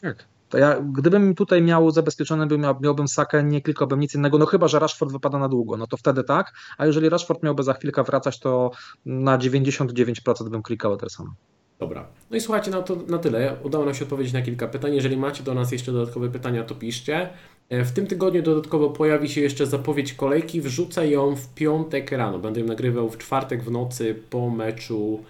[0.00, 0.24] Tak.
[0.50, 4.46] To ja, gdybym tutaj miał zabezpieczone, bym miał, miałbym sakę, nie klikałbym nic innego, no
[4.46, 7.74] chyba, że Rashford wypada na długo, no to wtedy tak, a jeżeli Rashford miałby za
[7.74, 8.70] chwilkę wracać, to
[9.06, 11.34] na 99% bym klikał Edersona.
[11.80, 12.06] Dobra.
[12.30, 13.56] No i słuchajcie, na, to, na tyle.
[13.62, 14.94] Udało nam się odpowiedzieć na kilka pytań.
[14.94, 17.28] Jeżeli macie do nas jeszcze dodatkowe pytania, to piszcie.
[17.68, 20.60] E, W tym tygodniu dodatkowo pojawi się jeszcze zapowiedź kolejki.
[20.60, 22.38] Wrzucę ją w piątek rano.
[22.38, 25.20] Będę ją nagrywał w czwartek w nocy po meczu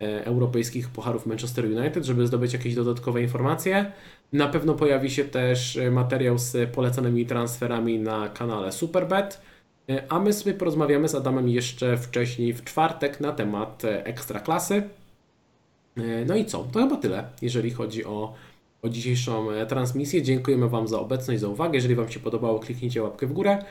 [0.00, 3.92] e, europejskich pucharów Manchester United, żeby zdobyć jakieś dodatkowe informacje.
[4.32, 9.40] Na pewno pojawi się też e, materiał z polecanymi transferami na kanale Superbet.
[9.90, 14.82] E, A my sobie porozmawiamy z Adamem jeszcze wcześniej w czwartek na temat e, ekstraklasy.
[16.26, 16.64] No i co?
[16.72, 18.34] To chyba tyle, jeżeli chodzi o,
[18.82, 20.22] o dzisiejszą transmisję.
[20.22, 21.74] Dziękujemy Wam za obecność, za uwagę.
[21.74, 23.64] Jeżeli Wam się podobało, kliknijcie łapkę w górę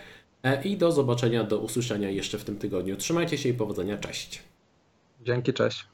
[0.63, 2.95] i do zobaczenia, do usłyszenia jeszcze w tym tygodniu.
[2.95, 3.97] Trzymajcie się i powodzenia.
[3.97, 4.43] Cześć.
[5.21, 5.85] Dzięki, cześć.